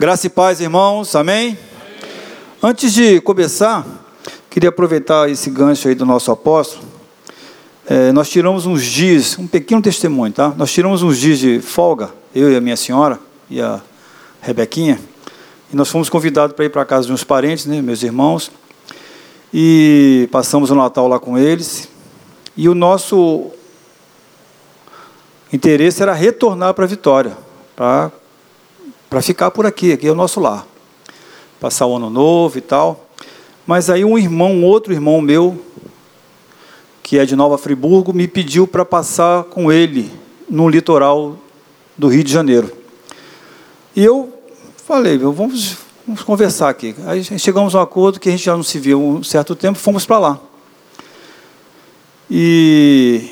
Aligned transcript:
Graça 0.00 0.28
e 0.28 0.30
paz, 0.30 0.62
irmãos, 0.62 1.14
amém? 1.14 1.58
Antes 2.62 2.90
de 2.94 3.20
começar, 3.20 3.86
queria 4.48 4.70
aproveitar 4.70 5.28
esse 5.28 5.50
gancho 5.50 5.88
aí 5.88 5.94
do 5.94 6.06
nosso 6.06 6.32
apóstolo. 6.32 6.82
É, 7.86 8.10
nós 8.10 8.30
tiramos 8.30 8.64
uns 8.64 8.82
dias, 8.82 9.38
um 9.38 9.46
pequeno 9.46 9.82
testemunho, 9.82 10.32
tá? 10.32 10.54
Nós 10.56 10.72
tiramos 10.72 11.02
uns 11.02 11.18
dias 11.18 11.38
de 11.38 11.60
folga, 11.60 12.08
eu 12.34 12.50
e 12.50 12.56
a 12.56 12.62
minha 12.62 12.78
senhora 12.78 13.20
e 13.50 13.60
a 13.60 13.78
Rebequinha, 14.40 14.98
e 15.70 15.76
nós 15.76 15.90
fomos 15.90 16.08
convidados 16.08 16.56
para 16.56 16.64
ir 16.64 16.70
para 16.70 16.80
a 16.80 16.86
casa 16.86 17.06
de 17.06 17.12
uns 17.12 17.22
parentes, 17.22 17.66
né, 17.66 17.82
meus 17.82 18.02
irmãos, 18.02 18.50
e 19.52 20.30
passamos 20.32 20.70
o 20.70 20.74
Natal 20.74 21.08
lá 21.08 21.18
com 21.18 21.36
eles. 21.36 21.90
E 22.56 22.70
o 22.70 22.74
nosso 22.74 23.50
interesse 25.52 26.02
era 26.02 26.14
retornar 26.14 26.72
para 26.72 26.86
Vitória, 26.86 27.36
para 27.76 28.10
para 29.10 29.20
ficar 29.20 29.50
por 29.50 29.66
aqui, 29.66 29.92
aqui 29.92 30.06
é 30.06 30.12
o 30.12 30.14
nosso 30.14 30.38
lar. 30.38 30.64
Passar 31.58 31.84
o 31.86 31.96
ano 31.96 32.08
novo 32.08 32.56
e 32.56 32.60
tal. 32.60 33.06
Mas 33.66 33.90
aí 33.90 34.04
um 34.04 34.16
irmão, 34.16 34.52
um 34.52 34.64
outro 34.64 34.92
irmão 34.92 35.20
meu, 35.20 35.60
que 37.02 37.18
é 37.18 37.26
de 37.26 37.34
Nova 37.34 37.58
Friburgo, 37.58 38.12
me 38.12 38.28
pediu 38.28 38.68
para 38.68 38.84
passar 38.84 39.42
com 39.44 39.70
ele 39.72 40.10
no 40.48 40.68
litoral 40.68 41.36
do 41.98 42.06
Rio 42.06 42.22
de 42.22 42.32
Janeiro. 42.32 42.72
E 43.96 44.04
eu 44.04 44.32
falei, 44.86 45.18
vamos, 45.18 45.76
vamos 46.06 46.22
conversar 46.22 46.68
aqui. 46.68 46.94
Aí 47.04 47.24
chegamos 47.38 47.74
a 47.74 47.80
um 47.80 47.82
acordo 47.82 48.20
que 48.20 48.28
a 48.28 48.32
gente 48.32 48.44
já 48.44 48.56
não 48.56 48.62
se 48.62 48.78
viu 48.78 49.02
um 49.02 49.24
certo 49.24 49.56
tempo, 49.56 49.76
fomos 49.76 50.06
para 50.06 50.18
lá. 50.20 50.40
E 52.30 53.28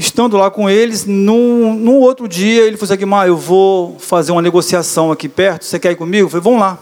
Estando 0.00 0.38
lá 0.38 0.50
com 0.50 0.70
eles, 0.70 1.04
num, 1.04 1.74
num 1.74 1.96
outro 1.96 2.26
dia, 2.26 2.62
ele 2.62 2.78
falou 2.78 2.90
assim, 2.90 3.00
Guimar, 3.00 3.28
eu 3.28 3.36
vou 3.36 3.98
fazer 3.98 4.32
uma 4.32 4.40
negociação 4.40 5.12
aqui 5.12 5.28
perto, 5.28 5.66
você 5.66 5.78
quer 5.78 5.92
ir 5.92 5.96
comigo? 5.96 6.24
Eu 6.24 6.30
falei, 6.30 6.42
vamos 6.42 6.58
lá. 6.58 6.78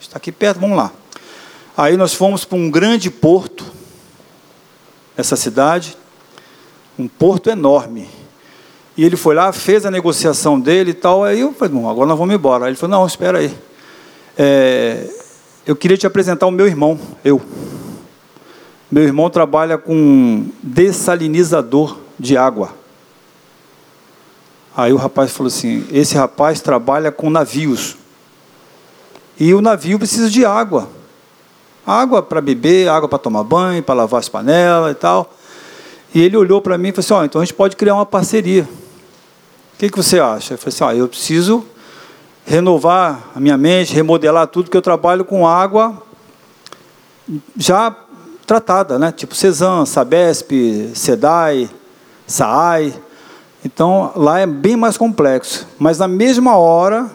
Está 0.00 0.16
aqui 0.16 0.32
perto, 0.32 0.58
vamos 0.58 0.76
lá. 0.76 0.90
Aí 1.76 1.96
nós 1.96 2.12
fomos 2.12 2.44
para 2.44 2.58
um 2.58 2.68
grande 2.68 3.08
porto, 3.08 3.64
essa 5.16 5.36
cidade, 5.36 5.96
um 6.98 7.06
porto 7.06 7.48
enorme. 7.48 8.08
E 8.96 9.04
ele 9.04 9.16
foi 9.16 9.36
lá, 9.36 9.52
fez 9.52 9.86
a 9.86 9.90
negociação 9.90 10.58
dele 10.58 10.90
e 10.90 10.94
tal. 10.94 11.22
Aí 11.22 11.38
eu 11.38 11.52
falei, 11.52 11.72
bom, 11.72 11.88
agora 11.88 12.08
nós 12.08 12.18
vamos 12.18 12.34
embora. 12.34 12.64
Aí 12.64 12.70
ele 12.70 12.76
falou, 12.76 12.98
não, 12.98 13.06
espera 13.06 13.38
aí. 13.38 13.56
É, 14.36 15.08
eu 15.64 15.76
queria 15.76 15.96
te 15.96 16.04
apresentar 16.04 16.48
o 16.48 16.50
meu 16.50 16.66
irmão, 16.66 16.98
eu. 17.24 17.40
Meu 18.90 19.04
irmão 19.04 19.30
trabalha 19.30 19.78
com 19.78 20.46
dessalinizador 20.60 22.09
de 22.20 22.36
água. 22.36 22.70
Aí 24.76 24.92
o 24.92 24.96
rapaz 24.96 25.32
falou 25.32 25.48
assim: 25.48 25.86
esse 25.90 26.14
rapaz 26.16 26.60
trabalha 26.60 27.10
com 27.10 27.30
navios. 27.30 27.96
E 29.38 29.54
o 29.54 29.60
navio 29.60 29.98
precisa 29.98 30.28
de 30.28 30.44
água. 30.44 30.88
Água 31.86 32.22
para 32.22 32.40
beber, 32.40 32.88
água 32.88 33.08
para 33.08 33.18
tomar 33.18 33.42
banho, 33.42 33.82
para 33.82 33.94
lavar 33.94 34.20
as 34.20 34.28
panelas 34.28 34.92
e 34.92 34.94
tal. 34.94 35.32
E 36.14 36.20
ele 36.20 36.36
olhou 36.36 36.60
para 36.60 36.76
mim 36.76 36.88
e 36.88 36.92
falou 36.92 37.00
assim: 37.00 37.14
oh, 37.14 37.24
então 37.24 37.40
a 37.40 37.44
gente 37.44 37.54
pode 37.54 37.74
criar 37.74 37.94
uma 37.94 38.06
parceria. 38.06 38.68
O 39.74 39.78
que, 39.78 39.88
que 39.88 39.96
você 39.96 40.20
acha? 40.20 40.54
Eu 40.54 40.58
falei 40.58 40.74
assim: 40.74 40.84
oh, 40.84 41.02
eu 41.02 41.08
preciso 41.08 41.64
renovar 42.44 43.30
a 43.34 43.40
minha 43.40 43.56
mente, 43.56 43.94
remodelar 43.94 44.46
tudo, 44.46 44.66
porque 44.66 44.76
eu 44.76 44.82
trabalho 44.82 45.24
com 45.24 45.46
água 45.46 46.02
já 47.56 47.94
tratada, 48.46 48.98
né? 48.98 49.12
tipo 49.12 49.34
Cezan, 49.34 49.86
Sabesp, 49.86 50.90
Sedai, 50.94 51.70
SAAI. 52.30 52.94
Então, 53.64 54.12
lá 54.16 54.40
é 54.40 54.46
bem 54.46 54.76
mais 54.76 54.96
complexo. 54.96 55.66
Mas 55.78 55.98
na 55.98 56.08
mesma 56.08 56.56
hora, 56.56 57.10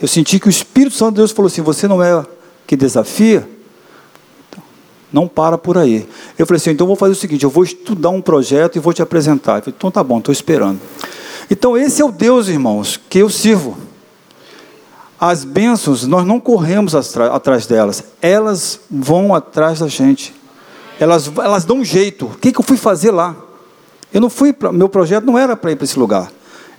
eu 0.00 0.08
senti 0.08 0.38
que 0.38 0.48
o 0.48 0.50
Espírito 0.50 0.94
Santo 0.94 1.12
de 1.12 1.16
Deus 1.16 1.30
falou 1.30 1.48
assim: 1.48 1.62
Você 1.62 1.88
não 1.88 2.02
é 2.02 2.24
que 2.66 2.76
desafia? 2.76 3.48
Então, 4.48 4.62
não 5.12 5.26
para 5.26 5.56
por 5.56 5.78
aí. 5.78 6.08
Eu 6.38 6.46
falei 6.46 6.58
assim: 6.58 6.70
Então 6.70 6.86
vou 6.86 6.96
fazer 6.96 7.12
o 7.12 7.16
seguinte: 7.16 7.44
eu 7.44 7.50
vou 7.50 7.64
estudar 7.64 8.10
um 8.10 8.20
projeto 8.20 8.76
e 8.76 8.78
vou 8.78 8.92
te 8.92 9.02
apresentar. 9.02 9.58
Eu 9.58 9.62
falei: 9.62 9.74
Então 9.76 9.90
tá 9.90 10.02
bom, 10.04 10.18
estou 10.18 10.32
esperando. 10.32 10.80
Então, 11.50 11.76
esse 11.76 12.00
é 12.00 12.04
o 12.04 12.12
Deus, 12.12 12.48
irmãos, 12.48 13.00
que 13.08 13.18
eu 13.18 13.28
sirvo. 13.28 13.76
As 15.18 15.44
bênçãos, 15.44 16.06
nós 16.06 16.24
não 16.24 16.40
corremos 16.40 16.94
atrás 16.94 17.66
delas, 17.66 18.04
elas 18.22 18.80
vão 18.90 19.34
atrás 19.34 19.80
da 19.80 19.88
gente. 19.88 20.32
Elas, 20.98 21.30
elas 21.36 21.64
dão 21.64 21.78
um 21.78 21.84
jeito. 21.84 22.26
O 22.26 22.38
que, 22.38 22.52
que 22.52 22.60
eu 22.60 22.64
fui 22.64 22.76
fazer 22.76 23.10
lá? 23.10 23.36
Eu 24.12 24.20
não 24.20 24.30
fui, 24.30 24.52
pra, 24.52 24.72
meu 24.72 24.88
projeto 24.88 25.24
não 25.24 25.38
era 25.38 25.56
para 25.56 25.72
ir 25.72 25.76
para 25.76 25.84
esse 25.84 25.98
lugar. 25.98 26.30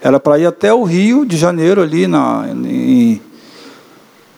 Era 0.02 0.20
para 0.20 0.38
ir 0.40 0.46
até 0.46 0.74
o 0.74 0.84
Rio 0.84 1.26
de 1.26 1.38
Janeiro, 1.38 1.82
ali 1.82 2.08
na. 2.08 2.46
Em, 2.50 3.22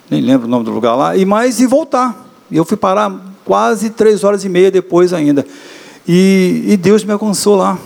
nem 0.09 0.22
lembro 0.22 0.48
o 0.48 0.50
nome 0.50 0.66
do 0.66 0.72
lugar 0.72 0.96
lá, 0.96 1.16
e 1.16 1.26
mais 1.26 1.59
e 1.59 1.66
voltar. 1.66 2.28
Eu 2.52 2.66
fui 2.66 2.78
parar 2.78 3.12
quase 3.46 3.90
três 3.90 4.24
horas 4.24 4.44
e 4.44 4.50
meia 4.50 4.70
depois 4.70 5.14
ainda. 5.14 5.46
E, 6.08 6.66
e 6.68 6.78
Deus 6.78 7.04
me 7.04 7.12
alcançou 7.12 7.56
lá. 7.56 7.78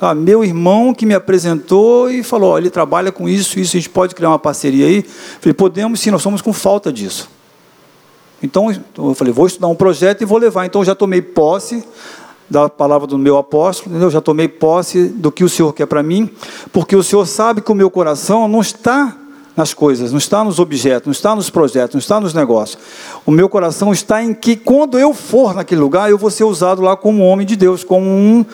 Ah, 0.00 0.14
meu 0.14 0.42
irmão 0.42 0.94
que 0.94 1.04
me 1.04 1.12
apresentou 1.12 2.10
e 2.10 2.22
falou: 2.22 2.56
ele 2.56 2.70
trabalha 2.70 3.12
com 3.12 3.28
isso, 3.28 3.58
isso, 3.58 3.76
a 3.76 3.80
gente 3.80 3.90
pode 3.90 4.14
criar 4.14 4.30
uma 4.30 4.38
parceria 4.38 4.86
aí. 4.86 5.02
Falei: 5.40 5.52
podemos 5.52 6.00
sim, 6.00 6.10
nós 6.10 6.22
somos 6.22 6.40
com 6.40 6.52
falta 6.52 6.90
disso. 6.90 7.28
Então 8.42 8.72
eu 8.96 9.14
falei: 9.14 9.32
vou 9.32 9.46
estudar 9.46 9.66
um 9.66 9.74
projeto 9.74 10.22
e 10.22 10.24
vou 10.24 10.38
levar. 10.38 10.64
Então 10.64 10.80
eu 10.80 10.86
já 10.86 10.94
tomei 10.94 11.20
posse 11.20 11.84
da 12.50 12.68
palavra 12.68 13.06
do 13.06 13.16
meu 13.16 13.38
apóstolo, 13.38 13.96
eu 13.96 14.10
já 14.10 14.20
tomei 14.20 14.48
posse 14.48 15.04
do 15.04 15.30
que 15.30 15.44
o 15.44 15.48
Senhor 15.48 15.72
quer 15.72 15.86
para 15.86 16.02
mim, 16.02 16.28
porque 16.72 16.96
o 16.96 17.02
Senhor 17.02 17.24
sabe 17.24 17.60
que 17.60 17.70
o 17.70 17.74
meu 17.74 17.88
coração 17.88 18.48
não 18.48 18.60
está 18.60 19.16
nas 19.56 19.72
coisas, 19.72 20.10
não 20.10 20.18
está 20.18 20.42
nos 20.42 20.58
objetos, 20.58 21.06
não 21.06 21.12
está 21.12 21.36
nos 21.36 21.48
projetos, 21.48 21.94
não 21.94 22.00
está 22.00 22.18
nos 22.18 22.34
negócios. 22.34 22.82
O 23.24 23.30
meu 23.30 23.48
coração 23.48 23.92
está 23.92 24.22
em 24.22 24.34
que 24.34 24.56
quando 24.56 24.98
eu 24.98 25.14
for 25.14 25.54
naquele 25.54 25.80
lugar, 25.80 26.10
eu 26.10 26.18
vou 26.18 26.30
ser 26.30 26.44
usado 26.44 26.82
lá 26.82 26.96
como 26.96 27.24
homem 27.24 27.46
de 27.46 27.54
Deus, 27.54 27.84
como 27.84 28.06
um, 28.08 28.44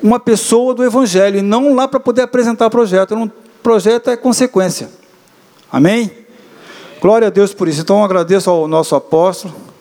uma 0.00 0.20
pessoa 0.20 0.72
do 0.72 0.84
Evangelho, 0.84 1.38
e 1.38 1.42
não 1.42 1.74
lá 1.74 1.88
para 1.88 1.98
poder 1.98 2.22
apresentar 2.22 2.70
projeto. 2.70 3.14
Um 3.14 3.28
projeto 3.60 4.08
é 4.08 4.16
consequência. 4.16 4.88
Amém? 5.70 6.10
Glória 7.00 7.26
a 7.26 7.30
Deus 7.30 7.52
por 7.52 7.66
isso. 7.66 7.80
Então 7.80 7.98
eu 7.98 8.04
agradeço 8.04 8.48
ao 8.48 8.68
nosso 8.68 8.94
apóstolo 8.94 9.71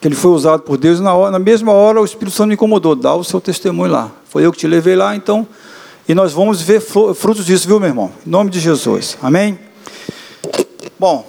que 0.00 0.08
ele 0.08 0.14
foi 0.14 0.30
usado 0.30 0.62
por 0.62 0.78
Deus, 0.78 0.98
e 0.98 1.02
na, 1.02 1.14
hora, 1.14 1.30
na 1.30 1.38
mesma 1.38 1.72
hora 1.72 2.00
o 2.00 2.04
Espírito 2.04 2.34
Santo 2.34 2.48
me 2.48 2.54
incomodou, 2.54 2.94
dá 2.94 3.14
o 3.14 3.22
seu 3.22 3.40
testemunho 3.40 3.92
lá. 3.92 4.10
Foi 4.24 4.44
eu 4.44 4.50
que 4.50 4.58
te 4.58 4.66
levei 4.66 4.96
lá, 4.96 5.14
então, 5.14 5.46
e 6.08 6.14
nós 6.14 6.32
vamos 6.32 6.62
ver 6.62 6.80
frutos 6.80 7.44
disso, 7.44 7.68
viu, 7.68 7.78
meu 7.78 7.88
irmão? 7.88 8.10
Em 8.26 8.30
nome 8.30 8.50
de 8.50 8.58
Jesus. 8.58 9.18
Amém? 9.22 9.58
Bom, 10.98 11.28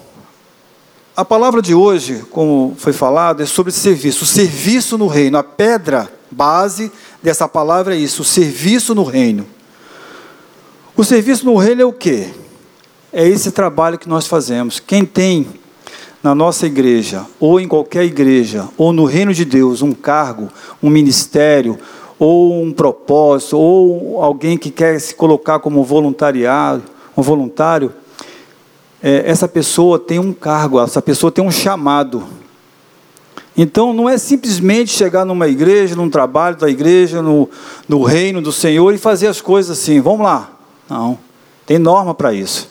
a 1.15 1.25
palavra 1.25 1.61
de 1.61 1.75
hoje, 1.75 2.25
como 2.31 2.73
foi 2.77 2.93
falado, 2.93 3.43
é 3.43 3.45
sobre 3.45 3.71
serviço. 3.71 4.23
O 4.23 4.27
serviço 4.27 4.97
no 4.97 5.07
reino. 5.07 5.37
A 5.37 5.43
pedra 5.43 6.11
base 6.31 6.91
dessa 7.21 7.47
palavra 7.47 7.93
é 7.95 7.97
isso: 7.99 8.21
o 8.21 8.25
serviço 8.25 8.95
no 8.95 9.03
reino. 9.03 9.45
O 10.95 11.03
serviço 11.03 11.45
no 11.45 11.57
reino 11.57 11.81
é 11.81 11.85
o 11.85 11.93
quê? 11.93 12.29
É 13.13 13.27
esse 13.27 13.51
trabalho 13.51 13.99
que 13.99 14.09
nós 14.09 14.25
fazemos. 14.25 14.79
Quem 14.79 15.05
tem 15.05 15.47
na 16.23 16.35
nossa 16.35 16.67
igreja, 16.67 17.25
ou 17.39 17.59
em 17.59 17.67
qualquer 17.67 18.03
igreja, 18.03 18.67
ou 18.77 18.93
no 18.93 19.05
reino 19.05 19.33
de 19.33 19.43
Deus, 19.43 19.81
um 19.81 19.91
cargo, 19.91 20.49
um 20.81 20.89
ministério, 20.89 21.79
ou 22.19 22.61
um 22.61 22.71
propósito, 22.71 23.57
ou 23.57 24.21
alguém 24.21 24.57
que 24.57 24.69
quer 24.69 24.99
se 24.99 25.15
colocar 25.15 25.59
como 25.59 25.83
voluntariado, 25.83 26.83
um 27.17 27.21
voluntário, 27.21 27.91
é, 29.01 29.23
essa 29.25 29.47
pessoa 29.47 29.97
tem 29.97 30.19
um 30.19 30.31
cargo, 30.31 30.79
essa 30.79 31.01
pessoa 31.01 31.31
tem 31.31 31.43
um 31.43 31.51
chamado. 31.51 32.23
Então 33.57 33.91
não 33.91 34.07
é 34.07 34.17
simplesmente 34.17 34.91
chegar 34.91 35.25
numa 35.25 35.47
igreja, 35.47 35.95
num 35.95 36.09
trabalho 36.09 36.55
da 36.55 36.69
igreja, 36.69 37.21
no, 37.21 37.49
no 37.87 38.03
reino 38.03 38.41
do 38.41 38.51
Senhor 38.51 38.93
e 38.93 38.97
fazer 38.97 39.27
as 39.27 39.41
coisas 39.41 39.79
assim, 39.79 39.99
vamos 39.99 40.21
lá. 40.21 40.51
Não, 40.87 41.17
tem 41.65 41.79
norma 41.79 42.13
para 42.13 42.31
isso. 42.33 42.70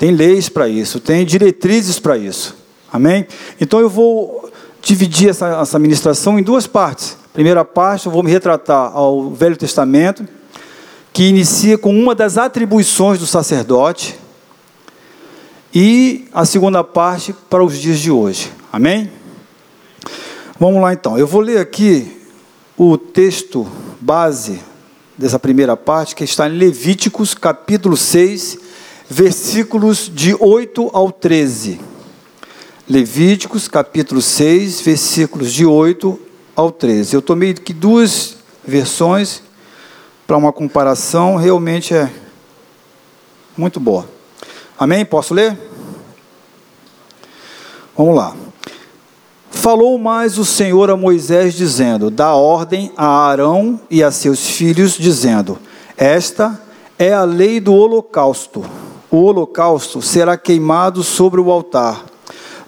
Tem 0.00 0.12
leis 0.12 0.48
para 0.48 0.66
isso, 0.66 0.98
tem 0.98 1.26
diretrizes 1.26 1.98
para 1.98 2.16
isso. 2.16 2.56
Amém? 2.90 3.26
Então 3.60 3.80
eu 3.80 3.90
vou 3.90 4.50
dividir 4.80 5.28
essa, 5.28 5.60
essa 5.60 5.78
ministração 5.78 6.38
em 6.38 6.42
duas 6.42 6.66
partes. 6.66 7.18
Primeira 7.34 7.66
parte, 7.66 8.06
eu 8.06 8.12
vou 8.12 8.22
me 8.22 8.30
retratar 8.30 8.96
ao 8.96 9.30
Velho 9.30 9.58
Testamento, 9.58 10.26
que 11.12 11.24
inicia 11.24 11.76
com 11.76 11.94
uma 11.94 12.14
das 12.14 12.38
atribuições 12.38 13.18
do 13.18 13.26
sacerdote, 13.26 14.18
e 15.74 16.26
a 16.32 16.46
segunda 16.46 16.82
parte 16.82 17.34
para 17.50 17.62
os 17.62 17.76
dias 17.76 18.00
de 18.00 18.10
hoje. 18.10 18.50
Amém? 18.72 19.12
Vamos 20.58 20.80
lá 20.80 20.94
então. 20.94 21.18
Eu 21.18 21.26
vou 21.26 21.42
ler 21.42 21.58
aqui 21.58 22.22
o 22.74 22.96
texto 22.96 23.68
base 24.00 24.60
dessa 25.18 25.38
primeira 25.38 25.76
parte, 25.76 26.16
que 26.16 26.24
está 26.24 26.48
em 26.48 26.56
Levíticos, 26.56 27.34
capítulo 27.34 27.98
6, 27.98 28.69
versículos 29.10 30.08
de 30.08 30.36
8 30.38 30.88
ao 30.92 31.10
13. 31.10 31.80
Levíticos, 32.88 33.66
capítulo 33.66 34.22
6, 34.22 34.80
versículos 34.82 35.52
de 35.52 35.66
8 35.66 36.18
ao 36.54 36.70
13. 36.70 37.16
Eu 37.16 37.20
tomei 37.20 37.50
aqui 37.50 37.72
duas 37.72 38.36
versões 38.64 39.42
para 40.28 40.36
uma 40.36 40.52
comparação, 40.52 41.34
realmente 41.34 41.92
é 41.92 42.08
muito 43.56 43.80
boa. 43.80 44.08
Amém? 44.78 45.04
Posso 45.04 45.34
ler? 45.34 45.58
Vamos 47.96 48.14
lá. 48.14 48.36
Falou 49.50 49.98
mais 49.98 50.38
o 50.38 50.44
Senhor 50.44 50.88
a 50.88 50.96
Moisés, 50.96 51.54
dizendo: 51.54 52.10
Dá 52.10 52.34
ordem 52.34 52.92
a 52.96 53.06
Arão 53.06 53.80
e 53.90 54.04
a 54.04 54.12
seus 54.12 54.50
filhos, 54.50 54.92
dizendo: 54.92 55.58
Esta 55.96 56.60
é 56.96 57.12
a 57.12 57.24
lei 57.24 57.58
do 57.58 57.74
holocausto. 57.74 58.64
O 59.10 59.24
holocausto 59.24 60.00
será 60.00 60.36
queimado 60.36 61.02
sobre 61.02 61.40
o 61.40 61.50
altar, 61.50 62.04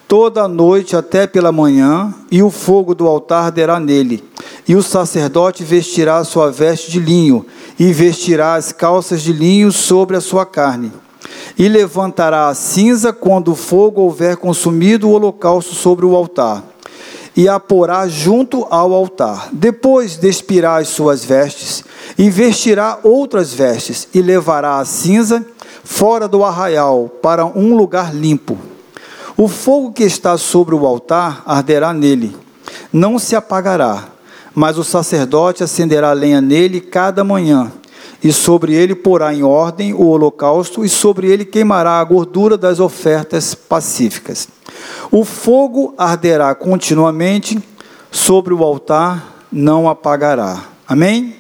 toda 0.09 0.43
a 0.43 0.49
noite 0.49 0.97
até 0.97 1.27
pela 1.27 1.53
manhã, 1.53 2.13
e 2.31 2.43
o 2.43 2.51
fogo 2.51 2.95
do 2.95 3.07
altar 3.07 3.45
arderá 3.45 3.79
nele. 3.79 4.25
E 4.67 4.75
o 4.75 4.83
sacerdote 4.83 5.63
vestirá 5.65 6.23
sua 6.25 6.51
veste 6.51 6.91
de 6.91 6.99
linho, 6.99 7.47
e 7.79 7.93
vestirá 7.93 8.55
as 8.55 8.73
calças 8.73 9.23
de 9.23 9.33
linho 9.33 9.71
sobre 9.71 10.17
a 10.17 10.21
sua 10.21 10.45
carne 10.45 10.93
e 11.59 11.69
levantará 11.69 12.49
a 12.49 12.55
cinza 12.55 13.13
quando 13.13 13.53
o 13.53 13.57
fogo 13.57 14.01
houver 14.01 14.37
consumido 14.37 15.09
o 15.09 15.13
holocausto 15.13 15.75
sobre 15.75 16.05
o 16.07 16.17
altar, 16.17 16.65
e 17.37 17.49
a 17.49 17.59
porá 17.59 18.09
junto 18.09 18.67
ao 18.71 18.93
altar. 18.93 19.49
Depois 19.53 20.17
despirá 20.17 20.77
as 20.77 20.89
suas 20.89 21.25
vestes, 21.25 21.85
e 22.19 22.29
vestirá 22.31 22.99
outras 23.03 23.53
vestes, 23.53 24.09
e 24.15 24.21
levará 24.21 24.79
a 24.79 24.85
cinza 24.85 25.45
fora 25.85 26.29
do 26.29 26.45
arraial, 26.45 27.11
para 27.21 27.45
um 27.45 27.77
lugar 27.77 28.15
limpo. 28.15 28.59
O 29.37 29.49
fogo 29.49 29.93
que 29.93 30.05
está 30.05 30.37
sobre 30.37 30.75
o 30.75 30.87
altar 30.87 31.43
arderá 31.47 31.93
nele, 31.93 32.37
não 32.93 33.19
se 33.19 33.35
apagará, 33.35 34.09
mas 34.55 34.79
o 34.79 34.85
sacerdote 34.85 35.65
acenderá 35.65 36.13
lenha 36.13 36.41
nele 36.41 36.81
cada 36.81 37.25
manhã 37.25 37.73
e 38.23 38.33
sobre 38.33 38.73
ele 38.75 38.95
porá 38.95 39.35
em 39.35 39.43
ordem 39.43 39.93
o 39.93 40.07
holocausto, 40.07 40.85
e 40.85 40.89
sobre 40.89 41.29
ele 41.29 41.45
queimará 41.45 41.99
a 41.99 42.05
gordura 42.05 42.57
das 42.57 42.79
ofertas 42.79 43.55
pacíficas. 43.55 44.47
O 45.11 45.25
fogo 45.25 45.93
arderá 45.99 46.55
continuamente 46.55 47.61
sobre 48.11 48.55
o 48.55 48.63
altar, 48.63 49.45
não 49.51 49.89
apagará. 49.89 50.65
Amém? 50.87 51.35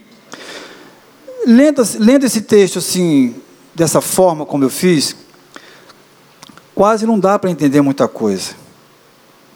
Lendo, 1.46 1.82
lendo 1.98 2.24
esse 2.24 2.42
texto 2.42 2.80
assim, 2.80 3.34
dessa 3.74 4.00
forma 4.00 4.44
como 4.44 4.64
eu 4.64 4.70
fiz, 4.70 5.16
quase 6.74 7.06
não 7.06 7.18
dá 7.18 7.38
para 7.38 7.50
entender 7.50 7.80
muita 7.80 8.06
coisa. 8.08 8.52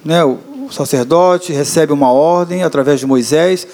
Né? 0.04 0.24
O 0.24 0.70
sacerdote 0.70 1.52
recebe 1.52 1.92
uma 1.92 2.10
ordem 2.10 2.62
através 2.62 3.00
de 3.00 3.06
Moisés, 3.06 3.66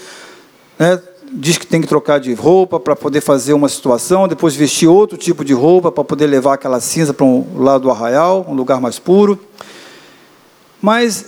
né? 0.79 1.00
diz 1.33 1.56
que 1.56 1.67
tem 1.67 1.81
que 1.81 1.87
trocar 1.87 2.21
de 2.21 2.35
roupa 2.35 2.79
para 2.79 2.94
poder 2.94 3.21
fazer 3.21 3.55
uma 3.55 3.69
situação, 3.69 4.29
depois 4.29 4.55
vestir 4.55 4.87
outro 4.87 5.17
tipo 5.17 5.44
de 5.44 5.55
roupa 5.55 5.91
para 5.91 6.05
poder 6.05 6.27
levar 6.27 6.55
aquela 6.55 6.81
cinza 6.81 7.15
para 7.15 7.25
um 7.25 7.47
lado 7.56 7.83
do 7.83 7.91
arraial, 7.91 8.44
um 8.49 8.55
lugar 8.55 8.81
mais 8.81 8.99
puro. 8.99 9.39
Mas 10.81 11.27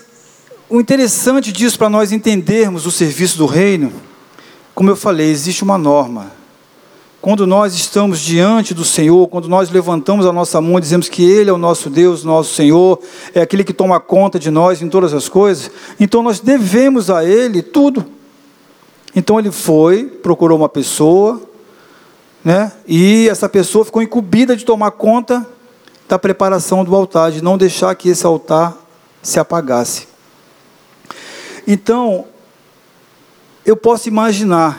o 0.69 0.81
interessante 0.81 1.53
disso 1.53 1.79
para 1.79 1.89
nós 1.89 2.13
entendermos 2.13 2.87
o 2.87 2.91
serviço 2.91 3.39
do 3.39 3.47
reino, 3.47 3.93
como 4.75 4.91
eu 4.91 4.97
falei, 4.97 5.31
existe 5.31 5.63
uma 5.63 5.79
norma. 5.79 6.44
Quando 7.25 7.47
nós 7.47 7.73
estamos 7.73 8.21
diante 8.21 8.75
do 8.75 8.85
Senhor, 8.85 9.27
quando 9.29 9.49
nós 9.49 9.71
levantamos 9.71 10.27
a 10.27 10.33
nossa 10.33 10.61
mão 10.61 10.77
e 10.77 10.81
dizemos 10.83 11.09
que 11.09 11.25
Ele 11.25 11.49
é 11.49 11.53
o 11.55 11.57
nosso 11.57 11.89
Deus, 11.89 12.23
nosso 12.23 12.53
Senhor, 12.53 13.01
é 13.35 13.41
aquele 13.41 13.65
que 13.65 13.73
toma 13.73 13.99
conta 13.99 14.39
de 14.39 14.51
nós 14.51 14.83
em 14.83 14.91
todas 14.91 15.15
as 15.15 15.27
coisas, 15.27 15.71
então 15.99 16.23
nós 16.23 16.39
devemos 16.39 17.09
a 17.09 17.25
Ele 17.25 17.63
tudo. 17.63 18.05
Então 19.17 19.39
ele 19.39 19.51
foi, 19.51 20.05
procurou 20.05 20.59
uma 20.59 20.69
pessoa, 20.69 21.41
né? 22.45 22.71
E 22.87 23.27
essa 23.31 23.49
pessoa 23.49 23.87
ficou 23.87 24.03
incumbida 24.03 24.55
de 24.55 24.67
tomar 24.67 24.91
conta 24.91 25.49
da 26.07 26.19
preparação 26.19 26.85
do 26.85 26.95
altar, 26.95 27.33
de 27.33 27.43
não 27.43 27.57
deixar 27.57 27.95
que 27.95 28.11
esse 28.11 28.27
altar 28.27 28.77
se 29.23 29.41
apagasse. 29.41 30.09
Então, 31.67 32.27
eu 33.65 33.79
posso 33.79 34.09
imaginar 34.09 34.79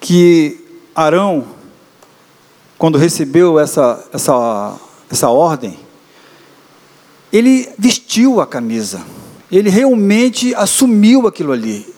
que 0.00 0.63
Arão, 0.94 1.44
quando 2.78 2.98
recebeu 2.98 3.58
essa, 3.58 4.04
essa, 4.12 4.76
essa 5.10 5.28
ordem, 5.28 5.76
ele 7.32 7.68
vestiu 7.76 8.40
a 8.40 8.46
camisa, 8.46 9.02
ele 9.50 9.70
realmente 9.70 10.54
assumiu 10.54 11.26
aquilo 11.26 11.52
ali. 11.52 11.92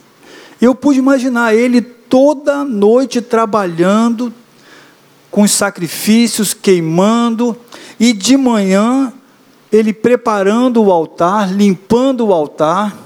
Eu 0.60 0.75
pude 0.75 0.98
imaginar 0.98 1.54
ele 1.54 1.82
toda 1.82 2.64
noite 2.64 3.20
trabalhando, 3.20 4.32
com 5.31 5.42
os 5.42 5.50
sacrifícios, 5.50 6.54
queimando, 6.54 7.54
e 8.00 8.14
de 8.14 8.37
manhã 8.37 9.12
ele 9.70 9.92
preparando 9.92 10.82
o 10.82 10.90
altar, 10.90 11.52
limpando 11.52 12.26
o 12.26 12.32
altar, 12.32 12.96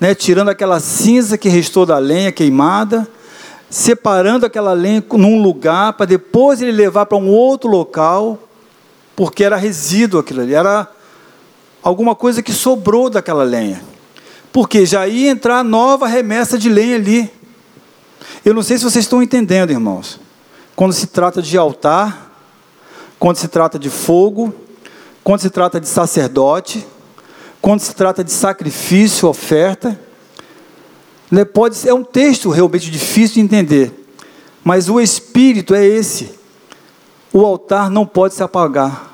né, 0.00 0.14
tirando 0.16 0.48
aquela 0.48 0.80
cinza 0.80 1.38
que 1.38 1.48
restou 1.48 1.86
da 1.86 1.98
lenha 1.98 2.32
queimada, 2.32 3.08
separando 3.72 4.44
aquela 4.44 4.72
lenha 4.72 5.02
num 5.12 5.42
lugar 5.42 5.94
para 5.94 6.06
depois 6.06 6.60
ele 6.60 6.72
levar 6.72 7.06
para 7.06 7.16
um 7.16 7.28
outro 7.28 7.68
local, 7.68 8.38
porque 9.16 9.42
era 9.42 9.56
resíduo 9.56 10.20
aquilo 10.20 10.42
ali, 10.42 10.54
era 10.54 10.86
alguma 11.82 12.14
coisa 12.14 12.42
que 12.42 12.52
sobrou 12.52 13.08
daquela 13.08 13.42
lenha 13.42 13.92
porque 14.52 14.84
já 14.84 15.08
ia 15.08 15.30
entrar 15.30 15.64
nova 15.64 16.06
remessa 16.06 16.58
de 16.58 16.68
lenha 16.68 16.96
ali. 16.96 17.32
Eu 18.44 18.52
não 18.52 18.62
sei 18.62 18.76
se 18.76 18.84
vocês 18.84 19.06
estão 19.06 19.22
entendendo, 19.22 19.70
irmãos. 19.70 20.20
Quando 20.76 20.92
se 20.92 21.06
trata 21.06 21.40
de 21.40 21.56
altar, 21.56 22.30
quando 23.18 23.36
se 23.36 23.48
trata 23.48 23.78
de 23.78 23.88
fogo, 23.88 24.54
quando 25.24 25.40
se 25.40 25.48
trata 25.48 25.80
de 25.80 25.88
sacerdote, 25.88 26.86
quando 27.62 27.80
se 27.80 27.94
trata 27.94 28.22
de 28.22 28.30
sacrifício, 28.30 29.28
oferta, 29.28 29.98
né, 31.32 31.46
pode 31.46 31.88
é 31.88 31.94
um 31.94 32.04
texto 32.04 32.50
realmente 32.50 32.90
difícil 32.90 33.36
de 33.36 33.40
entender, 33.40 33.90
mas 34.62 34.90
o 34.90 35.00
espírito 35.00 35.74
é 35.74 35.82
esse. 35.82 36.30
O 37.32 37.46
altar 37.46 37.88
não 37.88 38.04
pode 38.04 38.34
se 38.34 38.42
apagar. 38.42 39.10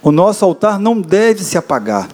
O 0.00 0.12
nosso 0.12 0.44
altar 0.44 0.78
não 0.78 1.00
deve 1.00 1.42
se 1.42 1.58
apagar. 1.58 2.08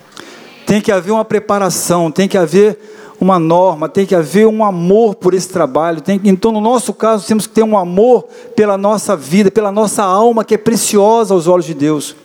Tem 0.65 0.81
que 0.81 0.91
haver 0.91 1.11
uma 1.11 1.27
preparação, 1.27 2.11
tem 2.11 2.27
que 2.27 2.39
haver 2.39 2.79
uma 3.21 3.39
norma, 3.39 3.87
tem 3.87 4.07
que 4.07 4.15
haver 4.15 4.47
um 4.47 4.65
amor 4.65 5.15
por 5.15 5.35
esse 5.35 5.51
trabalho. 5.51 6.01
Tem, 6.01 6.19
então, 6.25 6.51
no 6.51 6.61
nosso 6.61 6.95
caso, 6.95 7.27
temos 7.27 7.47
que 7.47 7.53
ter 7.53 7.63
um 7.63 7.77
amor 7.77 8.27
pela 8.57 8.79
nossa 8.79 9.15
vida, 9.15 9.51
pela 9.51 9.71
nossa 9.71 10.03
alma, 10.03 10.43
que 10.43 10.55
é 10.55 10.59
preciosa 10.59 11.35
aos 11.35 11.47
olhos 11.47 11.67
de 11.67 11.75
Deus. 11.75 12.17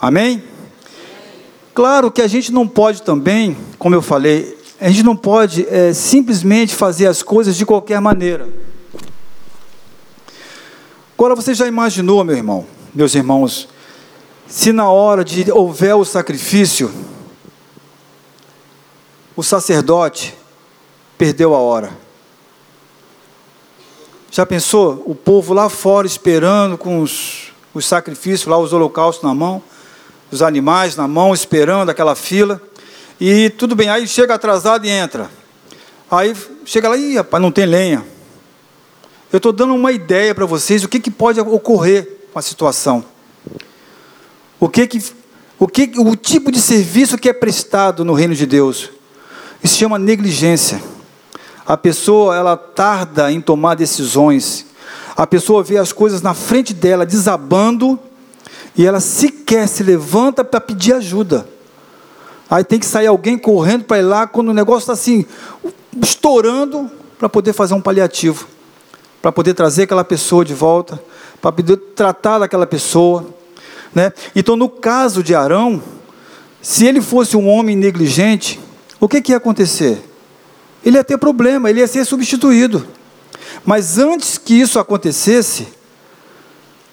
Amém? 0.00 0.44
Claro 1.74 2.08
que 2.08 2.22
a 2.22 2.28
gente 2.28 2.52
não 2.52 2.68
pode 2.68 3.02
também, 3.02 3.56
como 3.80 3.96
eu 3.96 4.02
falei, 4.02 4.59
a 4.80 4.88
gente 4.88 5.02
não 5.02 5.14
pode 5.14 5.66
é, 5.68 5.92
simplesmente 5.92 6.74
fazer 6.74 7.06
as 7.06 7.22
coisas 7.22 7.54
de 7.54 7.66
qualquer 7.66 8.00
maneira. 8.00 8.48
Agora, 11.14 11.34
você 11.34 11.52
já 11.52 11.66
imaginou, 11.66 12.24
meu 12.24 12.34
irmão, 12.34 12.66
meus 12.94 13.14
irmãos, 13.14 13.68
se 14.46 14.72
na 14.72 14.88
hora 14.88 15.22
de 15.22 15.52
houver 15.52 15.94
o 15.94 16.04
sacrifício, 16.04 16.90
o 19.36 19.42
sacerdote 19.42 20.34
perdeu 21.18 21.54
a 21.54 21.58
hora. 21.58 21.90
Já 24.30 24.46
pensou? 24.46 25.02
O 25.04 25.14
povo 25.14 25.52
lá 25.52 25.68
fora 25.68 26.06
esperando 26.06 26.78
com 26.78 27.00
os, 27.00 27.52
os 27.74 27.84
sacrifícios, 27.84 28.46
lá 28.46 28.56
os 28.56 28.72
holocaustos 28.72 29.22
na 29.22 29.34
mão, 29.34 29.62
os 30.30 30.40
animais 30.40 30.96
na 30.96 31.06
mão, 31.06 31.34
esperando 31.34 31.90
aquela 31.90 32.14
fila. 32.14 32.62
E 33.20 33.50
tudo 33.50 33.76
bem, 33.76 33.90
aí 33.90 34.08
chega 34.08 34.34
atrasado 34.34 34.86
e 34.86 34.88
entra. 34.88 35.30
Aí 36.10 36.34
chega 36.64 36.88
lá, 36.88 36.96
e 36.96 37.16
rapaz, 37.16 37.42
não 37.42 37.52
tem 37.52 37.66
lenha. 37.66 38.02
Eu 39.30 39.36
estou 39.36 39.52
dando 39.52 39.74
uma 39.74 39.92
ideia 39.92 40.34
para 40.34 40.46
vocês 40.46 40.82
o 40.82 40.88
que, 40.88 40.98
que 40.98 41.10
pode 41.10 41.38
ocorrer 41.38 42.08
com 42.32 42.38
a 42.38 42.42
situação. 42.42 43.04
O 44.58 44.68
que 44.68 44.86
que, 44.86 45.04
o 45.58 45.68
que 45.68 45.92
o 45.98 46.16
tipo 46.16 46.50
de 46.50 46.60
serviço 46.60 47.18
que 47.18 47.28
é 47.28 47.32
prestado 47.32 48.04
no 48.06 48.14
reino 48.14 48.34
de 48.34 48.46
Deus. 48.46 48.90
Isso 49.62 49.76
chama 49.76 49.98
negligência. 49.98 50.82
A 51.66 51.76
pessoa, 51.76 52.34
ela 52.34 52.56
tarda 52.56 53.30
em 53.30 53.40
tomar 53.40 53.74
decisões. 53.74 54.64
A 55.14 55.26
pessoa 55.26 55.62
vê 55.62 55.76
as 55.76 55.92
coisas 55.92 56.22
na 56.22 56.32
frente 56.32 56.72
dela 56.72 57.04
desabando 57.04 58.00
e 58.74 58.86
ela 58.86 58.98
sequer 58.98 59.68
se 59.68 59.82
levanta 59.82 60.42
para 60.42 60.60
pedir 60.60 60.94
ajuda. 60.94 61.46
Aí 62.50 62.64
tem 62.64 62.80
que 62.80 62.86
sair 62.86 63.06
alguém 63.06 63.38
correndo 63.38 63.84
para 63.84 63.98
ir 63.98 64.02
lá 64.02 64.26
quando 64.26 64.48
o 64.48 64.54
negócio 64.54 64.80
está 64.80 64.92
assim, 64.92 65.24
estourando, 66.02 66.90
para 67.16 67.28
poder 67.28 67.52
fazer 67.52 67.74
um 67.74 67.80
paliativo, 67.80 68.48
para 69.22 69.30
poder 69.30 69.54
trazer 69.54 69.84
aquela 69.84 70.02
pessoa 70.02 70.44
de 70.44 70.52
volta, 70.52 71.00
para 71.40 71.52
poder 71.52 71.76
tratar 71.94 72.40
daquela 72.40 72.66
pessoa. 72.66 73.24
Né? 73.94 74.12
Então, 74.34 74.56
no 74.56 74.68
caso 74.68 75.22
de 75.22 75.32
Arão, 75.32 75.80
se 76.60 76.86
ele 76.86 77.00
fosse 77.00 77.36
um 77.36 77.48
homem 77.48 77.76
negligente, 77.76 78.58
o 78.98 79.08
que, 79.08 79.22
que 79.22 79.30
ia 79.30 79.38
acontecer? 79.38 80.02
Ele 80.84 80.96
ia 80.96 81.04
ter 81.04 81.18
problema, 81.18 81.70
ele 81.70 81.80
ia 81.80 81.86
ser 81.86 82.04
substituído. 82.04 82.84
Mas 83.64 83.96
antes 83.96 84.38
que 84.38 84.54
isso 84.54 84.78
acontecesse, 84.80 85.68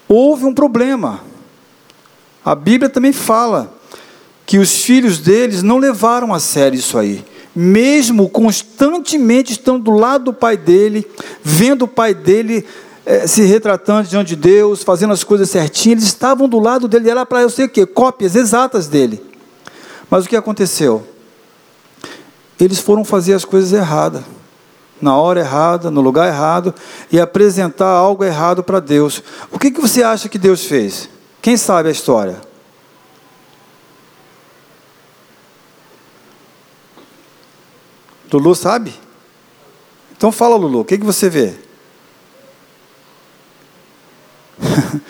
houve 0.08 0.46
um 0.46 0.54
problema. 0.54 1.22
A 2.46 2.54
Bíblia 2.54 2.90
também 2.90 3.12
fala 3.12 3.77
que 4.48 4.58
os 4.58 4.82
filhos 4.82 5.20
deles 5.20 5.62
não 5.62 5.78
levaram 5.78 6.34
a 6.34 6.40
sério 6.40 6.80
isso 6.80 6.98
aí. 6.98 7.24
Mesmo 7.54 8.30
constantemente 8.30 9.52
estando 9.52 9.84
do 9.84 9.92
lado 9.92 10.26
do 10.26 10.34
pai 10.34 10.56
dele, 10.56 11.06
vendo 11.44 11.84
o 11.84 11.88
pai 11.88 12.14
dele 12.14 12.66
é, 13.06 13.28
se 13.28 13.42
retratando 13.42 14.08
diante 14.08 14.30
de 14.30 14.36
Deus, 14.38 14.84
fazendo 14.84 15.12
as 15.12 15.22
coisas 15.22 15.50
certinhas, 15.50 16.00
eles 16.00 16.06
estavam 16.06 16.48
do 16.48 16.60
lado 16.60 16.88
dele, 16.88 17.10
era 17.10 17.26
para 17.26 17.42
eu 17.42 17.50
sei 17.50 17.66
o 17.66 17.70
quê? 17.70 17.86
Cópias 17.86 18.38
exatas 18.38 18.88
dele. 18.88 19.22
Mas 20.10 20.24
o 20.24 20.30
que 20.30 20.36
aconteceu? 20.38 21.06
Eles 22.58 22.80
foram 22.80 23.04
fazer 23.04 23.34
as 23.34 23.44
coisas 23.44 23.74
erradas, 23.74 24.24
na 25.02 25.18
hora 25.18 25.42
errada, 25.42 25.92
no 25.92 26.00
lugar 26.00 26.26
errado, 26.30 26.74
e 27.12 27.20
apresentar 27.20 27.90
algo 27.90 28.24
errado 28.24 28.64
para 28.64 28.80
Deus. 28.80 29.22
O 29.52 29.60
que, 29.60 29.72
que 29.72 29.82
você 29.82 30.04
acha 30.04 30.30
que 30.30 30.40
Deus 30.40 30.64
fez? 30.64 31.10
Quem 31.42 31.58
sabe 31.58 31.90
a 31.90 31.92
história? 31.92 32.48
Lulu 38.32 38.56
sabe? 38.56 38.94
Então 40.16 40.32
fala, 40.32 40.56
Lulu, 40.56 40.80
o 40.80 40.86
que, 40.86 40.98
que 40.98 41.06
você 41.06 41.30
vê? 41.30 41.54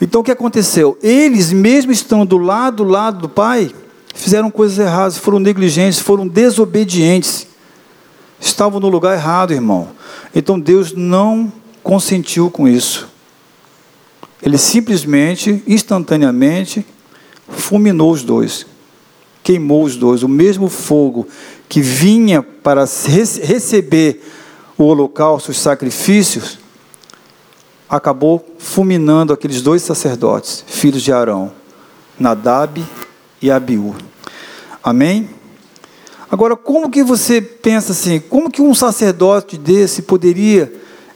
então 0.00 0.20
o 0.20 0.24
que 0.24 0.30
aconteceu? 0.30 0.96
Eles, 1.02 1.52
mesmo 1.52 1.90
estando 1.90 2.24
do 2.24 2.38
lado, 2.38 2.84
do 2.84 2.84
lado 2.84 3.18
do 3.20 3.28
pai, 3.28 3.74
fizeram 4.14 4.50
coisas 4.50 4.78
erradas, 4.78 5.18
foram 5.18 5.38
negligentes, 5.38 5.98
foram 5.98 6.28
desobedientes. 6.28 7.46
Estavam 8.40 8.80
no 8.80 8.88
lugar 8.88 9.16
errado, 9.16 9.52
irmão. 9.52 9.90
Então 10.34 10.58
Deus 10.58 10.92
não 10.92 11.52
consentiu 11.82 12.50
com 12.50 12.68
isso. 12.68 13.08
Ele 14.42 14.58
simplesmente, 14.58 15.62
instantaneamente, 15.66 16.84
fulminou 17.48 18.10
os 18.10 18.22
dois. 18.22 18.66
Queimou 19.42 19.84
os 19.84 19.96
dois. 19.96 20.22
O 20.22 20.28
mesmo 20.28 20.68
fogo 20.68 21.26
que 21.72 21.80
vinha 21.80 22.42
para 22.42 22.84
receber 22.84 24.22
o 24.76 24.84
holocausto, 24.84 25.52
os 25.52 25.58
sacrifícios, 25.58 26.58
acabou 27.88 28.46
fulminando 28.58 29.32
aqueles 29.32 29.62
dois 29.62 29.80
sacerdotes, 29.80 30.62
filhos 30.66 31.02
de 31.02 31.10
Arão, 31.10 31.50
Nadab 32.20 32.84
e 33.40 33.50
Abiú. 33.50 33.94
Amém? 34.84 35.30
Agora, 36.30 36.56
como 36.56 36.90
que 36.90 37.02
você 37.02 37.40
pensa 37.40 37.92
assim? 37.92 38.20
Como 38.20 38.50
que 38.50 38.60
um 38.60 38.74
sacerdote 38.74 39.56
desse 39.56 40.02
poderia 40.02 40.70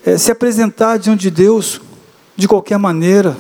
é, 0.07 0.17
se 0.17 0.33
apresentar 0.33 0.97
diante 0.97 1.21
de 1.21 1.31
Deus 1.33 1.83
de 2.35 2.49
qualquer 2.49 2.79
maneira? 2.79 3.37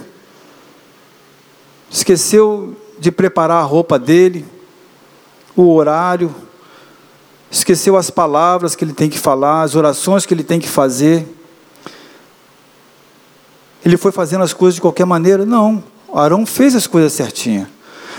Esqueceu 1.91 2.77
de 2.99 3.11
preparar 3.11 3.63
a 3.63 3.67
roupa 3.67 3.99
dele, 3.99 4.45
o 5.57 5.73
horário, 5.73 6.45
esqueceu 7.51 7.97
as 7.97 8.11
palavras 8.11 8.75
que 8.75 8.85
ele 8.85 8.93
tem 8.93 9.09
que 9.09 9.19
falar, 9.19 9.63
as 9.63 9.75
orações 9.75 10.27
que 10.27 10.35
ele 10.35 10.45
tem 10.45 10.61
que 10.61 10.69
fazer. 10.69 11.27
Ele 13.85 13.97
foi 13.97 14.11
fazendo 14.11 14.43
as 14.43 14.53
coisas 14.53 14.75
de 14.75 14.81
qualquer 14.81 15.07
maneira? 15.07 15.47
Não. 15.47 15.83
Arão 16.13 16.45
fez 16.45 16.75
as 16.75 16.87
coisas 16.87 17.13
certinhas. 17.13 17.69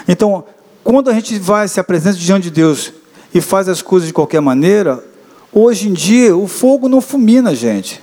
Então, 0.07 0.43
quando 0.83 1.09
a 1.09 1.13
gente 1.13 1.37
vai 1.39 1.67
se 1.67 1.79
apresenta 1.79 2.17
diante 2.17 2.43
de 2.43 2.51
Deus 2.51 2.93
e 3.33 3.41
faz 3.41 3.67
as 3.67 3.81
coisas 3.81 4.07
de 4.07 4.13
qualquer 4.13 4.39
maneira, 4.39 5.03
hoje 5.51 5.89
em 5.89 5.93
dia 5.93 6.35
o 6.35 6.47
fogo 6.47 6.87
não 6.87 7.01
fulmina, 7.01 7.53
gente. 7.53 8.01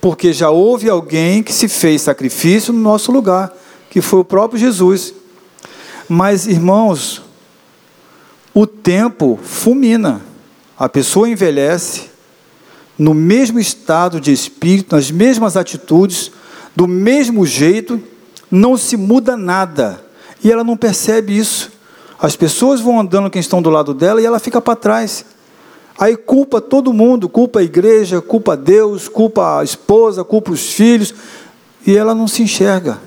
Porque 0.00 0.32
já 0.32 0.50
houve 0.50 0.88
alguém 0.88 1.42
que 1.42 1.52
se 1.52 1.68
fez 1.68 2.02
sacrifício 2.02 2.72
no 2.72 2.80
nosso 2.80 3.12
lugar, 3.12 3.52
que 3.90 4.00
foi 4.00 4.20
o 4.20 4.24
próprio 4.24 4.58
Jesus. 4.58 5.12
Mas, 6.08 6.46
irmãos, 6.46 7.22
o 8.54 8.66
tempo 8.66 9.38
fulmina. 9.42 10.22
A 10.78 10.88
pessoa 10.88 11.28
envelhece 11.28 12.10
no 12.98 13.14
mesmo 13.14 13.58
estado 13.58 14.20
de 14.20 14.32
espírito, 14.32 14.94
nas 14.94 15.10
mesmas 15.10 15.56
atitudes, 15.56 16.30
do 16.74 16.86
mesmo 16.86 17.46
jeito, 17.46 18.00
não 18.50 18.76
se 18.76 18.96
muda 18.96 19.36
nada. 19.36 20.04
E 20.44 20.52
ela 20.52 20.62
não 20.62 20.76
percebe 20.76 21.36
isso. 21.36 21.72
As 22.18 22.36
pessoas 22.36 22.80
vão 22.80 23.00
andando 23.00 23.30
quem 23.30 23.40
estão 23.40 23.62
do 23.62 23.70
lado 23.70 23.94
dela 23.94 24.20
e 24.20 24.26
ela 24.26 24.38
fica 24.38 24.60
para 24.60 24.76
trás. 24.76 25.24
Aí 25.98 26.14
culpa 26.14 26.60
todo 26.60 26.92
mundo, 26.92 27.28
culpa 27.28 27.60
a 27.60 27.62
igreja, 27.62 28.20
culpa 28.20 28.54
Deus, 28.54 29.08
culpa 29.08 29.60
a 29.60 29.64
esposa, 29.64 30.22
culpa 30.24 30.52
os 30.52 30.72
filhos, 30.72 31.14
e 31.86 31.96
ela 31.96 32.14
não 32.14 32.28
se 32.28 32.42
enxerga. 32.42 32.98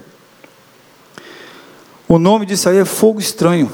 O 2.08 2.18
nome 2.18 2.48
disso 2.48 2.68
aí 2.68 2.78
é 2.78 2.86
fogo 2.86 3.20
estranho 3.20 3.70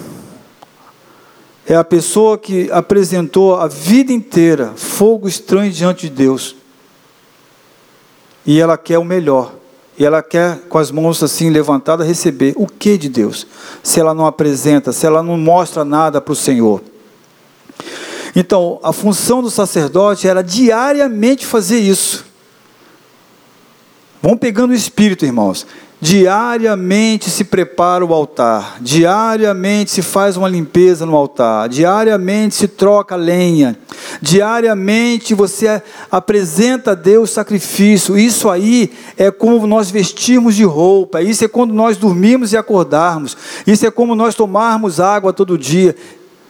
é 1.67 1.75
a 1.75 1.83
pessoa 1.83 2.37
que 2.37 2.69
apresentou 2.71 3.55
a 3.55 3.67
vida 3.67 4.13
inteira 4.13 4.73
fogo 4.75 5.27
estranho 5.27 5.71
diante 5.71 6.07
de 6.07 6.15
Deus. 6.15 6.55
E 8.45 8.59
ela 8.59 8.77
quer 8.77 8.99
o 8.99 9.03
melhor. 9.03 9.53
E 9.97 10.05
ela 10.05 10.21
quer, 10.21 10.59
com 10.69 10.77
as 10.77 10.91
mãos 10.91 11.23
assim 11.23 11.49
levantadas, 11.49 12.05
receber 12.05 12.53
o 12.57 12.67
que 12.67 12.97
de 12.97 13.09
Deus? 13.09 13.47
Se 13.81 13.99
ela 13.99 14.13
não 14.13 14.25
apresenta, 14.25 14.91
se 14.91 15.05
ela 15.05 15.23
não 15.23 15.37
mostra 15.37 15.83
nada 15.83 16.21
para 16.21 16.33
o 16.33 16.35
Senhor. 16.35 16.81
Então, 18.35 18.79
a 18.83 18.91
função 18.91 19.41
do 19.41 19.49
sacerdote 19.49 20.27
era 20.27 20.43
diariamente 20.43 21.45
fazer 21.45 21.79
isso. 21.79 22.25
Vão 24.25 24.35
pegando 24.35 24.71
o 24.71 24.73
espírito, 24.73 25.23
irmãos. 25.23 25.67
Diariamente 26.01 27.29
se 27.29 27.43
prepara 27.43 28.03
o 28.03 28.11
altar, 28.11 28.77
diariamente 28.81 29.91
se 29.91 30.01
faz 30.01 30.35
uma 30.35 30.49
limpeza 30.49 31.05
no 31.05 31.15
altar, 31.15 31.69
diariamente 31.69 32.55
se 32.55 32.67
troca 32.67 33.15
lenha, 33.15 33.77
diariamente 34.19 35.35
você 35.35 35.79
apresenta 36.09 36.91
a 36.91 36.95
Deus 36.95 37.29
sacrifício. 37.29 38.17
Isso 38.17 38.49
aí 38.49 38.91
é 39.15 39.29
como 39.29 39.67
nós 39.67 39.91
vestirmos 39.91 40.55
de 40.55 40.63
roupa, 40.63 41.21
isso 41.21 41.45
é 41.45 41.47
quando 41.47 41.75
nós 41.75 41.95
dormirmos 41.95 42.51
e 42.51 42.57
acordarmos, 42.57 43.37
isso 43.67 43.85
é 43.85 43.91
como 43.91 44.15
nós 44.15 44.33
tomarmos 44.33 44.99
água 44.99 45.31
todo 45.33 45.55
dia. 45.55 45.95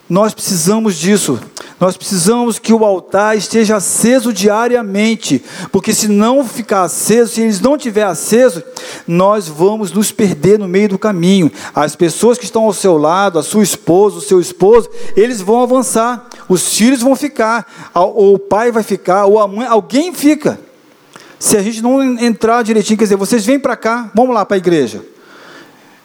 Nós 0.10 0.34
precisamos 0.34 0.96
disso. 0.96 1.42
Nós 1.80 1.98
precisamos 1.98 2.58
que 2.58 2.72
o 2.72 2.86
altar 2.86 3.38
esteja 3.38 3.76
aceso 3.76 4.32
diariamente, 4.32 5.44
porque 5.74 5.94
se 5.94 6.08
não 6.08 6.46
ficar 6.46 6.84
aceso, 6.84 7.34
se 7.34 7.42
eles 7.42 7.60
não 7.60 7.78
tiver 7.78 8.04
aceso, 8.04 8.64
nós 9.06 9.50
vamos 9.50 9.92
nos 9.92 10.10
perder 10.10 10.58
no 10.58 10.70
meio 10.70 10.88
do 10.88 10.98
caminho. 10.98 11.52
As 11.74 11.94
pessoas 11.94 12.38
que 12.38 12.46
estão 12.46 12.64
ao 12.64 12.74
seu 12.74 12.98
lado, 12.98 13.38
a 13.38 13.44
sua 13.44 13.64
esposa, 13.64 14.18
o 14.18 14.22
seu 14.22 14.40
esposo, 14.40 14.90
eles 15.18 15.42
vão 15.42 15.62
avançar. 15.62 16.30
Os 16.48 16.78
filhos 16.78 17.02
vão 17.02 17.16
ficar, 17.16 17.92
ou 17.94 18.36
o 18.36 18.40
pai 18.40 18.72
vai 18.72 18.84
ficar, 18.84 19.26
ou 19.26 19.40
a 19.40 19.48
mãe, 19.48 19.68
alguém 19.68 20.14
fica. 20.14 20.60
Se 21.38 21.58
a 21.58 21.62
gente 21.62 21.82
não 21.82 22.02
entrar 22.02 22.64
direitinho, 22.64 22.98
quer 22.98 23.04
dizer, 23.04 23.18
vocês 23.18 23.46
vêm 23.46 23.60
para 23.60 23.76
cá, 23.76 24.10
vamos 24.16 24.34
lá 24.34 24.46
para 24.46 24.56
a 24.56 24.58
igreja. 24.58 25.04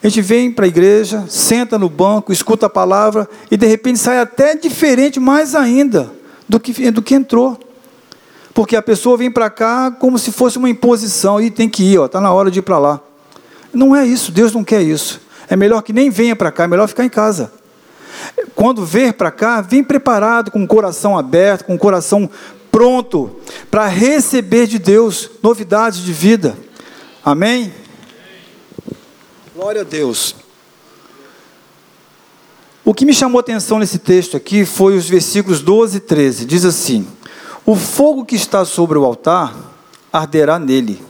A 0.03 0.09
gente 0.09 0.23
vem 0.23 0.51
para 0.51 0.65
a 0.65 0.69
igreja, 0.69 1.27
senta 1.29 1.79
no 1.79 1.89
banco, 1.89 2.33
escuta 2.33 2.67
a 2.67 2.71
palavra 2.71 3.29
e 3.51 3.57
de 3.57 3.67
repente 3.67 3.99
sai 3.99 4.19
até 4.19 4.55
diferente 4.55 5.21
mais 5.21 5.55
ainda 5.55 6.11
do 6.49 6.59
que, 6.59 6.91
do 6.91 7.03
que 7.03 7.15
entrou. 7.15 7.59
Porque 8.55 8.77
a 8.77 8.83
pessoa 8.83 9.17
vem 9.17 9.31
para 9.31 9.51
cá 9.51 9.91
como 9.91 10.19
se 10.19 10.33
fosse 10.33 10.57
uma 10.57 10.71
imposição 10.71 11.41
e 11.41 11.51
tem 11.51 11.69
que 11.69 11.83
ir, 11.83 12.01
está 12.01 12.21
na 12.21 12.33
hora 12.33 12.51
de 12.51 12.61
ir 12.61 12.63
para 12.63 12.79
lá. 12.79 13.01
Não 13.73 13.95
é 13.95 14.07
isso, 14.07 14.33
Deus 14.33 14.53
não 14.53 14.65
quer 14.65 14.83
isso. 14.83 15.21
É 15.49 15.55
melhor 15.55 15.83
que 15.83 15.93
nem 15.93 16.09
venha 16.09 16.35
para 16.35 16.51
cá, 16.51 16.65
é 16.65 16.67
melhor 16.67 16.89
ficar 16.89 17.05
em 17.05 17.11
casa. 17.11 17.53
Quando 18.55 18.85
vir 18.85 19.13
para 19.13 19.31
cá, 19.31 19.61
vem 19.61 19.85
preparado, 19.85 20.51
com 20.51 20.63
o 20.63 20.67
coração 20.67 21.17
aberto, 21.17 21.65
com 21.65 21.75
o 21.75 21.79
coração 21.79 22.29
pronto 22.73 23.37
para 23.71 23.87
receber 23.87 24.67
de 24.67 24.79
Deus 24.79 25.31
novidades 25.43 26.01
de 26.01 26.13
vida. 26.13 26.57
Amém? 27.25 27.73
Glória 29.61 29.83
a 29.83 29.85
Deus. 29.85 30.35
O 32.83 32.95
que 32.95 33.05
me 33.05 33.13
chamou 33.13 33.39
a 33.39 33.43
atenção 33.43 33.79
nesse 33.79 33.99
texto 33.99 34.35
aqui 34.35 34.65
foi 34.65 34.97
os 34.97 35.07
versículos 35.07 35.61
12 35.61 35.99
e 35.99 36.01
13. 36.01 36.47
Diz 36.47 36.65
assim: 36.65 37.07
O 37.67 37.77
fogo 37.77 38.25
que 38.25 38.35
está 38.35 38.65
sobre 38.65 38.97
o 38.97 39.05
altar 39.05 39.55
arderá 40.11 40.59
nele, 40.59 41.05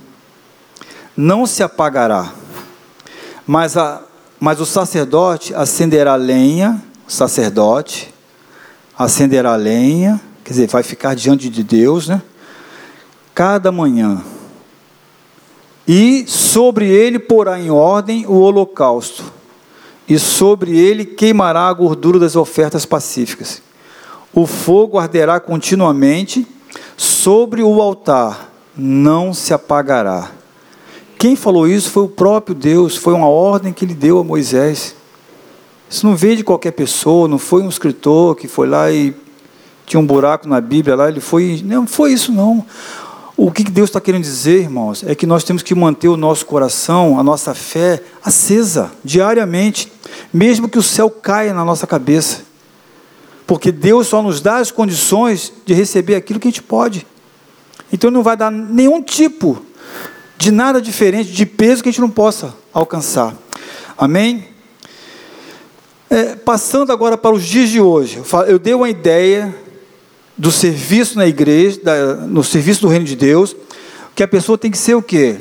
não 1.17 1.47
se 1.47 1.63
apagará, 1.63 2.33
mas, 3.47 3.77
a, 3.77 4.03
mas 4.41 4.61
o 4.61 4.67
sacerdote 4.67 5.55
acenderá 5.55 6.17
lenha, 6.17 6.83
sacerdote 7.07 8.13
acenderá 8.99 9.55
lenha, 9.55 10.21
quer 10.43 10.51
dizer, 10.51 10.67
vai 10.67 10.83
ficar 10.83 11.15
diante 11.15 11.49
de 11.49 11.63
Deus, 11.63 12.09
né? 12.09 12.21
Cada 13.33 13.71
manhã 13.71 14.21
e 15.93 16.25
sobre 16.29 16.87
ele 16.87 17.19
porá 17.19 17.59
em 17.59 17.69
ordem 17.69 18.25
o 18.25 18.35
holocausto, 18.35 19.25
e 20.09 20.21
sobre 20.21 20.79
ele 20.79 21.05
queimará 21.05 21.67
a 21.67 21.73
gordura 21.73 22.17
das 22.17 22.37
ofertas 22.37 22.87
pacíficas. 22.87 23.61
O 24.33 24.47
fogo 24.47 25.01
arderá 25.01 25.41
continuamente 25.41 26.47
sobre 26.97 27.61
o 27.61 27.83
altar, 27.83 28.53
não 28.77 29.35
se 29.35 29.53
apagará. 29.53 30.31
Quem 31.19 31.35
falou 31.35 31.67
isso 31.67 31.91
foi 31.91 32.05
o 32.05 32.09
próprio 32.09 32.55
Deus, 32.55 32.97
foi 32.97 33.13
uma 33.13 33.27
ordem 33.27 33.73
que 33.73 33.85
ele 33.85 33.95
deu 33.95 34.21
a 34.21 34.23
Moisés. 34.23 34.95
Isso 35.91 36.07
não 36.07 36.15
veio 36.15 36.37
de 36.37 36.45
qualquer 36.45 36.71
pessoa, 36.71 37.27
não 37.27 37.37
foi 37.37 37.65
um 37.65 37.69
escritor 37.69 38.37
que 38.37 38.47
foi 38.47 38.69
lá 38.69 38.93
e 38.93 39.13
tinha 39.87 39.99
um 39.99 40.07
buraco 40.07 40.47
na 40.47 40.61
Bíblia 40.61 40.95
lá, 40.95 41.09
ele 41.09 41.19
foi. 41.19 41.61
Não 41.65 41.85
foi 41.85 42.13
isso, 42.13 42.31
não. 42.31 42.65
O 43.43 43.51
que 43.51 43.65
Deus 43.65 43.89
está 43.89 43.99
querendo 44.03 44.25
dizer, 44.25 44.61
irmãos, 44.61 45.03
é 45.03 45.15
que 45.15 45.25
nós 45.25 45.43
temos 45.43 45.63
que 45.63 45.75
manter 45.75 46.09
o 46.09 46.17
nosso 46.19 46.45
coração, 46.45 47.19
a 47.19 47.23
nossa 47.23 47.55
fé 47.55 48.03
acesa 48.23 48.93
diariamente, 49.03 49.91
mesmo 50.31 50.69
que 50.69 50.79
o 50.79 50.83
céu 50.83 51.09
caia 51.09 51.55
na 51.55 51.65
nossa 51.65 51.87
cabeça. 51.87 52.43
Porque 53.47 53.73
Deus 53.73 54.09
só 54.09 54.23
nos 54.23 54.43
dá 54.43 54.59
as 54.59 54.71
condições 54.71 55.55
de 55.65 55.73
receber 55.73 56.17
aquilo 56.17 56.39
que 56.39 56.49
a 56.49 56.51
gente 56.51 56.63
pode. 56.63 57.07
Então 57.91 58.11
não 58.11 58.23
vai 58.23 58.37
dar 58.37 58.51
nenhum 58.51 59.01
tipo 59.03 59.65
de 60.37 60.51
nada 60.51 60.79
diferente, 60.79 61.33
de 61.33 61.47
peso 61.47 61.83
que 61.83 61.89
a 61.89 61.93
gente 61.93 62.03
não 62.03 62.11
possa 62.11 62.55
alcançar. 62.75 63.35
Amém? 63.97 64.49
É, 66.11 66.35
passando 66.35 66.93
agora 66.93 67.17
para 67.17 67.35
os 67.35 67.43
dias 67.43 67.71
de 67.71 67.81
hoje, 67.81 68.21
eu 68.47 68.59
dei 68.59 68.75
uma 68.75 68.91
ideia 68.91 69.57
do 70.41 70.51
serviço 70.51 71.19
na 71.19 71.27
igreja, 71.27 71.79
da, 71.85 72.15
no 72.15 72.43
serviço 72.43 72.81
do 72.81 72.89
reino 72.89 73.05
de 73.05 73.15
Deus, 73.15 73.55
que 74.15 74.23
a 74.23 74.29
pessoa 74.29 74.57
tem 74.57 74.71
que 74.71 74.79
ser 74.79 74.95
o 74.95 75.03
quê? 75.03 75.37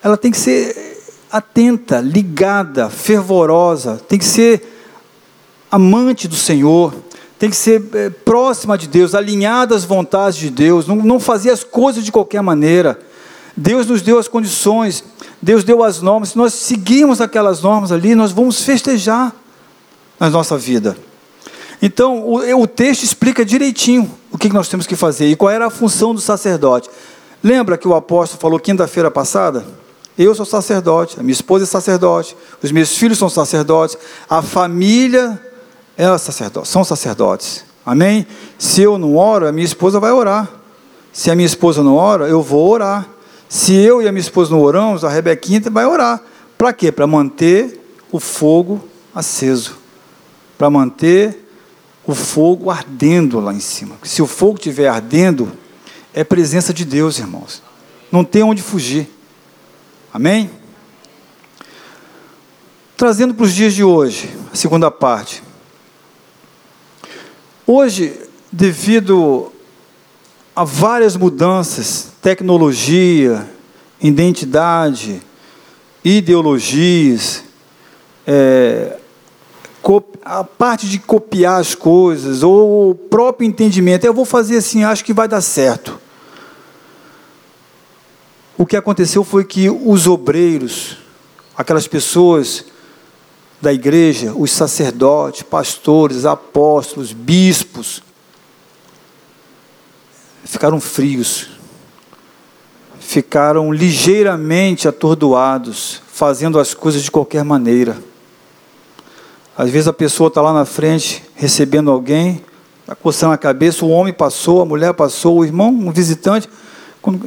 Ela 0.00 0.16
tem 0.16 0.30
que 0.30 0.38
ser 0.38 1.02
atenta, 1.32 1.98
ligada, 2.00 2.88
fervorosa, 2.88 4.00
tem 4.08 4.16
que 4.16 4.24
ser 4.24 4.62
amante 5.68 6.28
do 6.28 6.36
Senhor, 6.36 6.94
tem 7.40 7.50
que 7.50 7.56
ser 7.56 7.82
é, 7.92 8.08
próxima 8.08 8.78
de 8.78 8.86
Deus, 8.86 9.16
alinhada 9.16 9.74
às 9.74 9.84
vontades 9.84 10.38
de 10.38 10.48
Deus, 10.48 10.86
não, 10.86 10.94
não 10.94 11.18
fazer 11.18 11.50
as 11.50 11.64
coisas 11.64 12.04
de 12.04 12.12
qualquer 12.12 12.40
maneira. 12.40 12.96
Deus 13.56 13.84
nos 13.84 14.00
deu 14.00 14.16
as 14.16 14.28
condições, 14.28 15.02
Deus 15.42 15.64
deu 15.64 15.82
as 15.82 16.00
normas. 16.00 16.28
Se 16.28 16.38
nós 16.38 16.54
seguirmos 16.54 17.20
aquelas 17.20 17.60
normas 17.60 17.90
ali, 17.90 18.14
nós 18.14 18.30
vamos 18.30 18.62
festejar 18.62 19.34
na 20.20 20.30
nossa 20.30 20.56
vida. 20.56 20.96
Então, 21.86 22.26
o, 22.26 22.62
o 22.62 22.66
texto 22.66 23.02
explica 23.02 23.44
direitinho 23.44 24.10
o 24.32 24.38
que 24.38 24.48
nós 24.48 24.68
temos 24.68 24.86
que 24.86 24.96
fazer 24.96 25.26
e 25.26 25.36
qual 25.36 25.50
era 25.50 25.66
a 25.66 25.70
função 25.70 26.14
do 26.14 26.20
sacerdote. 26.20 26.88
Lembra 27.42 27.76
que 27.76 27.86
o 27.86 27.94
apóstolo 27.94 28.40
falou 28.40 28.58
quinta-feira 28.58 29.10
passada? 29.10 29.66
Eu 30.16 30.34
sou 30.34 30.46
sacerdote, 30.46 31.20
a 31.20 31.22
minha 31.22 31.34
esposa 31.34 31.64
é 31.64 31.66
sacerdote, 31.66 32.34
os 32.62 32.72
meus 32.72 32.96
filhos 32.96 33.18
são 33.18 33.28
sacerdotes, 33.28 33.98
a 34.30 34.40
família 34.40 35.38
é 35.94 36.16
sacerdote, 36.16 36.68
são 36.68 36.82
sacerdotes. 36.84 37.66
Amém? 37.84 38.26
Se 38.58 38.80
eu 38.80 38.96
não 38.96 39.14
oro, 39.14 39.46
a 39.46 39.52
minha 39.52 39.66
esposa 39.66 40.00
vai 40.00 40.10
orar. 40.10 40.48
Se 41.12 41.30
a 41.30 41.34
minha 41.34 41.44
esposa 41.44 41.82
não 41.82 41.96
ora, 41.96 42.26
eu 42.26 42.40
vou 42.40 42.66
orar. 42.66 43.06
Se 43.46 43.74
eu 43.74 44.00
e 44.00 44.08
a 44.08 44.12
minha 44.12 44.22
esposa 44.22 44.50
não 44.52 44.62
oramos, 44.62 45.04
a 45.04 45.10
Rebequinha 45.10 45.60
vai 45.70 45.84
orar. 45.84 46.18
Para 46.56 46.72
quê? 46.72 46.90
Para 46.90 47.06
manter 47.06 47.78
o 48.10 48.18
fogo 48.18 48.82
aceso. 49.14 49.76
Para 50.56 50.70
manter 50.70 51.43
o 52.06 52.14
fogo 52.14 52.70
ardendo 52.70 53.40
lá 53.40 53.52
em 53.52 53.60
cima. 53.60 53.96
Se 54.02 54.20
o 54.20 54.26
fogo 54.26 54.56
estiver 54.56 54.88
ardendo, 54.88 55.52
é 56.12 56.22
presença 56.22 56.72
de 56.72 56.84
Deus, 56.84 57.18
irmãos. 57.18 57.62
Não 58.12 58.24
tem 58.24 58.42
onde 58.42 58.62
fugir. 58.62 59.08
Amém? 60.12 60.50
Trazendo 62.96 63.34
para 63.34 63.44
os 63.44 63.52
dias 63.52 63.74
de 63.74 63.82
hoje, 63.82 64.30
a 64.52 64.56
segunda 64.56 64.90
parte. 64.90 65.42
Hoje, 67.66 68.14
devido 68.52 69.50
a 70.54 70.62
várias 70.62 71.16
mudanças, 71.16 72.12
tecnologia, 72.22 73.50
identidade, 74.00 75.20
ideologias, 76.04 77.42
é, 78.26 78.98
a 80.24 80.42
parte 80.42 80.88
de 80.88 80.98
copiar 80.98 81.60
as 81.60 81.74
coisas, 81.74 82.42
ou 82.42 82.90
o 82.90 82.94
próprio 82.94 83.46
entendimento, 83.46 84.04
eu 84.04 84.14
vou 84.14 84.24
fazer 84.24 84.56
assim, 84.56 84.82
acho 84.82 85.04
que 85.04 85.12
vai 85.12 85.28
dar 85.28 85.40
certo. 85.40 86.00
O 88.56 88.64
que 88.64 88.76
aconteceu 88.76 89.22
foi 89.24 89.44
que 89.44 89.68
os 89.68 90.06
obreiros, 90.06 90.96
aquelas 91.56 91.86
pessoas 91.86 92.64
da 93.60 93.72
igreja, 93.72 94.32
os 94.34 94.50
sacerdotes, 94.50 95.42
pastores, 95.42 96.24
apóstolos, 96.24 97.12
bispos, 97.12 98.02
ficaram 100.44 100.80
frios, 100.80 101.48
ficaram 103.00 103.72
ligeiramente 103.72 104.88
atordoados, 104.88 106.00
fazendo 106.06 106.58
as 106.58 106.72
coisas 106.72 107.02
de 107.02 107.10
qualquer 107.10 107.44
maneira. 107.44 108.13
Às 109.56 109.70
vezes 109.70 109.88
a 109.88 109.92
pessoa 109.92 110.28
está 110.28 110.40
lá 110.40 110.52
na 110.52 110.64
frente 110.64 111.22
recebendo 111.34 111.90
alguém, 111.90 112.42
está 112.80 112.94
coçando 112.94 113.32
a 113.32 113.38
cabeça, 113.38 113.84
o 113.84 113.90
homem 113.90 114.12
passou, 114.12 114.60
a 114.60 114.64
mulher 114.64 114.92
passou, 114.94 115.38
o 115.38 115.44
irmão, 115.44 115.68
um 115.68 115.92
visitante, 115.92 116.48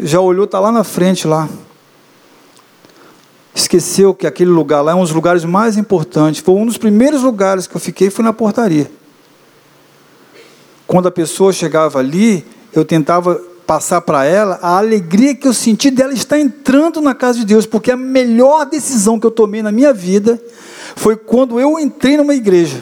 já 0.03 0.19
olhou, 0.19 0.45
está 0.45 0.59
lá 0.59 0.71
na 0.71 0.83
frente 0.83 1.27
lá 1.27 1.47
esqueceu 3.57 4.13
que 4.13 4.27
aquele 4.27 4.51
lugar 4.51 4.81
lá 4.81 4.91
é 4.91 4.95
um 4.95 5.01
dos 5.01 5.11
lugares 5.11 5.43
mais 5.43 5.77
importantes. 5.77 6.41
Foi 6.41 6.55
um 6.55 6.65
dos 6.65 6.77
primeiros 6.77 7.23
lugares 7.23 7.65
que 7.65 7.75
eu 7.75 7.81
fiquei, 7.81 8.09
foi 8.09 8.23
na 8.23 8.31
portaria. 8.31 8.89
Quando 10.85 11.07
a 11.07 11.11
pessoa 11.11 11.51
chegava 11.51 11.99
ali, 11.99 12.45
eu 12.73 12.85
tentava 12.85 13.35
passar 13.65 13.99
para 14.01 14.23
ela 14.23 14.59
a 14.61 14.77
alegria 14.77 15.35
que 15.35 15.47
eu 15.47 15.53
senti 15.53 15.91
dela 15.91 16.13
estar 16.13 16.39
entrando 16.39 17.01
na 17.01 17.13
casa 17.13 17.39
de 17.39 17.45
Deus, 17.45 17.65
porque 17.65 17.91
a 17.91 17.97
melhor 17.97 18.65
decisão 18.65 19.19
que 19.19 19.25
eu 19.25 19.31
tomei 19.31 19.61
na 19.61 19.71
minha 19.71 19.93
vida 19.93 20.41
foi 20.97 21.15
quando 21.15 21.59
eu 21.59 21.79
entrei 21.79 22.17
numa 22.17 22.33
igreja. 22.33 22.81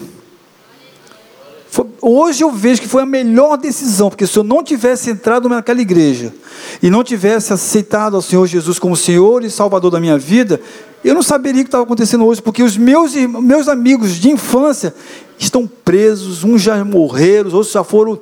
Hoje 2.01 2.43
eu 2.43 2.51
vejo 2.51 2.81
que 2.81 2.87
foi 2.87 3.03
a 3.03 3.05
melhor 3.05 3.57
decisão, 3.57 4.09
porque 4.09 4.25
se 4.25 4.37
eu 4.37 4.43
não 4.43 4.63
tivesse 4.63 5.09
entrado 5.09 5.49
naquela 5.49 5.81
igreja 5.81 6.33
e 6.81 6.89
não 6.89 7.03
tivesse 7.03 7.51
aceitado 7.51 8.15
ao 8.15 8.21
Senhor 8.21 8.47
Jesus 8.47 8.79
como 8.79 8.95
Senhor 8.95 9.43
e 9.43 9.49
Salvador 9.49 9.91
da 9.91 9.99
minha 9.99 10.17
vida, 10.17 10.61
eu 11.03 11.13
não 11.13 11.21
saberia 11.21 11.61
o 11.61 11.65
que 11.65 11.67
estava 11.67 11.83
acontecendo 11.83 12.25
hoje, 12.25 12.41
porque 12.41 12.63
os 12.63 12.77
meus, 12.77 13.13
meus 13.15 13.67
amigos 13.67 14.13
de 14.15 14.29
infância 14.29 14.95
estão 15.37 15.67
presos, 15.67 16.43
uns 16.43 16.61
já 16.61 16.83
morreram, 16.85 17.51
outros 17.51 17.73
já 17.73 17.83
foram 17.83 18.19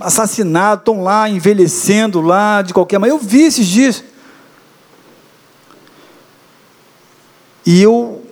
assassinados, 0.00 0.80
estão 0.80 1.02
lá 1.02 1.28
envelhecendo 1.28 2.20
lá 2.20 2.62
de 2.62 2.72
qualquer 2.72 2.98
maneira. 2.98 3.20
Eu 3.20 3.28
vi 3.28 3.42
esses 3.42 3.66
dias. 3.66 4.02
E 7.66 7.82
eu, 7.82 8.22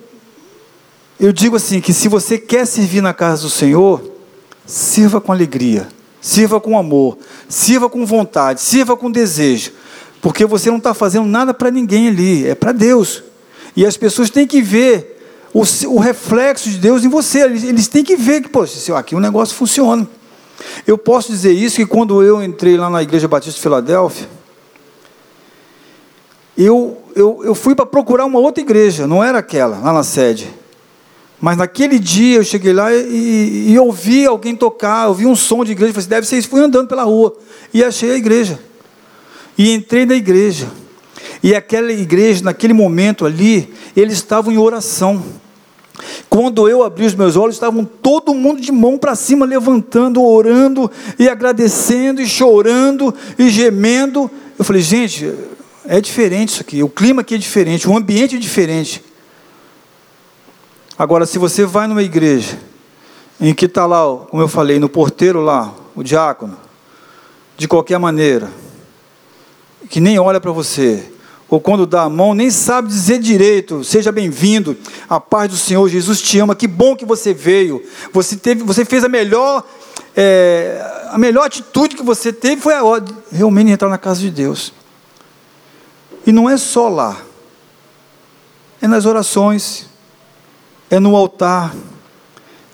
eu 1.19 1.33
digo 1.33 1.57
assim: 1.57 1.81
que 1.81 1.93
se 1.93 2.09
você 2.09 2.39
quer 2.39 2.67
servir 2.67 3.01
na 3.01 3.15
casa 3.15 3.43
do 3.43 3.51
Senhor, 3.51 4.19
Sirva 4.69 5.19
com 5.19 5.33
alegria, 5.33 5.89
sirva 6.21 6.61
com 6.61 6.79
amor, 6.79 7.17
sirva 7.49 7.89
com 7.89 8.05
vontade, 8.05 8.61
sirva 8.61 8.95
com 8.99 9.11
desejo, 9.11 9.73
porque 10.21 10.45
você 10.45 10.69
não 10.69 10.77
está 10.77 10.93
fazendo 10.93 11.27
nada 11.27 11.55
para 11.55 11.71
ninguém 11.71 12.09
ali, 12.09 12.47
é 12.47 12.55
para 12.55 12.71
Deus. 12.71 13.25
E 13.75 13.87
as 13.87 13.97
pessoas 13.97 14.29
têm 14.29 14.47
que 14.47 14.61
ver 14.61 15.25
o, 15.55 15.63
o, 15.87 15.99
reflexo 15.99 16.69
de 16.69 16.77
Deus 16.77 17.03
em 17.03 17.09
você, 17.09 17.45
eles, 17.45 17.65
eles 17.65 17.89
têm 17.89 18.05
que 18.05 18.15
ver 18.15 18.43
que, 18.43 18.51
pô, 18.51 18.67
aqui 18.95 19.15
o 19.15 19.21
negócio 19.21 19.57
funciona. 19.57 20.07
Eu 20.87 20.99
posso 20.99 21.33
dizer 21.33 21.53
isso 21.53 21.77
que 21.77 21.87
quando 21.87 22.23
eu 22.23 22.43
entrei 22.43 22.77
lá 22.77 22.91
na 22.91 23.03
Igreja 23.03 23.27
Batista 23.27 23.57
de 23.57 23.63
Filadélfia, 23.63 24.29
eu, 26.59 27.03
eu, 27.17 27.41
eu 27.43 27.55
fui 27.55 27.75
para 27.75 27.87
procurar 27.87 28.27
uma 28.27 28.39
outra 28.39 28.63
igreja, 28.63 29.07
não 29.07 29.25
era 29.25 29.39
aquela, 29.39 29.79
lá 29.79 29.95
na 29.95 30.03
sede. 30.03 30.53
Mas 31.41 31.57
naquele 31.57 31.99
dia 31.99 32.39
eu 32.39 32.45
cheguei 32.45 32.73
lá 32.73 32.93
e, 32.93 33.71
e 33.71 33.79
ouvi 33.79 34.27
alguém 34.27 34.57
tocar, 34.57 35.09
ouvi 35.09 35.25
um 35.25 35.37
som 35.37 35.65
de 35.65 35.73
igreja, 35.73 35.93
falei 35.93 36.01
assim, 36.01 36.09
deve 36.09 36.27
ser 36.27 36.39
isso, 36.39 36.49
fui 36.49 36.61
andando 36.61 36.89
pela 36.89 37.05
rua 37.05 37.37
e 37.73 37.85
achei 37.85 38.11
a 38.11 38.17
igreja. 38.17 38.59
E 39.57 39.73
entrei 39.73 40.05
na 40.05 40.15
igreja. 40.15 40.69
E 41.43 41.55
aquela 41.55 41.93
igreja, 41.93 42.43
naquele 42.43 42.73
momento 42.73 43.25
ali, 43.25 43.73
eles 43.97 44.15
estavam 44.15 44.53
em 44.53 44.59
oração. 44.59 45.23
Quando 46.29 46.69
eu 46.69 46.83
abri 46.83 47.07
os 47.07 47.15
meus 47.15 47.37
olhos, 47.37 47.57
estavam 47.57 47.85
todo 47.85 48.35
mundo 48.35 48.61
de 48.61 48.71
mão 48.71 48.99
para 48.99 49.15
cima, 49.15 49.47
levantando, 49.47 50.23
orando 50.23 50.91
e 51.19 51.29
agradecendo 51.29 52.21
e 52.21 52.27
chorando 52.27 53.15
e 53.39 53.49
gemendo. 53.49 54.31
Eu 54.59 54.65
falei, 54.65 54.83
gente, 54.83 55.33
é 55.87 56.01
diferente 56.01 56.51
isso 56.51 56.61
aqui, 56.61 56.83
o 56.83 56.89
clima 56.89 57.23
aqui 57.23 57.35
é 57.37 57.39
diferente, 57.39 57.89
o 57.89 57.97
ambiente 57.97 58.37
é 58.37 58.39
diferente. 58.39 59.03
Agora, 60.99 61.25
se 61.27 61.39
você 61.39 61.65
vai 61.65 61.87
numa 61.87 62.03
igreja 62.03 62.59
em 63.41 63.55
que 63.55 63.67
está 63.67 63.87
lá, 63.87 64.01
como 64.29 64.43
eu 64.43 64.49
falei, 64.49 64.81
no 64.81 64.89
porteiro 64.89 65.41
lá, 65.41 65.73
o 65.95 66.03
diácono, 66.03 66.59
de 67.57 67.69
qualquer 67.69 68.01
maneira, 68.01 68.51
que 69.89 70.01
nem 70.01 70.19
olha 70.19 70.41
para 70.41 70.51
você, 70.51 71.13
ou 71.49 71.61
quando 71.61 71.87
dá 71.87 72.03
a 72.03 72.09
mão, 72.09 72.35
nem 72.35 72.51
sabe 72.51 72.89
dizer 72.89 73.21
direito, 73.21 73.85
seja 73.85 74.11
bem-vindo, 74.11 74.77
a 75.09 75.21
paz 75.21 75.49
do 75.49 75.57
Senhor, 75.57 75.89
Jesus 75.89 76.21
te 76.21 76.41
ama, 76.41 76.57
que 76.57 76.67
bom 76.67 76.97
que 76.97 77.07
você 77.07 77.33
veio, 77.33 77.81
você, 78.13 78.37
teve, 78.37 78.65
você 78.65 78.85
fez 78.85 79.05
a 79.05 79.09
melhor, 79.09 79.63
é, 80.17 81.07
a 81.11 81.17
melhor 81.17 81.47
atitude 81.47 81.95
que 81.95 82.03
você 82.03 82.33
teve 82.33 82.61
foi 82.61 82.75
a 82.75 82.83
hora 82.83 83.03
de 83.03 83.15
realmente 83.31 83.71
entrar 83.71 83.89
na 83.89 83.99
casa 83.99 84.21
de 84.21 84.33
Deus. 84.33 84.73
E 86.27 86.33
não 86.33 86.51
é 86.51 86.57
só 86.57 86.89
lá, 86.89 87.17
é 88.83 88.89
nas 88.89 89.07
orações, 89.07 89.88
é 90.91 90.99
no 90.99 91.15
altar, 91.17 91.75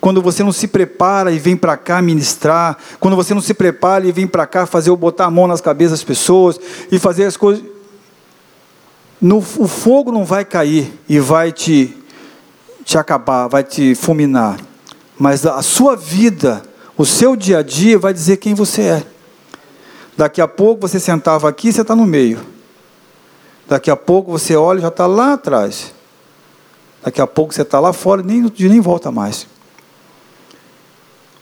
quando 0.01 0.21
você 0.21 0.45
não 0.45 0.53
se 0.53 0.69
prepara 0.69 1.33
e 1.33 1.39
vem 1.39 1.57
para 1.57 1.79
cá 1.79 2.03
ministrar, 2.03 2.77
quando 3.01 3.17
você 3.17 3.33
não 3.33 3.41
se 3.41 3.55
prepara 3.55 4.07
e 4.07 4.13
vem 4.13 4.27
para 4.27 4.47
cá 4.47 4.67
fazer 4.67 4.91
ou 4.91 4.97
botar 4.99 5.25
a 5.25 5.31
mão 5.31 5.47
nas 5.47 5.63
cabeças 5.63 5.93
das 5.93 6.05
pessoas 6.05 6.61
e 6.93 6.99
fazer 6.99 7.25
as 7.25 7.39
coisas. 7.39 7.65
No, 9.19 9.39
o 9.39 9.67
fogo 9.67 10.13
não 10.13 10.25
vai 10.25 10.45
cair 10.45 10.93
e 11.09 11.19
vai 11.19 11.51
te, 11.51 11.97
te 12.85 12.99
acabar, 12.99 13.49
vai 13.49 13.65
te 13.65 13.95
fulminar. 13.95 14.61
Mas 15.19 15.47
a 15.47 15.63
sua 15.63 15.97
vida, 15.97 16.63
o 16.99 17.07
seu 17.07 17.35
dia 17.35 17.61
a 17.61 17.63
dia 17.63 17.99
vai 17.99 18.13
dizer 18.13 18.37
quem 18.37 18.53
você 18.53 18.83
é. 18.83 19.07
Daqui 20.17 20.41
a 20.43 20.47
pouco 20.47 20.87
você 20.87 21.01
sentava 21.01 21.49
aqui, 21.49 21.73
você 21.73 21.81
está 21.81 21.97
no 21.97 22.05
meio. 22.05 22.41
Daqui 23.67 23.91
a 23.91 23.97
pouco 23.97 24.31
você 24.31 24.55
olha 24.55 24.81
e 24.81 24.83
já 24.83 24.89
está 24.89 25.07
lá 25.07 25.33
atrás. 25.33 25.95
Daqui 27.05 27.21
a 27.21 27.27
pouco 27.27 27.53
você 27.53 27.61
está 27.61 27.79
lá 27.79 27.93
fora 27.93 28.23
e 28.23 28.25
nem, 28.25 28.51
nem 28.59 28.81
volta 28.81 29.13
mais. 29.13 29.47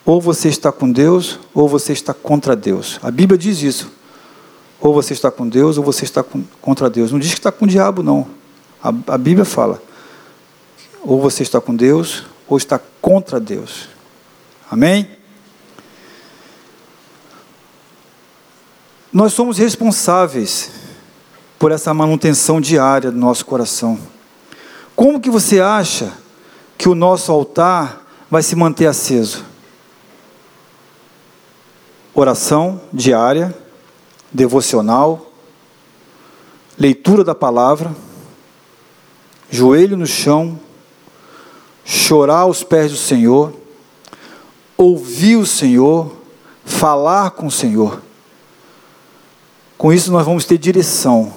Ou 0.05 0.20
você 0.20 0.48
está 0.48 0.72
com 0.72 0.90
Deus, 0.90 1.38
ou 1.55 1.68
você 1.68 1.92
está 1.92 2.12
contra 2.12 2.57
Deus. 2.57 2.98
A 3.01 3.12
Bíblia 3.12 3.38
diz 3.38 3.62
isso. 3.62 3.88
Ou 4.81 4.92
você 4.92 5.12
está 5.12 5.31
com 5.31 5.48
Deus, 5.48 5.79
ou 5.79 5.85
você 5.85 6.05
está 6.05 6.25
com, 6.25 6.42
contra 6.61 6.90
Deus. 6.90 7.12
Não 7.12 7.20
diz 7.20 7.31
que 7.31 7.38
está 7.38 7.53
com 7.53 7.64
o 7.64 7.68
diabo, 7.68 8.03
não. 8.03 8.27
A, 8.83 8.88
a 9.14 9.16
Bíblia 9.16 9.44
fala. 9.44 9.81
Ou 11.01 11.20
você 11.20 11.44
está 11.44 11.61
com 11.61 11.77
Deus, 11.77 12.25
ou 12.48 12.57
está 12.57 12.81
contra 13.01 13.38
Deus. 13.38 13.88
Amém? 14.68 15.09
Nós 19.12 19.33
somos 19.33 19.59
responsáveis 19.59 20.72
por 21.57 21.70
essa 21.70 21.94
manutenção 21.94 22.61
diária 22.61 23.12
do 23.12 23.18
nosso 23.18 23.46
coração. 23.46 23.96
Como 24.94 25.20
que 25.20 25.31
você 25.31 25.61
acha 25.61 26.12
que 26.76 26.88
o 26.88 26.94
nosso 26.94 27.33
altar 27.33 28.07
vai 28.31 28.42
se 28.42 28.55
manter 28.55 28.87
aceso? 28.87 29.44
Oração 32.14 32.81
diária, 32.92 33.57
devocional, 34.31 35.33
leitura 36.78 37.24
da 37.24 37.35
palavra, 37.35 37.94
joelho 39.50 39.96
no 39.96 40.07
chão, 40.07 40.59
chorar 41.85 42.40
aos 42.40 42.62
pés 42.62 42.90
do 42.90 42.96
Senhor, 42.96 43.52
ouvir 44.76 45.37
o 45.37 45.46
Senhor, 45.46 46.16
falar 46.64 47.33
com 47.33 47.46
o 47.46 47.50
Senhor. 47.50 48.02
Com 49.76 49.92
isso 49.92 50.12
nós 50.12 50.24
vamos 50.24 50.44
ter 50.44 50.59
direção. 50.59 51.33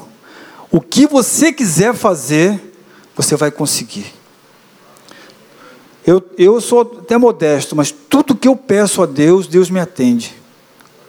O 0.71 0.79
que 0.79 1.07
você 1.07 1.51
quiser 1.51 1.93
fazer, 1.93 2.74
você 3.15 3.35
vai 3.35 3.51
conseguir. 3.51 4.13
Eu, 6.05 6.23
eu 6.37 6.61
sou 6.61 6.81
até 6.81 7.17
modesto, 7.17 7.75
mas 7.75 7.91
tudo 7.91 8.35
que 8.35 8.47
eu 8.47 8.55
peço 8.55 9.01
a 9.01 9.05
Deus, 9.05 9.47
Deus 9.47 9.69
me 9.69 9.79
atende. 9.79 10.35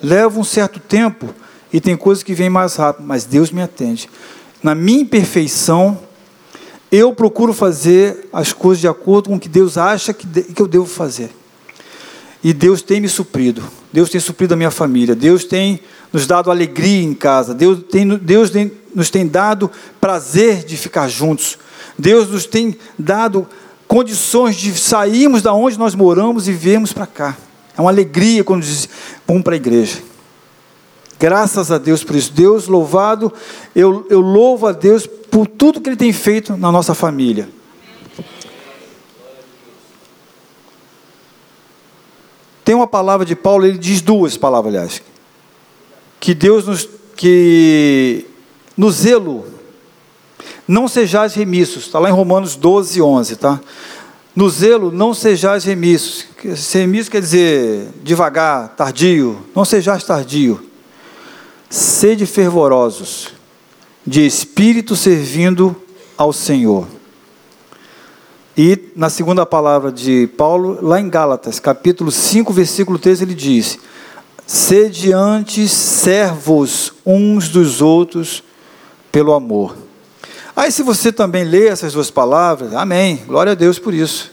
Leva 0.02 0.38
um 0.38 0.44
certo 0.44 0.80
tempo 0.80 1.34
e 1.72 1.80
tem 1.80 1.96
coisas 1.96 2.22
que 2.22 2.32
vêm 2.32 2.48
mais 2.48 2.76
rápido, 2.76 3.06
mas 3.06 3.24
Deus 3.24 3.50
me 3.50 3.60
atende. 3.60 4.08
Na 4.62 4.74
minha 4.74 5.02
imperfeição, 5.02 5.98
eu 6.90 7.12
procuro 7.12 7.52
fazer 7.52 8.28
as 8.32 8.52
coisas 8.52 8.80
de 8.80 8.88
acordo 8.88 9.28
com 9.28 9.36
o 9.36 9.40
que 9.40 9.48
Deus 9.48 9.76
acha 9.76 10.14
que, 10.14 10.26
que 10.26 10.62
eu 10.62 10.66
devo 10.66 10.86
fazer. 10.86 11.30
E 12.42 12.52
Deus 12.52 12.80
tem 12.80 13.00
me 13.00 13.08
suprido. 13.08 13.62
Deus 13.92 14.08
tem 14.08 14.20
suprido 14.20 14.54
a 14.54 14.56
minha 14.56 14.70
família. 14.70 15.14
Deus 15.14 15.44
tem 15.44 15.80
nos 16.12 16.26
dado 16.26 16.50
alegria 16.50 17.02
em 17.02 17.12
casa. 17.12 17.52
Deus, 17.52 17.80
tem, 17.90 18.08
Deus 18.16 18.50
tem, 18.50 18.72
nos 18.94 19.10
tem 19.10 19.26
dado 19.26 19.70
prazer 20.00 20.64
de 20.64 20.76
ficar 20.76 21.08
juntos. 21.08 21.58
Deus 21.98 22.28
nos 22.28 22.46
tem 22.46 22.76
dado 22.98 23.46
condições 23.86 24.56
de 24.56 24.74
sairmos 24.74 25.42
da 25.42 25.52
onde 25.52 25.78
nós 25.78 25.94
moramos 25.94 26.48
e 26.48 26.52
virmos 26.52 26.92
para 26.92 27.06
cá. 27.06 27.36
É 27.76 27.80
uma 27.80 27.90
alegria 27.90 28.42
quando 28.42 28.62
diz, 28.62 28.88
vamos 29.26 29.42
para 29.42 29.54
a 29.54 29.56
igreja. 29.56 30.02
Graças 31.18 31.70
a 31.70 31.78
Deus 31.78 32.04
por 32.04 32.16
isso. 32.16 32.32
Deus 32.32 32.66
louvado, 32.66 33.32
eu, 33.74 34.06
eu 34.10 34.20
louvo 34.20 34.66
a 34.66 34.72
Deus 34.72 35.06
por 35.06 35.46
tudo 35.46 35.80
que 35.80 35.88
Ele 35.88 35.96
tem 35.96 36.12
feito 36.12 36.56
na 36.56 36.70
nossa 36.70 36.94
família. 36.94 37.48
Tem 42.66 42.74
uma 42.74 42.88
palavra 42.88 43.24
de 43.24 43.36
Paulo, 43.36 43.64
ele 43.64 43.78
diz 43.78 44.00
duas 44.00 44.36
palavras, 44.36 44.74
aliás. 44.74 45.02
Que 46.18 46.34
Deus 46.34 46.66
nos, 46.66 46.88
que 47.14 48.26
no 48.76 48.90
zelo, 48.90 49.44
não 50.66 50.88
sejais 50.88 51.34
remissos, 51.34 51.86
está 51.86 51.98
lá 51.98 52.08
em 52.08 52.12
Romanos 52.12 52.56
12, 52.56 53.00
11, 53.00 53.36
tá? 53.36 53.60
No 54.34 54.50
zelo, 54.50 54.92
não 54.92 55.14
sejais 55.14 55.64
remissos. 55.64 56.26
Remisso 56.72 57.10
quer 57.10 57.22
dizer 57.22 57.88
devagar, 58.02 58.68
tardio. 58.76 59.38
Não 59.54 59.64
sejais 59.64 60.04
tardio. 60.04 60.62
Sede 61.70 62.26
fervorosos, 62.26 63.28
de 64.06 64.26
espírito 64.26 64.94
servindo 64.94 65.74
ao 66.18 66.34
Senhor. 66.34 66.86
E 68.56 68.90
na 68.94 69.08
segunda 69.08 69.46
palavra 69.46 69.90
de 69.90 70.26
Paulo, 70.36 70.78
lá 70.82 71.00
em 71.00 71.08
Gálatas, 71.08 71.58
capítulo 71.58 72.10
5, 72.10 72.52
versículo 72.52 72.98
13, 72.98 73.24
ele 73.24 73.34
diz: 73.34 73.78
Sede 74.46 75.12
antes 75.12 75.70
servos 75.70 76.92
uns 77.04 77.48
dos 77.48 77.80
outros 77.80 78.42
pelo 79.10 79.32
amor. 79.32 79.85
Aí, 80.56 80.72
se 80.72 80.82
você 80.82 81.12
também 81.12 81.44
lê 81.44 81.68
essas 81.68 81.92
duas 81.92 82.10
palavras, 82.10 82.72
amém, 82.72 83.22
glória 83.26 83.52
a 83.52 83.54
Deus 83.54 83.78
por 83.78 83.92
isso. 83.92 84.32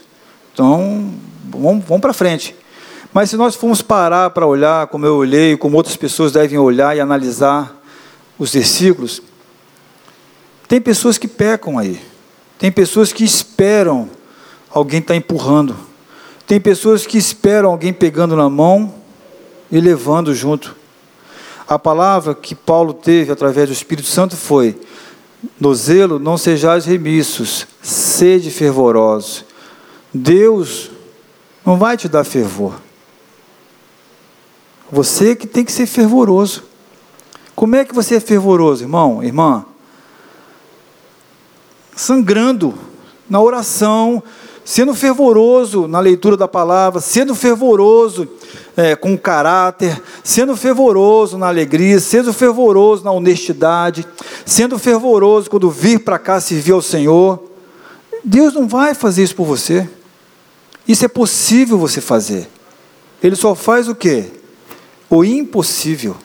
Então, 0.54 1.12
vamos, 1.50 1.84
vamos 1.84 2.00
para 2.00 2.14
frente. 2.14 2.56
Mas 3.12 3.28
se 3.28 3.36
nós 3.36 3.54
formos 3.54 3.82
parar 3.82 4.30
para 4.30 4.46
olhar, 4.46 4.86
como 4.86 5.04
eu 5.04 5.16
olhei, 5.16 5.54
como 5.54 5.76
outras 5.76 5.96
pessoas 5.96 6.32
devem 6.32 6.58
olhar 6.58 6.96
e 6.96 7.00
analisar 7.00 7.78
os 8.38 8.54
versículos, 8.54 9.20
tem 10.66 10.80
pessoas 10.80 11.18
que 11.18 11.28
pecam 11.28 11.78
aí. 11.78 12.00
Tem 12.58 12.72
pessoas 12.72 13.12
que 13.12 13.22
esperam 13.22 14.08
alguém 14.70 15.00
estar 15.00 15.12
tá 15.12 15.18
empurrando. 15.18 15.76
Tem 16.46 16.58
pessoas 16.58 17.06
que 17.06 17.18
esperam 17.18 17.70
alguém 17.70 17.92
pegando 17.92 18.34
na 18.34 18.48
mão 18.48 18.94
e 19.70 19.78
levando 19.78 20.34
junto. 20.34 20.74
A 21.68 21.78
palavra 21.78 22.34
que 22.34 22.54
Paulo 22.54 22.94
teve 22.94 23.30
através 23.30 23.68
do 23.68 23.72
Espírito 23.74 24.08
Santo 24.08 24.36
foi: 24.36 24.78
no 25.60 25.74
zelo 25.74 26.18
não 26.18 26.36
sejais 26.36 26.84
remissos, 26.84 27.66
sede 27.82 28.50
fervorosos. 28.50 29.44
Deus 30.12 30.90
não 31.64 31.76
vai 31.76 31.96
te 31.96 32.08
dar 32.08 32.24
fervor. 32.24 32.74
Você 34.90 35.34
que 35.34 35.46
tem 35.46 35.64
que 35.64 35.72
ser 35.72 35.86
fervoroso. 35.86 36.64
Como 37.54 37.76
é 37.76 37.84
que 37.84 37.94
você 37.94 38.16
é 38.16 38.20
fervoroso, 38.20 38.84
irmão, 38.84 39.22
irmã? 39.22 39.64
sangrando 41.96 42.74
na 43.28 43.40
oração, 43.40 44.22
sendo 44.64 44.94
fervoroso 44.94 45.86
na 45.86 46.00
leitura 46.00 46.36
da 46.36 46.48
palavra, 46.48 47.00
sendo 47.00 47.34
fervoroso 47.34 48.28
é, 48.76 48.96
com 48.96 49.16
caráter, 49.16 50.00
sendo 50.22 50.56
fervoroso 50.56 51.38
na 51.38 51.48
alegria, 51.48 52.00
sendo 52.00 52.32
fervoroso 52.32 53.04
na 53.04 53.12
honestidade, 53.12 54.06
sendo 54.44 54.78
fervoroso 54.78 55.50
quando 55.50 55.70
vir 55.70 56.00
para 56.00 56.18
cá 56.18 56.40
servir 56.40 56.72
ao 56.72 56.82
Senhor. 56.82 57.42
Deus 58.24 58.54
não 58.54 58.66
vai 58.66 58.94
fazer 58.94 59.22
isso 59.22 59.36
por 59.36 59.46
você. 59.46 59.88
Isso 60.86 61.04
é 61.04 61.08
possível 61.08 61.78
você 61.78 62.00
fazer. 62.00 62.48
Ele 63.22 63.36
só 63.36 63.54
faz 63.54 63.88
o 63.88 63.94
quê? 63.94 64.24
O 65.08 65.24
impossível. 65.24 66.16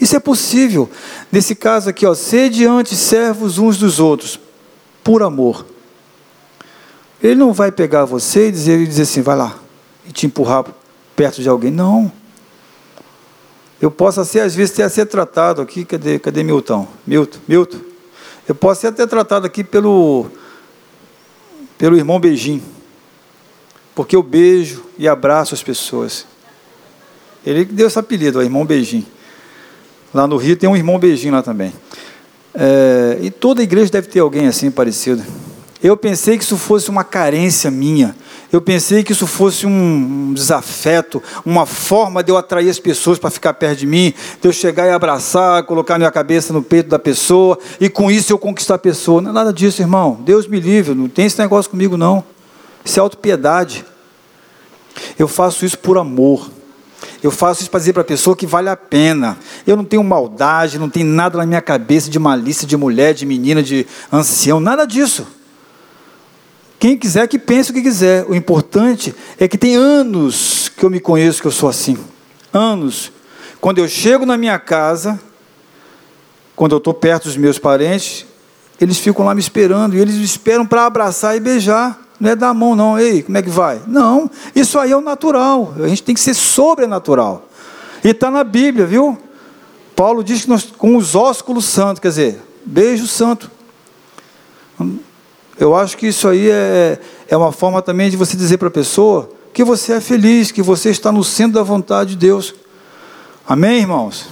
Isso 0.00 0.16
é 0.16 0.20
possível. 0.20 0.88
Nesse 1.30 1.54
caso 1.54 1.90
aqui, 1.90 2.06
ó, 2.06 2.14
sede 2.14 2.64
antes 2.64 2.98
servos 2.98 3.58
uns 3.58 3.76
dos 3.76 4.00
outros 4.00 4.40
por 5.04 5.22
amor. 5.22 5.66
Ele 7.22 7.34
não 7.34 7.52
vai 7.52 7.70
pegar 7.70 8.06
você 8.06 8.48
e 8.48 8.52
dizer, 8.52 8.86
dizer 8.86 9.02
assim, 9.02 9.20
vai 9.20 9.36
lá, 9.36 9.58
e 10.08 10.12
te 10.12 10.26
empurrar 10.26 10.64
perto 11.20 11.42
de 11.42 11.48
alguém. 11.50 11.70
Não. 11.70 12.10
Eu 13.78 13.90
posso 13.90 14.24
ser, 14.24 14.40
às 14.40 14.54
vezes, 14.54 14.74
ter 14.74 14.88
ser 14.88 15.04
tratado 15.04 15.60
aqui, 15.60 15.84
cadê, 15.84 16.18
cadê 16.18 16.42
Milton? 16.42 16.88
Milton, 17.06 17.38
Milton. 17.46 17.78
Eu 18.48 18.54
posso 18.54 18.80
ser 18.80 18.86
até 18.86 19.06
tratado 19.06 19.46
aqui 19.46 19.62
pelo, 19.62 20.30
pelo 21.76 21.94
irmão 21.94 22.18
Beijinho. 22.18 22.62
Porque 23.94 24.16
eu 24.16 24.22
beijo 24.22 24.82
e 24.96 25.06
abraço 25.06 25.52
as 25.52 25.62
pessoas. 25.62 26.24
Ele 27.44 27.66
deu 27.66 27.88
esse 27.88 27.98
apelido, 27.98 28.38
o 28.38 28.42
irmão 28.42 28.64
Beijinho. 28.64 29.06
Lá 30.14 30.26
no 30.26 30.38
Rio 30.38 30.56
tem 30.56 30.70
um 30.70 30.76
irmão 30.76 30.98
Beijinho 30.98 31.34
lá 31.34 31.42
também. 31.42 31.74
É, 32.54 33.18
e 33.20 33.30
toda 33.30 33.62
igreja 33.62 33.92
deve 33.92 34.08
ter 34.08 34.20
alguém 34.20 34.46
assim 34.46 34.70
parecido. 34.70 35.22
Eu 35.82 35.98
pensei 35.98 36.38
que 36.38 36.44
isso 36.44 36.56
fosse 36.56 36.88
uma 36.88 37.04
carência 37.04 37.70
minha. 37.70 38.16
Eu 38.52 38.60
pensei 38.60 39.04
que 39.04 39.12
isso 39.12 39.26
fosse 39.28 39.64
um 39.64 40.32
desafeto, 40.34 41.22
uma 41.44 41.66
forma 41.66 42.22
de 42.22 42.32
eu 42.32 42.36
atrair 42.36 42.68
as 42.68 42.80
pessoas 42.80 43.18
para 43.18 43.30
ficar 43.30 43.54
perto 43.54 43.78
de 43.78 43.86
mim, 43.86 44.12
de 44.40 44.48
eu 44.48 44.52
chegar 44.52 44.86
e 44.86 44.90
abraçar, 44.90 45.62
colocar 45.64 45.98
minha 45.98 46.10
cabeça 46.10 46.52
no 46.52 46.62
peito 46.62 46.88
da 46.88 46.98
pessoa 46.98 47.56
e 47.80 47.88
com 47.88 48.10
isso 48.10 48.32
eu 48.32 48.38
conquistar 48.38 48.74
a 48.74 48.78
pessoa. 48.78 49.20
Não 49.20 49.30
é 49.30 49.32
nada 49.32 49.52
disso, 49.52 49.80
irmão. 49.80 50.18
Deus 50.24 50.48
me 50.48 50.58
livre, 50.58 50.94
não 50.94 51.08
tem 51.08 51.26
esse 51.26 51.38
negócio 51.38 51.70
comigo 51.70 51.96
não. 51.96 52.24
Isso 52.84 52.98
é 52.98 53.02
autopiedade. 53.02 53.84
Eu 55.16 55.28
faço 55.28 55.64
isso 55.64 55.78
por 55.78 55.96
amor. 55.96 56.50
Eu 57.22 57.30
faço 57.30 57.60
isso 57.60 57.70
para 57.70 57.78
dizer 57.78 57.92
para 57.92 58.02
a 58.02 58.04
pessoa 58.04 58.34
que 58.34 58.46
vale 58.46 58.68
a 58.68 58.76
pena. 58.76 59.38
Eu 59.64 59.76
não 59.76 59.84
tenho 59.84 60.02
maldade, 60.02 60.78
não 60.78 60.90
tem 60.90 61.04
nada 61.04 61.38
na 61.38 61.46
minha 61.46 61.60
cabeça 61.60 62.10
de 62.10 62.18
malícia 62.18 62.66
de 62.66 62.76
mulher, 62.76 63.14
de 63.14 63.24
menina, 63.24 63.62
de 63.62 63.86
ancião, 64.10 64.58
nada 64.58 64.84
disso. 64.84 65.26
Quem 66.80 66.96
quiser 66.96 67.28
que 67.28 67.38
pense 67.38 67.70
o 67.70 67.74
que 67.74 67.82
quiser. 67.82 68.24
O 68.26 68.34
importante 68.34 69.14
é 69.38 69.46
que 69.46 69.58
tem 69.58 69.76
anos 69.76 70.72
que 70.74 70.82
eu 70.82 70.88
me 70.88 70.98
conheço 70.98 71.42
que 71.42 71.46
eu 71.46 71.52
sou 71.52 71.68
assim. 71.68 71.98
Anos. 72.54 73.12
Quando 73.60 73.76
eu 73.78 73.86
chego 73.86 74.24
na 74.24 74.38
minha 74.38 74.58
casa, 74.58 75.20
quando 76.56 76.72
eu 76.72 76.78
estou 76.78 76.94
perto 76.94 77.24
dos 77.24 77.36
meus 77.36 77.58
parentes, 77.58 78.24
eles 78.80 78.98
ficam 78.98 79.26
lá 79.26 79.34
me 79.34 79.40
esperando, 79.42 79.94
e 79.94 80.00
eles 80.00 80.14
me 80.14 80.24
esperam 80.24 80.64
para 80.64 80.86
abraçar 80.86 81.36
e 81.36 81.40
beijar. 81.40 82.00
Não 82.18 82.30
é 82.30 82.34
dar 82.34 82.48
a 82.48 82.54
mão, 82.54 82.74
não. 82.74 82.98
Ei, 82.98 83.22
como 83.22 83.36
é 83.36 83.42
que 83.42 83.50
vai? 83.50 83.82
Não, 83.86 84.30
isso 84.56 84.78
aí 84.78 84.90
é 84.90 84.96
o 84.96 85.02
natural. 85.02 85.74
A 85.78 85.86
gente 85.86 86.02
tem 86.02 86.14
que 86.14 86.20
ser 86.20 86.32
sobrenatural. 86.32 87.46
E 88.02 88.08
está 88.08 88.30
na 88.30 88.42
Bíblia, 88.42 88.86
viu? 88.86 89.18
Paulo 89.94 90.24
diz 90.24 90.42
que 90.42 90.48
nós, 90.48 90.64
com 90.64 90.96
os 90.96 91.14
ósculos 91.14 91.66
santos, 91.66 92.00
quer 92.00 92.08
dizer, 92.08 92.40
beijo 92.64 93.06
santo. 93.06 93.50
Eu 95.60 95.76
acho 95.76 95.98
que 95.98 96.06
isso 96.06 96.26
aí 96.26 96.50
é, 96.50 96.98
é 97.28 97.36
uma 97.36 97.52
forma 97.52 97.82
também 97.82 98.08
de 98.08 98.16
você 98.16 98.34
dizer 98.34 98.56
para 98.56 98.68
a 98.68 98.70
pessoa 98.70 99.30
que 99.52 99.62
você 99.62 99.92
é 99.92 100.00
feliz, 100.00 100.50
que 100.50 100.62
você 100.62 100.88
está 100.88 101.12
no 101.12 101.22
centro 101.22 101.52
da 101.52 101.62
vontade 101.62 102.12
de 102.12 102.16
Deus. 102.16 102.54
Amém, 103.46 103.80
irmãos? 103.80 104.24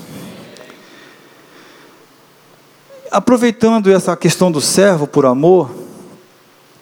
Aproveitando 3.10 3.90
essa 3.90 4.16
questão 4.16 4.50
do 4.50 4.62
servo 4.62 5.06
por 5.06 5.26
amor, 5.26 5.70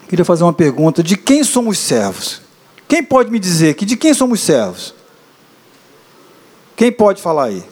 queria 0.08 0.24
fazer 0.24 0.44
uma 0.44 0.52
pergunta: 0.52 1.02
de 1.02 1.16
quem 1.16 1.42
somos 1.42 1.76
servos? 1.76 2.40
Quem 2.86 3.02
pode 3.02 3.32
me 3.32 3.40
dizer 3.40 3.74
que 3.74 3.84
de 3.84 3.96
quem 3.96 4.14
somos 4.14 4.38
servos? 4.40 4.94
Quem 6.76 6.92
pode 6.92 7.20
falar 7.20 7.46
aí? 7.46 7.64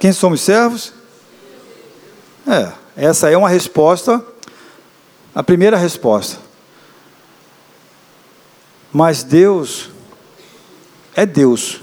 Quem 0.00 0.12
somos 0.12 0.40
servos? 0.40 0.92
É, 2.48 2.81
essa 2.96 3.30
é 3.30 3.36
uma 3.36 3.48
resposta, 3.48 4.24
a 5.34 5.42
primeira 5.42 5.76
resposta. 5.76 6.38
Mas 8.92 9.22
Deus 9.22 9.90
é 11.14 11.24
Deus. 11.24 11.80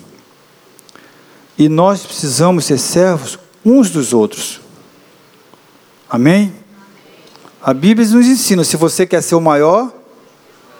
E 1.57 1.67
nós 1.67 2.05
precisamos 2.05 2.65
ser 2.65 2.77
servos 2.77 3.39
uns 3.65 3.89
dos 3.89 4.13
outros. 4.13 4.61
Amém? 6.09 6.53
A 7.61 7.73
Bíblia 7.73 8.07
nos 8.07 8.27
ensina: 8.27 8.63
se 8.63 8.77
você 8.77 9.05
quer 9.05 9.21
ser 9.21 9.35
o 9.35 9.41
maior, 9.41 9.91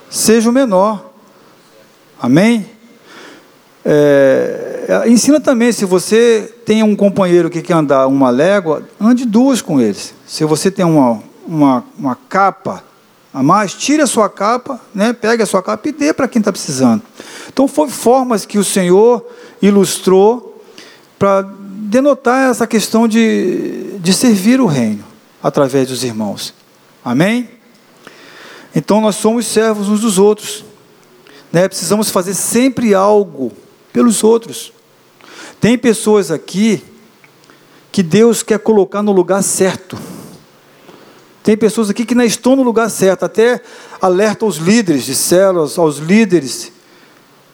seja 0.10 0.50
o 0.50 0.54
menor. 0.54 1.12
Amém? 2.22 2.70
É, 3.84 4.69
ensina 5.08 5.40
também: 5.40 5.72
se 5.72 5.86
você 5.86 6.54
tem 6.66 6.84
um 6.84 6.96
companheiro 6.96 7.50
que 7.50 7.62
quer 7.62 7.74
andar 7.74 8.08
uma 8.08 8.30
légua, 8.30 8.84
ande 9.00 9.26
duas 9.26 9.62
com 9.62 9.80
eles. 9.80 10.14
Se 10.26 10.44
você 10.46 10.72
tem 10.72 10.86
uma, 10.86 11.22
uma, 11.46 11.84
uma 11.98 12.16
capa 12.16 12.84
a 13.34 13.44
mais, 13.44 13.74
tire 13.74 14.02
a 14.02 14.08
sua 14.08 14.28
capa, 14.28 14.82
né, 14.94 15.14
pegue 15.14 15.44
a 15.44 15.46
sua 15.46 15.62
capa 15.62 15.88
e 15.88 15.92
dê 15.92 16.14
para 16.14 16.28
quem 16.28 16.40
está 16.40 16.52
precisando. 16.52 17.04
Então, 17.48 17.68
foi 17.68 17.90
formas 17.90 18.46
que 18.46 18.58
o 18.58 18.64
Senhor 18.64 19.24
ilustrou 19.62 20.64
para 21.18 21.42
denotar 21.42 22.50
essa 22.50 22.66
questão 22.66 23.08
de, 23.08 23.98
de 24.00 24.14
servir 24.14 24.60
o 24.60 24.66
reino 24.66 25.04
através 25.42 25.88
dos 25.88 26.04
irmãos. 26.04 26.54
Amém? 27.04 27.50
Então 28.76 29.02
nós 29.02 29.16
somos 29.16 29.48
servos 29.48 29.90
uns 29.90 30.02
dos 30.02 30.18
outros. 30.18 30.64
Né? 31.52 31.68
Precisamos 31.68 32.10
fazer 32.10 32.34
sempre 32.34 32.94
algo 32.94 33.52
pelos 33.92 34.24
outros. 34.24 34.72
Tem 35.60 35.78
pessoas 35.78 36.32
aqui 36.32 36.82
que 37.92 38.02
Deus 38.02 38.44
quer 38.44 38.60
colocar 38.60 39.02
no 39.02 39.12
lugar 39.12 39.44
certo. 39.44 39.98
Tem 41.44 41.58
pessoas 41.58 41.90
aqui 41.90 42.06
que 42.06 42.16
não 42.16 42.24
estão 42.24 42.56
no 42.56 42.64
lugar 42.64 42.90
certo, 42.90 43.24
até 43.24 43.62
alerta 44.00 44.46
aos 44.46 44.58
líderes 44.58 45.04
de 45.06 45.16
células, 45.16 45.78
aos 45.78 45.98
líderes 45.98 46.72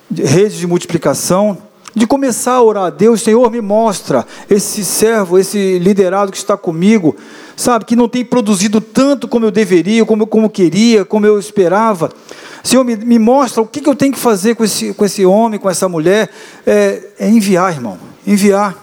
de 0.09 0.23
redes 0.23 0.57
de 0.57 0.67
multiplicação, 0.67 1.57
de 1.95 2.05
começar 2.05 2.53
a 2.53 2.61
orar 2.61 2.83
a 2.85 2.89
Deus, 2.89 3.21
Senhor, 3.21 3.49
me 3.49 3.61
mostra 3.61 4.27
esse 4.49 4.83
servo, 4.83 5.39
esse 5.39 5.79
liderado 5.79 6.29
que 6.29 6.37
está 6.37 6.57
comigo, 6.57 7.15
sabe, 7.55 7.85
que 7.85 7.95
não 7.95 8.09
tem 8.09 8.25
produzido 8.25 8.81
tanto 8.81 9.29
como 9.29 9.45
eu 9.45 9.51
deveria, 9.51 10.05
como, 10.05 10.27
como 10.27 10.49
queria, 10.49 11.05
como 11.05 11.25
eu 11.25 11.39
esperava. 11.39 12.11
Senhor, 12.61 12.83
me, 12.83 12.97
me 12.97 13.17
mostra 13.17 13.61
o 13.61 13.65
que, 13.65 13.79
que 13.79 13.87
eu 13.87 13.95
tenho 13.95 14.11
que 14.11 14.19
fazer 14.19 14.55
com 14.55 14.65
esse, 14.65 14.93
com 14.93 15.05
esse 15.05 15.25
homem, 15.25 15.57
com 15.57 15.69
essa 15.69 15.87
mulher. 15.87 16.29
É, 16.67 17.01
é 17.17 17.29
enviar, 17.29 17.71
irmão, 17.71 17.97
enviar. 18.27 18.75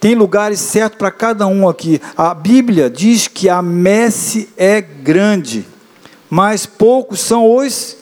Tem 0.00 0.14
lugares 0.14 0.58
certos 0.58 0.98
para 0.98 1.10
cada 1.10 1.46
um 1.46 1.68
aqui. 1.68 2.00
A 2.16 2.32
Bíblia 2.32 2.88
diz 2.88 3.28
que 3.28 3.48
a 3.48 3.60
messe 3.60 4.48
é 4.56 4.80
grande, 4.80 5.66
mas 6.30 6.64
poucos 6.64 7.20
são 7.20 7.54
os 7.54 8.01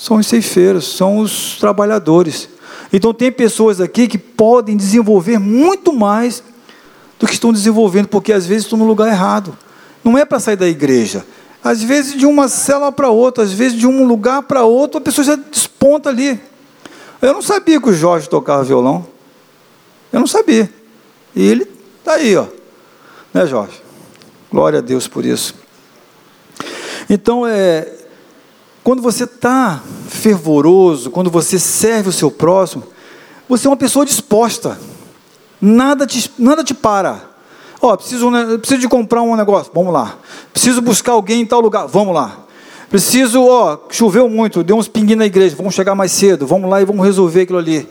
são 0.00 0.16
os 0.16 0.26
ceifeiros, 0.26 0.96
são 0.96 1.18
os 1.18 1.58
trabalhadores. 1.58 2.48
Então 2.90 3.12
tem 3.12 3.30
pessoas 3.30 3.82
aqui 3.82 4.08
que 4.08 4.16
podem 4.16 4.74
desenvolver 4.74 5.38
muito 5.38 5.92
mais 5.92 6.42
do 7.18 7.26
que 7.26 7.34
estão 7.34 7.52
desenvolvendo, 7.52 8.08
porque 8.08 8.32
às 8.32 8.46
vezes 8.46 8.64
estão 8.64 8.78
no 8.78 8.86
lugar 8.86 9.08
errado. 9.08 9.56
Não 10.02 10.16
é 10.16 10.24
para 10.24 10.40
sair 10.40 10.56
da 10.56 10.66
igreja. 10.66 11.22
Às 11.62 11.82
vezes 11.82 12.14
de 12.16 12.24
uma 12.24 12.48
cela 12.48 12.90
para 12.90 13.10
outra, 13.10 13.44
às 13.44 13.52
vezes 13.52 13.78
de 13.78 13.86
um 13.86 14.06
lugar 14.06 14.44
para 14.44 14.64
outro, 14.64 14.96
a 14.96 15.02
pessoa 15.02 15.22
já 15.22 15.34
desponta 15.34 16.08
ali. 16.08 16.40
Eu 17.20 17.34
não 17.34 17.42
sabia 17.42 17.78
que 17.78 17.90
o 17.90 17.92
Jorge 17.92 18.26
tocava 18.26 18.64
violão. 18.64 19.06
Eu 20.10 20.20
não 20.20 20.26
sabia. 20.26 20.72
E 21.36 21.46
ele 21.46 21.68
está 21.98 22.14
aí, 22.14 22.34
ó. 22.38 22.46
Né, 23.34 23.46
Jorge? 23.46 23.82
Glória 24.50 24.78
a 24.78 24.82
Deus 24.82 25.06
por 25.06 25.26
isso. 25.26 25.54
Então, 27.10 27.46
é, 27.46 27.99
quando 28.82 29.02
você 29.02 29.24
está 29.24 29.82
fervoroso, 30.08 31.10
quando 31.10 31.30
você 31.30 31.58
serve 31.58 32.08
o 32.08 32.12
seu 32.12 32.30
próximo, 32.30 32.84
você 33.48 33.66
é 33.66 33.70
uma 33.70 33.76
pessoa 33.76 34.06
disposta. 34.06 34.78
Nada 35.60 36.06
te, 36.06 36.30
nada 36.38 36.64
te 36.64 36.72
para. 36.72 37.30
Ó, 37.82 37.92
oh, 37.92 37.96
preciso, 37.96 38.30
preciso 38.58 38.80
de 38.80 38.88
comprar 38.88 39.22
um 39.22 39.36
negócio, 39.36 39.70
vamos 39.74 39.92
lá. 39.92 40.16
Preciso 40.52 40.80
buscar 40.80 41.12
alguém 41.12 41.42
em 41.42 41.46
tal 41.46 41.60
lugar, 41.60 41.86
vamos 41.86 42.14
lá. 42.14 42.38
Preciso, 42.88 43.42
ó, 43.42 43.74
oh, 43.74 43.92
choveu 43.92 44.28
muito, 44.28 44.64
deu 44.64 44.76
uns 44.76 44.88
pinguinhos 44.88 45.18
na 45.18 45.26
igreja, 45.26 45.54
vamos 45.56 45.74
chegar 45.74 45.94
mais 45.94 46.12
cedo, 46.12 46.46
vamos 46.46 46.68
lá 46.68 46.80
e 46.80 46.84
vamos 46.84 47.04
resolver 47.04 47.42
aquilo 47.42 47.58
ali. 47.58 47.88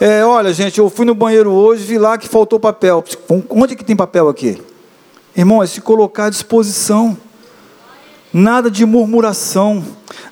É, 0.00 0.24
olha, 0.24 0.52
gente, 0.52 0.78
eu 0.78 0.88
fui 0.88 1.04
no 1.04 1.14
banheiro 1.14 1.50
hoje, 1.50 1.84
vi 1.84 1.98
lá 1.98 2.16
que 2.16 2.26
faltou 2.26 2.58
papel. 2.58 3.04
Onde 3.50 3.74
é 3.74 3.76
que 3.76 3.84
tem 3.84 3.94
papel 3.94 4.28
aqui? 4.28 4.60
Irmão, 5.36 5.62
é 5.62 5.66
se 5.66 5.80
colocar 5.80 6.26
à 6.26 6.30
disposição. 6.30 7.16
Nada 8.32 8.70
de 8.70 8.86
murmuração, 8.86 9.84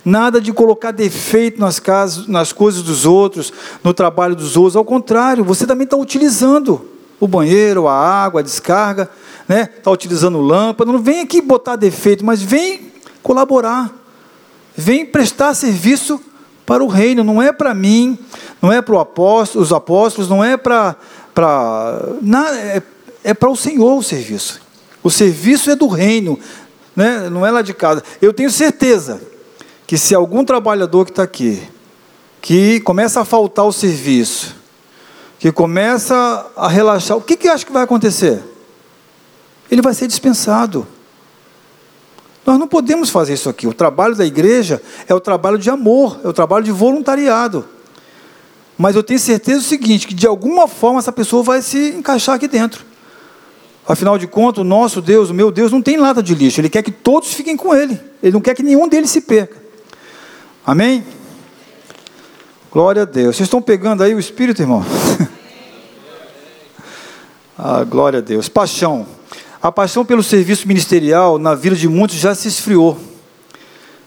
nada 0.04 0.40
de 0.40 0.52
colocar 0.52 0.92
defeito 0.92 1.60
nas, 1.60 1.80
casas, 1.80 2.28
nas 2.28 2.52
coisas 2.52 2.82
dos 2.82 3.04
outros, 3.04 3.52
no 3.82 3.92
trabalho 3.92 4.36
dos 4.36 4.56
outros. 4.56 4.76
Ao 4.76 4.84
contrário, 4.84 5.44
você 5.44 5.66
também 5.66 5.84
está 5.84 5.96
utilizando 5.96 6.88
o 7.18 7.26
banheiro, 7.26 7.88
a 7.88 7.94
água, 7.94 8.40
a 8.40 8.44
descarga, 8.44 9.10
né? 9.48 9.68
Está 9.76 9.90
utilizando 9.90 10.40
lâmpada. 10.40 10.92
Não 10.92 11.00
vem 11.00 11.20
aqui 11.20 11.40
botar 11.40 11.74
defeito, 11.76 12.24
mas 12.24 12.40
vem 12.40 12.92
colaborar, 13.22 13.92
vem 14.76 15.04
prestar 15.04 15.54
serviço 15.54 16.20
para 16.64 16.84
o 16.84 16.86
reino. 16.86 17.24
Não 17.24 17.42
é 17.42 17.50
para 17.52 17.74
mim, 17.74 18.16
não 18.62 18.72
é 18.72 18.80
para 18.80 19.00
apóstolo, 19.00 19.64
os 19.64 19.72
apóstolos, 19.72 20.30
não 20.30 20.44
é 20.44 20.56
para 20.56 20.96
é, 22.54 22.82
é 23.24 23.34
para 23.34 23.50
o 23.50 23.56
Senhor 23.56 23.98
o 23.98 24.02
serviço. 24.02 24.60
O 25.02 25.10
serviço 25.10 25.70
é 25.70 25.76
do 25.76 25.86
reino, 25.86 26.38
né? 26.98 27.30
não 27.30 27.46
é 27.46 27.50
lá 27.52 27.62
de 27.62 27.72
casa. 27.72 28.02
Eu 28.20 28.32
tenho 28.32 28.50
certeza 28.50 29.20
que 29.86 29.96
se 29.96 30.16
algum 30.16 30.44
trabalhador 30.44 31.04
que 31.04 31.12
está 31.12 31.22
aqui, 31.22 31.62
que 32.42 32.80
começa 32.80 33.20
a 33.20 33.24
faltar 33.24 33.64
o 33.64 33.72
serviço, 33.72 34.56
que 35.38 35.52
começa 35.52 36.50
a 36.56 36.66
relaxar, 36.66 37.16
o 37.16 37.20
que, 37.20 37.36
que 37.36 37.46
acha 37.46 37.64
que 37.64 37.72
vai 37.72 37.84
acontecer? 37.84 38.42
Ele 39.70 39.80
vai 39.80 39.94
ser 39.94 40.08
dispensado. 40.08 40.84
Nós 42.44 42.58
não 42.58 42.66
podemos 42.66 43.10
fazer 43.10 43.34
isso 43.34 43.48
aqui. 43.48 43.68
O 43.68 43.72
trabalho 43.72 44.16
da 44.16 44.26
igreja 44.26 44.82
é 45.06 45.14
o 45.14 45.20
trabalho 45.20 45.56
de 45.56 45.70
amor, 45.70 46.18
é 46.24 46.28
o 46.28 46.32
trabalho 46.32 46.64
de 46.64 46.72
voluntariado. 46.72 47.64
Mas 48.76 48.96
eu 48.96 49.04
tenho 49.04 49.20
certeza 49.20 49.60
do 49.60 49.64
seguinte, 49.64 50.04
que 50.08 50.14
de 50.14 50.26
alguma 50.26 50.66
forma 50.66 50.98
essa 50.98 51.12
pessoa 51.12 51.44
vai 51.44 51.62
se 51.62 51.90
encaixar 51.90 52.34
aqui 52.34 52.48
dentro. 52.48 52.84
Afinal 53.88 54.18
de 54.18 54.26
contas, 54.26 54.60
o 54.60 54.64
nosso 54.64 55.00
Deus, 55.00 55.30
o 55.30 55.34
meu 55.34 55.50
Deus, 55.50 55.72
não 55.72 55.80
tem 55.80 55.96
nada 55.96 56.22
de 56.22 56.34
lixo. 56.34 56.60
Ele 56.60 56.68
quer 56.68 56.82
que 56.82 56.90
todos 56.90 57.32
fiquem 57.32 57.56
com 57.56 57.74
Ele. 57.74 57.98
Ele 58.22 58.32
não 58.32 58.40
quer 58.40 58.54
que 58.54 58.62
nenhum 58.62 58.86
deles 58.86 59.10
se 59.10 59.22
perca. 59.22 59.56
Amém? 60.64 61.02
Glória 62.70 63.02
a 63.02 63.04
Deus. 63.06 63.34
Vocês 63.34 63.46
estão 63.46 63.62
pegando 63.62 64.02
aí 64.02 64.14
o 64.14 64.18
Espírito, 64.18 64.60
irmão? 64.60 64.84
ah, 67.56 67.82
glória 67.84 68.18
a 68.18 68.22
Deus. 68.22 68.46
Paixão. 68.46 69.06
A 69.62 69.72
paixão 69.72 70.04
pelo 70.04 70.22
serviço 70.22 70.68
ministerial 70.68 71.38
na 71.38 71.54
vida 71.54 71.74
de 71.74 71.88
muitos 71.88 72.18
já 72.18 72.34
se 72.34 72.46
esfriou. 72.46 72.98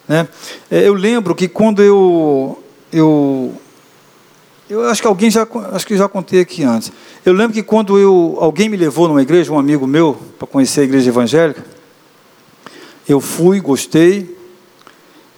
Né? 0.08 0.28
É, 0.70 0.88
eu 0.88 0.94
lembro 0.94 1.34
que 1.34 1.48
quando 1.48 1.82
eu, 1.82 2.64
eu 2.94 3.52
eu 4.72 4.88
acho 4.88 5.02
que 5.02 5.08
alguém 5.08 5.30
já 5.30 5.46
acho 5.74 5.86
que 5.86 5.98
já 5.98 6.08
contei 6.08 6.40
aqui 6.40 6.64
antes. 6.64 6.94
Eu 7.26 7.34
lembro 7.34 7.54
que 7.54 7.62
quando 7.62 8.00
eu 8.00 8.38
alguém 8.40 8.70
me 8.70 8.78
levou 8.78 9.06
numa 9.06 9.22
igreja, 9.22 9.52
um 9.52 9.60
amigo 9.60 9.86
meu, 9.86 10.18
para 10.40 10.48
conhecer 10.48 10.80
a 10.80 10.84
igreja 10.86 11.10
evangélica, 11.10 11.62
eu 13.08 13.20
fui, 13.20 13.60
gostei 13.60 14.34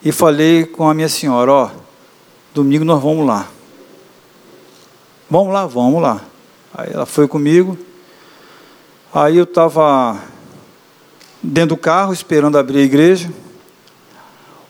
e 0.06 0.12
falei 0.12 0.66
com 0.66 0.88
a 0.88 0.94
minha 0.94 1.10
senhora, 1.10 1.52
ó, 1.52 1.72
domingo 2.54 2.86
nós 2.86 3.02
vamos 3.02 3.26
lá. 3.26 3.48
Vamos 5.28 5.52
lá, 5.52 5.66
vamos 5.66 6.00
lá. 6.00 6.22
Aí 6.72 6.94
ela 6.94 7.08
foi 7.08 7.28
comigo. 7.28 7.76
Aí 9.12 9.36
eu 9.36 9.46
estava 9.46 10.22
dentro 11.42 11.76
do 11.76 11.78
carro 11.78 12.14
esperando 12.14 12.56
abrir 12.56 12.78
a 12.78 12.84
igreja. 12.84 13.34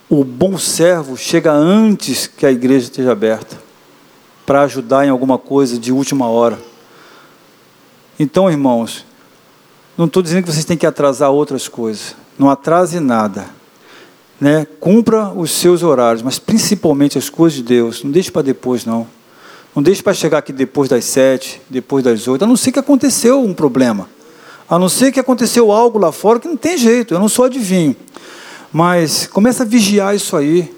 O 0.10 0.24
bom 0.24 0.58
servo 0.58 1.18
chega 1.18 1.52
antes 1.52 2.28
que 2.28 2.46
a 2.46 2.52
igreja 2.52 2.86
esteja 2.86 3.12
aberta 3.12 3.63
para 4.46 4.62
ajudar 4.64 5.06
em 5.06 5.10
alguma 5.10 5.38
coisa 5.38 5.78
de 5.78 5.92
última 5.92 6.28
hora. 6.28 6.60
Então, 8.20 8.50
irmãos, 8.50 9.06
não 9.98 10.06
estou 10.06 10.22
dizendo 10.22 10.44
que 10.44 10.52
vocês 10.52 10.66
têm 10.66 10.78
que 10.78 10.86
atrasar 10.86 11.32
outras 11.32 11.68
coisas. 11.68 12.16
Não 12.38 12.50
atrase 12.50 13.00
nada. 13.00 13.48
Né? 14.40 14.68
Cumpra 14.80 15.30
os 15.30 15.52
seus 15.52 15.84
horários, 15.84 16.22
mas 16.22 16.40
principalmente 16.40 17.18
as 17.18 17.30
coisas 17.30 17.58
de 17.58 17.64
Deus. 17.64 18.04
Não 18.04 18.12
deixe 18.12 18.32
para 18.32 18.42
depois, 18.42 18.86
não. 18.86 19.08
Não 19.76 19.82
deixe 19.82 20.04
para 20.04 20.14
chegar 20.14 20.40
aqui 20.40 20.54
depois 20.54 20.90
das 20.90 21.06
sete, 21.06 21.62
depois 21.70 22.04
das 22.04 22.28
oito. 22.28 22.44
A 22.44 22.48
não 22.48 22.56
ser 22.56 22.72
que 22.72 22.80
aconteceu 22.80 23.42
um 23.42 23.54
problema. 23.54 24.10
A 24.70 24.78
não 24.78 24.90
ser 24.90 25.12
que 25.12 25.20
aconteceu 25.20 25.72
algo 25.72 25.98
lá 25.98 26.12
fora 26.12 26.40
que 26.40 26.48
não 26.48 26.58
tem 26.58 26.78
jeito. 26.78 27.14
Eu 27.14 27.20
não 27.20 27.30
sou 27.30 27.46
adivinho. 27.46 27.96
Mas 28.72 29.28
começa 29.28 29.64
a 29.64 29.66
vigiar 29.66 30.16
isso 30.16 30.36
aí. 30.36 30.74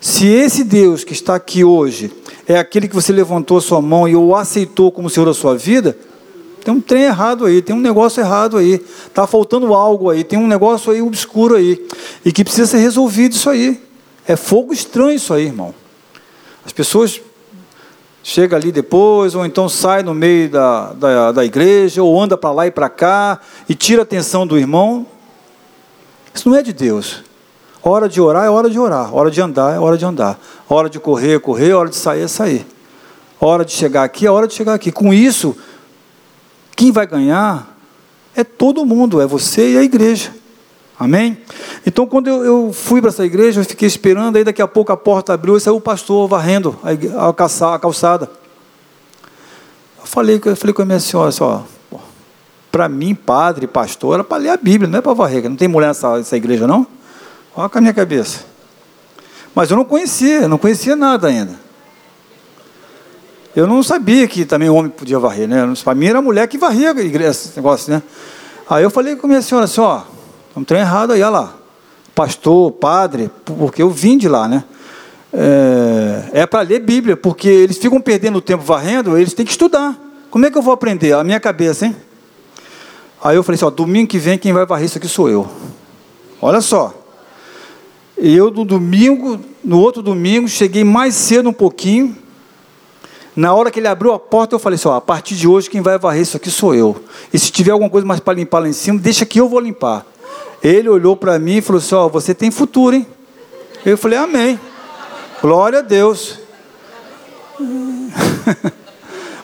Se 0.00 0.26
esse 0.26 0.64
Deus 0.64 1.04
que 1.04 1.12
está 1.12 1.34
aqui 1.34 1.62
hoje 1.62 2.10
é 2.48 2.58
aquele 2.58 2.88
que 2.88 2.94
você 2.94 3.12
levantou 3.12 3.58
a 3.58 3.60
sua 3.60 3.82
mão 3.82 4.08
e 4.08 4.16
o 4.16 4.34
aceitou 4.34 4.90
como 4.90 5.10
Senhor 5.10 5.26
da 5.26 5.34
sua 5.34 5.54
vida, 5.56 5.96
tem 6.64 6.72
um 6.72 6.80
trem 6.80 7.04
errado 7.04 7.44
aí, 7.44 7.60
tem 7.60 7.76
um 7.76 7.80
negócio 7.80 8.20
errado 8.20 8.56
aí, 8.56 8.82
está 9.06 9.26
faltando 9.26 9.74
algo 9.74 10.08
aí, 10.08 10.24
tem 10.24 10.38
um 10.38 10.46
negócio 10.46 10.90
aí 10.90 11.02
obscuro 11.02 11.56
aí, 11.56 11.86
e 12.24 12.32
que 12.32 12.42
precisa 12.42 12.66
ser 12.66 12.78
resolvido 12.78 13.32
isso 13.32 13.48
aí. 13.50 13.80
É 14.26 14.36
fogo 14.36 14.72
estranho 14.72 15.12
isso 15.12 15.34
aí, 15.34 15.46
irmão. 15.46 15.74
As 16.64 16.72
pessoas 16.72 17.20
chegam 18.22 18.58
ali 18.58 18.70
depois, 18.70 19.34
ou 19.34 19.44
então 19.44 19.68
sai 19.68 20.02
no 20.02 20.14
meio 20.14 20.48
da, 20.48 20.92
da, 20.92 21.32
da 21.32 21.44
igreja, 21.44 22.02
ou 22.02 22.20
anda 22.20 22.36
para 22.36 22.52
lá 22.52 22.66
e 22.66 22.70
para 22.70 22.88
cá, 22.88 23.40
e 23.68 23.74
tira 23.74 24.02
a 24.02 24.04
atenção 24.04 24.46
do 24.46 24.58
irmão. 24.58 25.06
Isso 26.34 26.48
não 26.48 26.56
é 26.56 26.62
de 26.62 26.72
Deus. 26.72 27.22
Hora 27.82 28.08
de 28.08 28.20
orar 28.20 28.44
é 28.44 28.50
hora 28.50 28.68
de 28.68 28.78
orar, 28.78 29.14
hora 29.14 29.30
de 29.30 29.40
andar 29.40 29.74
é 29.74 29.78
hora 29.78 29.96
de 29.96 30.04
andar, 30.04 30.38
hora 30.68 30.90
de 30.90 31.00
correr 31.00 31.36
é 31.36 31.38
correr, 31.38 31.72
hora 31.72 31.88
de 31.88 31.96
sair 31.96 32.22
é 32.22 32.28
sair. 32.28 32.66
Hora 33.40 33.64
de 33.64 33.72
chegar 33.72 34.04
aqui 34.04 34.26
é 34.26 34.30
hora 34.30 34.46
de 34.46 34.52
chegar 34.52 34.74
aqui. 34.74 34.92
Com 34.92 35.14
isso, 35.14 35.56
quem 36.76 36.92
vai 36.92 37.06
ganhar 37.06 37.74
é 38.36 38.44
todo 38.44 38.84
mundo, 38.84 39.20
é 39.20 39.26
você 39.26 39.72
e 39.72 39.78
a 39.78 39.82
igreja. 39.82 40.34
Amém? 40.98 41.38
Então, 41.86 42.06
quando 42.06 42.28
eu, 42.28 42.44
eu 42.44 42.72
fui 42.74 43.00
para 43.00 43.08
essa 43.08 43.24
igreja, 43.24 43.62
eu 43.62 43.64
fiquei 43.64 43.88
esperando, 43.88 44.36
aí 44.36 44.44
daqui 44.44 44.60
a 44.60 44.68
pouco 44.68 44.92
a 44.92 44.96
porta 44.98 45.32
abriu 45.32 45.56
e 45.56 45.60
saiu 45.60 45.76
o 45.76 45.80
pastor 45.80 46.28
varrendo 46.28 46.78
a, 46.82 47.28
a, 47.28 47.78
calçada. 47.78 48.30
Eu 49.98 50.04
falei, 50.04 50.38
eu 50.44 50.54
falei 50.54 50.74
com 50.74 50.82
a 50.82 50.84
minha 50.84 51.00
senhora, 51.00 51.32
só, 51.32 51.64
assim, 51.90 51.98
para 52.70 52.88
mim, 52.88 53.14
padre, 53.14 53.66
pastor, 53.66 54.14
era 54.14 54.24
para 54.24 54.36
ler 54.36 54.50
a 54.50 54.56
Bíblia, 54.58 54.88
não 54.88 54.98
é 54.98 55.02
para 55.02 55.14
varrer. 55.14 55.48
Não 55.48 55.56
tem 55.56 55.66
mulher 55.66 55.88
nessa, 55.88 56.18
nessa 56.18 56.36
igreja, 56.36 56.66
não? 56.66 56.86
Olha 57.54 57.68
com 57.68 57.78
a 57.78 57.80
minha 57.80 57.94
cabeça. 57.94 58.44
Mas 59.54 59.70
eu 59.70 59.76
não 59.76 59.84
conhecia, 59.84 60.48
não 60.48 60.58
conhecia 60.58 60.94
nada 60.94 61.28
ainda. 61.28 61.58
Eu 63.54 63.66
não 63.66 63.82
sabia 63.82 64.28
que 64.28 64.44
também 64.44 64.68
o 64.70 64.74
homem 64.74 64.90
podia 64.90 65.18
varrer, 65.18 65.48
né? 65.48 65.72
Para 65.82 65.94
mim 65.94 66.06
era 66.06 66.20
a 66.20 66.22
mulher 66.22 66.46
que 66.46 66.56
varria 66.56 66.92
a 66.92 67.00
igreja, 67.00 67.30
esse 67.30 67.56
negócio, 67.56 67.92
né? 67.92 68.00
Aí 68.68 68.84
eu 68.84 68.90
falei 68.90 69.16
com 69.16 69.26
a 69.26 69.28
minha 69.28 69.42
senhora 69.42 69.64
assim, 69.64 69.80
ó, 69.80 70.02
não 70.54 70.62
tem 70.62 70.78
errado 70.78 71.12
aí, 71.12 71.22
olha 71.22 71.30
lá. 71.30 71.54
Pastor, 72.14 72.70
padre, 72.72 73.30
porque 73.44 73.82
eu 73.82 73.90
vim 73.90 74.16
de 74.16 74.28
lá, 74.28 74.46
né? 74.46 74.62
É, 75.32 76.42
é 76.42 76.46
para 76.46 76.60
ler 76.60 76.80
Bíblia, 76.80 77.16
porque 77.16 77.48
eles 77.48 77.78
ficam 77.78 78.00
perdendo 78.00 78.40
tempo 78.40 78.62
varrendo, 78.62 79.18
eles 79.18 79.34
têm 79.34 79.44
que 79.44 79.50
estudar. 79.50 79.98
Como 80.30 80.46
é 80.46 80.50
que 80.50 80.56
eu 80.56 80.62
vou 80.62 80.72
aprender? 80.72 81.12
A 81.12 81.24
minha 81.24 81.40
cabeça, 81.40 81.86
hein? 81.86 81.96
Aí 83.22 83.34
eu 83.36 83.42
falei 83.42 83.56
assim, 83.56 83.64
ó, 83.64 83.70
domingo 83.70 84.08
que 84.08 84.18
vem 84.18 84.38
quem 84.38 84.52
vai 84.52 84.64
varrer 84.64 84.86
isso 84.86 84.98
aqui 84.98 85.08
sou 85.08 85.28
eu. 85.28 85.48
Olha 86.40 86.60
só. 86.60 86.99
Eu 88.22 88.50
no 88.50 88.66
domingo, 88.66 89.40
no 89.64 89.80
outro 89.80 90.02
domingo, 90.02 90.46
cheguei 90.46 90.84
mais 90.84 91.14
cedo 91.14 91.48
um 91.48 91.52
pouquinho. 91.54 92.14
Na 93.34 93.54
hora 93.54 93.70
que 93.70 93.80
ele 93.80 93.88
abriu 93.88 94.12
a 94.12 94.18
porta, 94.18 94.54
eu 94.54 94.58
falei 94.58 94.74
assim: 94.74 94.88
ó, 94.88 94.96
a 94.96 95.00
partir 95.00 95.34
de 95.34 95.48
hoje 95.48 95.70
quem 95.70 95.80
vai 95.80 95.98
varrer 95.98 96.20
isso 96.20 96.36
aqui 96.36 96.50
sou 96.50 96.74
eu. 96.74 97.02
E 97.32 97.38
se 97.38 97.50
tiver 97.50 97.70
alguma 97.70 97.88
coisa 97.88 98.06
mais 98.06 98.20
para 98.20 98.34
limpar 98.34 98.58
lá 98.58 98.68
em 98.68 98.74
cima, 98.74 98.98
deixa 98.98 99.24
que 99.24 99.40
eu 99.40 99.48
vou 99.48 99.58
limpar. 99.58 100.04
Ele 100.62 100.90
olhou 100.90 101.16
para 101.16 101.38
mim 101.38 101.56
e 101.56 101.62
falou 101.62 101.78
assim: 101.78 101.94
ó, 101.94 102.08
você 102.08 102.34
tem 102.34 102.50
futuro, 102.50 102.94
hein? 102.94 103.06
Eu 103.86 103.96
falei: 103.96 104.18
Amém. 104.18 104.60
Glória 105.40 105.78
a 105.78 105.82
Deus. 105.82 106.38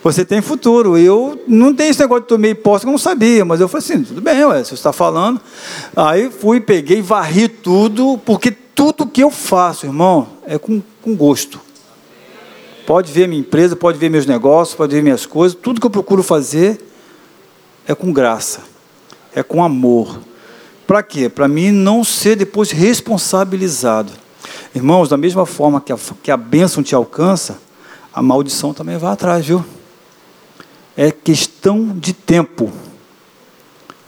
você 0.05 0.25
tem 0.25 0.43
futuro. 0.43 0.99
Eu 0.99 1.43
não 1.49 1.75
tenho 1.75 1.91
esse 1.91 2.01
negócio 2.01 2.23
de 2.25 2.29
tomei 2.29 2.55
posse, 2.55 2.85
eu 2.85 2.91
não 2.91 2.99
sabia, 2.99 3.45
mas 3.45 3.61
eu 3.61 3.69
falei 3.69 3.85
assim, 3.85 4.03
tudo 4.03 4.21
bem, 4.21 4.45
ué, 4.45 4.63
você 4.63 4.75
está 4.75 4.93
falando. 4.93 5.41
Aí 5.97 6.31
fui, 6.31 6.61
peguei, 6.61 7.01
varri 7.01 7.49
tudo, 7.49 8.21
porque 8.25 8.55
tudo 8.77 9.07
que 9.07 9.23
eu 9.23 9.31
faço, 9.31 9.87
irmão, 9.87 10.29
é 10.47 10.59
com, 10.59 10.83
com 11.01 11.17
gosto. 11.17 11.59
Pode 12.87 13.11
ver 13.11 13.27
minha 13.27 13.41
empresa, 13.41 13.75
pode 13.75 13.99
ver 13.99 14.11
meus 14.11 14.27
negócios, 14.27 14.77
pode 14.77 14.95
ver 14.95 15.03
minhas 15.03 15.25
coisas, 15.25 15.59
tudo 15.61 15.81
que 15.81 15.87
eu 15.87 15.91
procuro 15.91 16.23
fazer 16.23 16.79
é 17.89 17.95
com 17.95 18.13
graça, 18.13 18.61
é 19.35 19.43
com 19.43 19.65
amor. 19.65 20.21
Para 20.87 21.03
quê? 21.03 21.29
Para 21.29 21.49
mim 21.49 21.73
não 21.73 22.05
ser 22.05 22.37
depois 22.37 22.71
responsabilizado. 22.71 24.13
Irmãos, 24.75 25.09
da 25.09 25.17
mesma 25.17 25.47
forma 25.47 25.81
que 25.81 25.93
a, 25.93 25.99
que 26.23 26.31
a 26.31 26.37
bênção 26.37 26.83
te 26.83 26.95
alcança, 26.95 27.59
a 28.13 28.21
maldição 28.21 28.75
também 28.75 28.99
vai 28.99 29.13
atrás, 29.13 29.47
viu? 29.47 29.65
É 30.95 31.11
questão 31.11 31.89
de 31.89 32.13
tempo. 32.13 32.71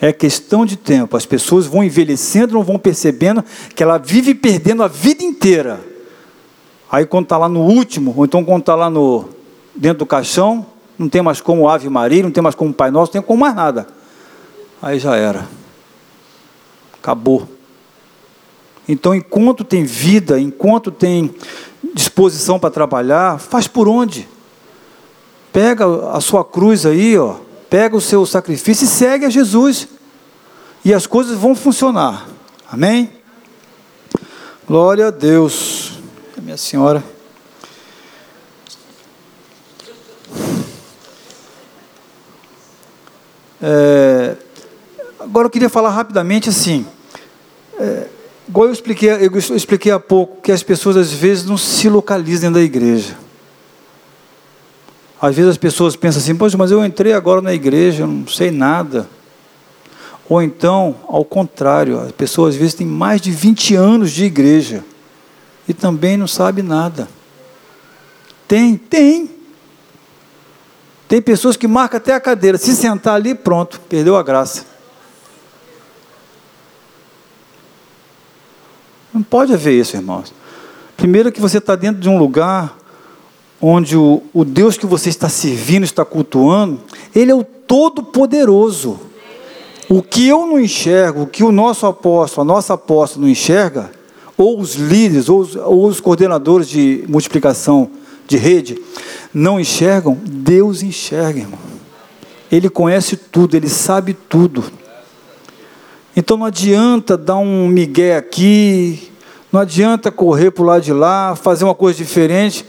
É 0.00 0.12
questão 0.12 0.64
de 0.64 0.76
tempo. 0.76 1.16
As 1.16 1.26
pessoas 1.26 1.66
vão 1.66 1.82
envelhecendo, 1.82 2.54
não 2.54 2.62
vão 2.62 2.78
percebendo 2.78 3.44
que 3.74 3.82
ela 3.82 3.98
vive 3.98 4.34
perdendo 4.34 4.82
a 4.82 4.88
vida 4.88 5.24
inteira. 5.24 5.80
Aí 6.90 7.04
quando 7.04 7.24
está 7.24 7.36
lá 7.36 7.48
no 7.48 7.60
último, 7.60 8.14
ou 8.16 8.24
então 8.24 8.44
quando 8.44 8.60
está 8.60 8.74
lá 8.74 8.88
no, 8.88 9.28
dentro 9.74 10.00
do 10.00 10.06
caixão, 10.06 10.64
não 10.98 11.08
tem 11.08 11.20
mais 11.20 11.40
como 11.40 11.68
Ave 11.68 11.88
Maria, 11.88 12.22
não 12.22 12.30
tem 12.30 12.42
mais 12.42 12.54
como 12.54 12.72
Pai 12.72 12.90
Nosso, 12.90 13.10
não 13.10 13.20
tem 13.20 13.22
como 13.22 13.40
mais 13.40 13.54
nada. 13.54 13.86
Aí 14.80 14.98
já 14.98 15.16
era. 15.16 15.46
Acabou. 16.94 17.48
Então, 18.88 19.14
enquanto 19.14 19.64
tem 19.64 19.84
vida, 19.84 20.40
enquanto 20.40 20.90
tem 20.90 21.34
disposição 21.94 22.58
para 22.58 22.70
trabalhar, 22.70 23.38
faz 23.38 23.68
por 23.68 23.86
onde? 23.86 24.26
Pega 25.52 25.84
a 26.10 26.20
sua 26.20 26.44
cruz 26.44 26.86
aí, 26.86 27.18
ó, 27.18 27.36
pega 27.68 27.96
o 27.96 28.00
seu 28.00 28.24
sacrifício 28.26 28.84
e 28.84 28.88
segue 28.88 29.24
a 29.24 29.30
Jesus. 29.30 29.88
E 30.84 30.94
as 30.94 31.06
coisas 31.06 31.36
vão 31.36 31.54
funcionar. 31.54 32.26
Amém? 32.70 33.10
Glória 34.66 35.08
a 35.08 35.10
Deus. 35.10 35.98
Minha 36.42 36.56
senhora. 36.56 37.02
É, 43.60 44.36
agora 45.18 45.46
eu 45.46 45.50
queria 45.50 45.68
falar 45.68 45.90
rapidamente 45.90 46.48
assim. 46.48 46.86
É, 47.78 48.06
igual 48.48 48.66
eu 48.66 48.72
expliquei, 48.72 49.10
eu 49.10 49.36
expliquei 49.36 49.90
há 49.90 49.98
pouco, 49.98 50.40
que 50.40 50.52
as 50.52 50.62
pessoas 50.62 50.96
às 50.96 51.12
vezes 51.12 51.44
não 51.44 51.58
se 51.58 51.88
localizam 51.88 52.52
da 52.52 52.60
igreja. 52.60 53.16
Às 55.20 55.34
vezes 55.34 55.50
as 55.50 55.58
pessoas 55.58 55.96
pensam 55.96 56.20
assim, 56.20 56.34
poxa, 56.34 56.56
mas 56.56 56.70
eu 56.70 56.84
entrei 56.84 57.12
agora 57.12 57.40
na 57.40 57.52
igreja, 57.52 58.06
não 58.06 58.26
sei 58.28 58.50
nada. 58.50 59.08
Ou 60.28 60.42
então, 60.42 60.94
ao 61.08 61.24
contrário, 61.24 61.98
as 62.00 62.12
pessoas 62.12 62.54
às 62.54 62.60
vezes 62.60 62.74
têm 62.74 62.86
mais 62.86 63.20
de 63.20 63.30
20 63.30 63.74
anos 63.74 64.12
de 64.12 64.24
igreja 64.24 64.84
e 65.66 65.74
também 65.74 66.16
não 66.16 66.28
sabe 66.28 66.62
nada. 66.62 67.08
Tem, 68.46 68.76
tem. 68.76 69.30
Tem 71.08 71.20
pessoas 71.20 71.56
que 71.56 71.66
marcam 71.66 71.96
até 71.96 72.14
a 72.14 72.20
cadeira, 72.20 72.58
se 72.58 72.76
sentar 72.76 73.14
ali, 73.14 73.34
pronto, 73.34 73.80
perdeu 73.88 74.16
a 74.16 74.22
graça. 74.22 74.66
Não 79.12 79.22
pode 79.22 79.52
haver 79.52 79.80
isso, 79.80 79.96
irmãos. 79.96 80.32
Primeiro 80.96 81.32
que 81.32 81.40
você 81.40 81.58
está 81.58 81.74
dentro 81.74 82.00
de 82.00 82.08
um 82.08 82.18
lugar 82.18 82.76
onde 83.60 83.96
o, 83.96 84.22
o 84.32 84.44
Deus 84.44 84.76
que 84.76 84.86
você 84.86 85.08
está 85.08 85.28
servindo, 85.28 85.84
está 85.84 86.04
cultuando, 86.04 86.80
Ele 87.14 87.30
é 87.30 87.34
o 87.34 87.44
Todo-Poderoso. 87.44 88.98
O 89.88 90.02
que 90.02 90.28
eu 90.28 90.46
não 90.46 90.60
enxergo, 90.60 91.22
o 91.22 91.26
que 91.26 91.42
o 91.42 91.50
nosso 91.50 91.86
apóstolo, 91.86 92.42
a 92.50 92.54
nossa 92.54 92.74
apóstola 92.74 93.24
não 93.24 93.32
enxerga, 93.32 93.90
ou 94.36 94.60
os 94.60 94.74
líderes, 94.74 95.28
ou 95.28 95.40
os, 95.40 95.56
ou 95.56 95.86
os 95.86 96.00
coordenadores 96.00 96.68
de 96.68 97.04
multiplicação 97.08 97.90
de 98.26 98.36
rede, 98.36 98.80
não 99.32 99.58
enxergam, 99.58 100.16
Deus 100.24 100.82
enxerga, 100.82 101.40
irmão. 101.40 101.58
Ele 102.50 102.68
conhece 102.68 103.16
tudo, 103.16 103.56
ele 103.56 103.68
sabe 103.68 104.14
tudo. 104.14 104.64
Então 106.16 106.36
não 106.36 106.46
adianta 106.46 107.16
dar 107.16 107.36
um 107.36 107.66
migué 107.68 108.16
aqui, 108.16 109.10
não 109.52 109.60
adianta 109.60 110.10
correr 110.10 110.50
para 110.50 110.62
o 110.62 110.66
lado 110.66 110.82
de 110.82 110.92
lá, 110.92 111.34
fazer 111.34 111.64
uma 111.64 111.74
coisa 111.74 111.98
diferente. 111.98 112.64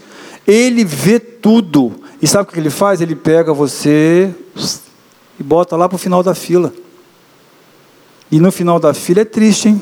Ele 0.50 0.84
vê 0.84 1.20
tudo. 1.20 1.92
E 2.20 2.26
sabe 2.26 2.48
o 2.48 2.52
que 2.52 2.58
ele 2.58 2.70
faz? 2.70 3.00
Ele 3.00 3.14
pega 3.14 3.54
você 3.54 4.34
e 5.38 5.42
bota 5.44 5.76
lá 5.76 5.88
para 5.88 5.94
o 5.94 5.98
final 5.98 6.24
da 6.24 6.34
fila. 6.34 6.72
E 8.32 8.40
no 8.40 8.50
final 8.50 8.80
da 8.80 8.92
fila 8.92 9.20
é 9.20 9.24
triste, 9.24 9.68
hein? 9.68 9.80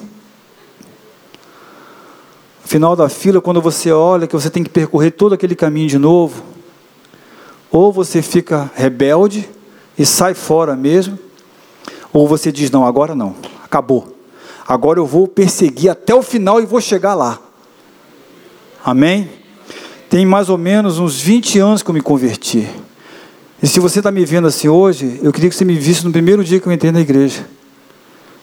Final 2.66 2.94
da 2.94 3.08
fila, 3.08 3.40
quando 3.40 3.62
você 3.62 3.90
olha 3.90 4.26
que 4.26 4.34
você 4.34 4.50
tem 4.50 4.62
que 4.62 4.68
percorrer 4.68 5.12
todo 5.12 5.32
aquele 5.32 5.56
caminho 5.56 5.88
de 5.88 5.96
novo, 5.96 6.42
ou 7.70 7.90
você 7.90 8.20
fica 8.20 8.70
rebelde 8.74 9.48
e 9.98 10.04
sai 10.04 10.34
fora 10.34 10.76
mesmo, 10.76 11.18
ou 12.12 12.28
você 12.28 12.52
diz: 12.52 12.70
Não, 12.70 12.84
agora 12.84 13.14
não, 13.14 13.34
acabou. 13.64 14.14
Agora 14.66 14.98
eu 14.98 15.06
vou 15.06 15.26
perseguir 15.26 15.88
até 15.88 16.14
o 16.14 16.22
final 16.22 16.60
e 16.60 16.66
vou 16.66 16.78
chegar 16.78 17.14
lá. 17.14 17.38
Amém? 18.84 19.47
Tem 20.08 20.24
mais 20.24 20.48
ou 20.48 20.56
menos 20.56 20.98
uns 20.98 21.20
20 21.20 21.58
anos 21.58 21.82
que 21.82 21.90
eu 21.90 21.94
me 21.94 22.00
converti. 22.00 22.68
E 23.62 23.66
se 23.66 23.80
você 23.80 23.98
está 23.98 24.10
me 24.10 24.24
vendo 24.24 24.46
assim 24.46 24.68
hoje, 24.68 25.20
eu 25.22 25.32
queria 25.32 25.50
que 25.50 25.56
você 25.56 25.64
me 25.64 25.74
visse 25.74 26.04
no 26.04 26.12
primeiro 26.12 26.42
dia 26.44 26.60
que 26.60 26.66
eu 26.66 26.72
entrei 26.72 26.92
na 26.92 27.00
igreja. 27.00 27.46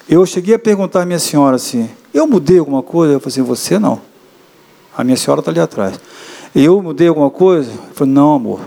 Eu 0.08 0.26
cheguei 0.26 0.54
a 0.54 0.60
perguntar 0.60 1.02
à 1.02 1.06
minha 1.06 1.20
senhora 1.20 1.56
assim: 1.56 1.90
eu 2.14 2.28
mudei 2.28 2.60
alguma 2.60 2.84
coisa? 2.84 3.14
Eu 3.14 3.20
falei 3.20 3.34
assim: 3.34 3.42
você 3.42 3.80
não. 3.80 4.02
A 4.96 5.04
minha 5.04 5.18
senhora 5.18 5.40
está 5.40 5.52
ali 5.52 5.60
atrás. 5.60 6.00
Eu 6.54 6.82
mudei 6.82 7.08
alguma 7.08 7.30
coisa? 7.30 7.72
Eu 7.72 7.96
falei: 7.96 8.14
não, 8.14 8.36
amor. 8.36 8.62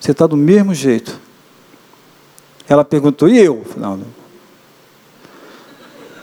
Você 0.00 0.10
está 0.10 0.26
do 0.26 0.36
mesmo 0.36 0.74
jeito. 0.74 1.18
Ela 2.68 2.84
perguntou: 2.84 3.28
e 3.28 3.38
eu? 3.38 3.58
eu 3.58 3.64
falei, 3.64 3.88
não, 3.88 3.96
não. 3.96 4.06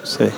Sei. 0.04 0.32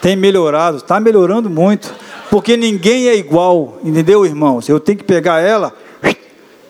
Tem 0.00 0.16
melhorado, 0.16 0.78
está 0.78 0.98
melhorando 0.98 1.50
muito. 1.50 1.92
Porque 2.30 2.56
ninguém 2.56 3.08
é 3.08 3.16
igual, 3.16 3.78
entendeu, 3.82 4.24
irmãos? 4.26 4.68
Eu 4.68 4.78
tenho 4.78 4.98
que 4.98 5.04
pegar 5.04 5.40
ela 5.40 5.72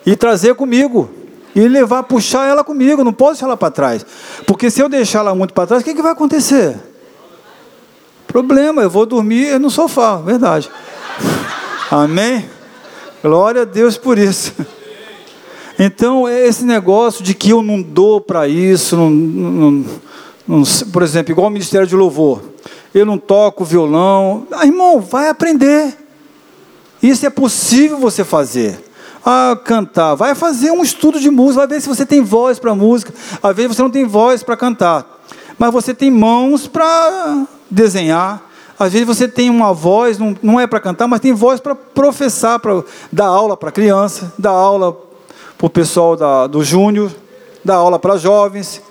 e 0.05 0.15
trazer 0.15 0.55
comigo. 0.55 1.09
E 1.55 1.67
levar, 1.67 2.03
puxar 2.03 2.47
ela 2.47 2.63
comigo, 2.63 3.03
não 3.03 3.11
posso 3.11 3.33
deixar 3.33 3.47
ela 3.47 3.57
para 3.57 3.71
trás. 3.71 4.05
Porque 4.45 4.69
se 4.69 4.81
eu 4.81 4.87
deixar 4.87 5.19
ela 5.19 5.35
muito 5.35 5.53
para 5.53 5.67
trás, 5.67 5.81
o 5.81 5.85
que, 5.85 5.95
que 5.95 6.01
vai 6.01 6.11
acontecer? 6.11 6.77
Problema, 8.27 8.83
eu 8.83 8.89
vou 8.89 9.05
dormir 9.05 9.59
no 9.59 9.69
sofá, 9.69 10.17
verdade. 10.17 10.69
Amém? 11.89 12.45
Glória 13.21 13.63
a 13.63 13.65
Deus 13.65 13.97
por 13.97 14.17
isso. 14.17 14.53
Então, 15.77 16.27
é 16.27 16.45
esse 16.45 16.63
negócio 16.63 17.23
de 17.23 17.33
que 17.33 17.49
eu 17.49 17.63
não 17.63 17.81
dou 17.81 18.21
para 18.21 18.47
isso, 18.47 18.95
não, 18.95 19.09
não, 19.09 19.85
não, 20.47 20.63
por 20.91 21.01
exemplo, 21.01 21.31
igual 21.31 21.47
o 21.47 21.49
Ministério 21.49 21.87
de 21.87 21.95
Louvor, 21.95 22.41
eu 22.93 23.05
não 23.05 23.17
toco 23.17 23.63
violão. 23.63 24.47
Ah, 24.51 24.65
irmão, 24.65 24.99
vai 24.99 25.29
aprender. 25.29 25.97
Isso 27.01 27.25
é 27.25 27.29
possível 27.29 27.97
você 27.97 28.23
fazer 28.23 28.79
a 29.25 29.57
cantar, 29.63 30.15
vai 30.15 30.33
fazer 30.33 30.71
um 30.71 30.81
estudo 30.81 31.19
de 31.19 31.29
música, 31.29 31.59
vai 31.59 31.67
ver 31.67 31.81
se 31.81 31.87
você 31.87 32.05
tem 32.05 32.21
voz 32.21 32.57
para 32.57 32.73
música. 32.73 33.13
Às 33.41 33.55
vezes 33.55 33.75
você 33.75 33.81
não 33.81 33.89
tem 33.89 34.05
voz 34.05 34.43
para 34.43 34.57
cantar, 34.57 35.05
mas 35.57 35.71
você 35.71 35.93
tem 35.93 36.09
mãos 36.09 36.67
para 36.67 37.45
desenhar. 37.69 38.41
Às 38.77 38.93
vezes 38.93 39.05
você 39.05 39.27
tem 39.27 39.49
uma 39.49 39.73
voz, 39.73 40.17
não, 40.17 40.35
não 40.41 40.59
é 40.59 40.65
para 40.65 40.79
cantar, 40.79 41.07
mas 41.07 41.19
tem 41.19 41.33
voz 41.33 41.59
para 41.59 41.75
professar, 41.75 42.59
para 42.59 42.81
dar 43.11 43.25
aula 43.25 43.57
para 43.57 43.71
criança, 43.71 44.33
dar 44.37 44.51
aula 44.51 44.97
para 45.57 45.67
o 45.67 45.69
pessoal 45.69 46.15
da, 46.15 46.47
do 46.47 46.63
júnior, 46.63 47.11
dar 47.63 47.75
aula 47.75 47.99
para 47.99 48.15
jovens. 48.15 48.81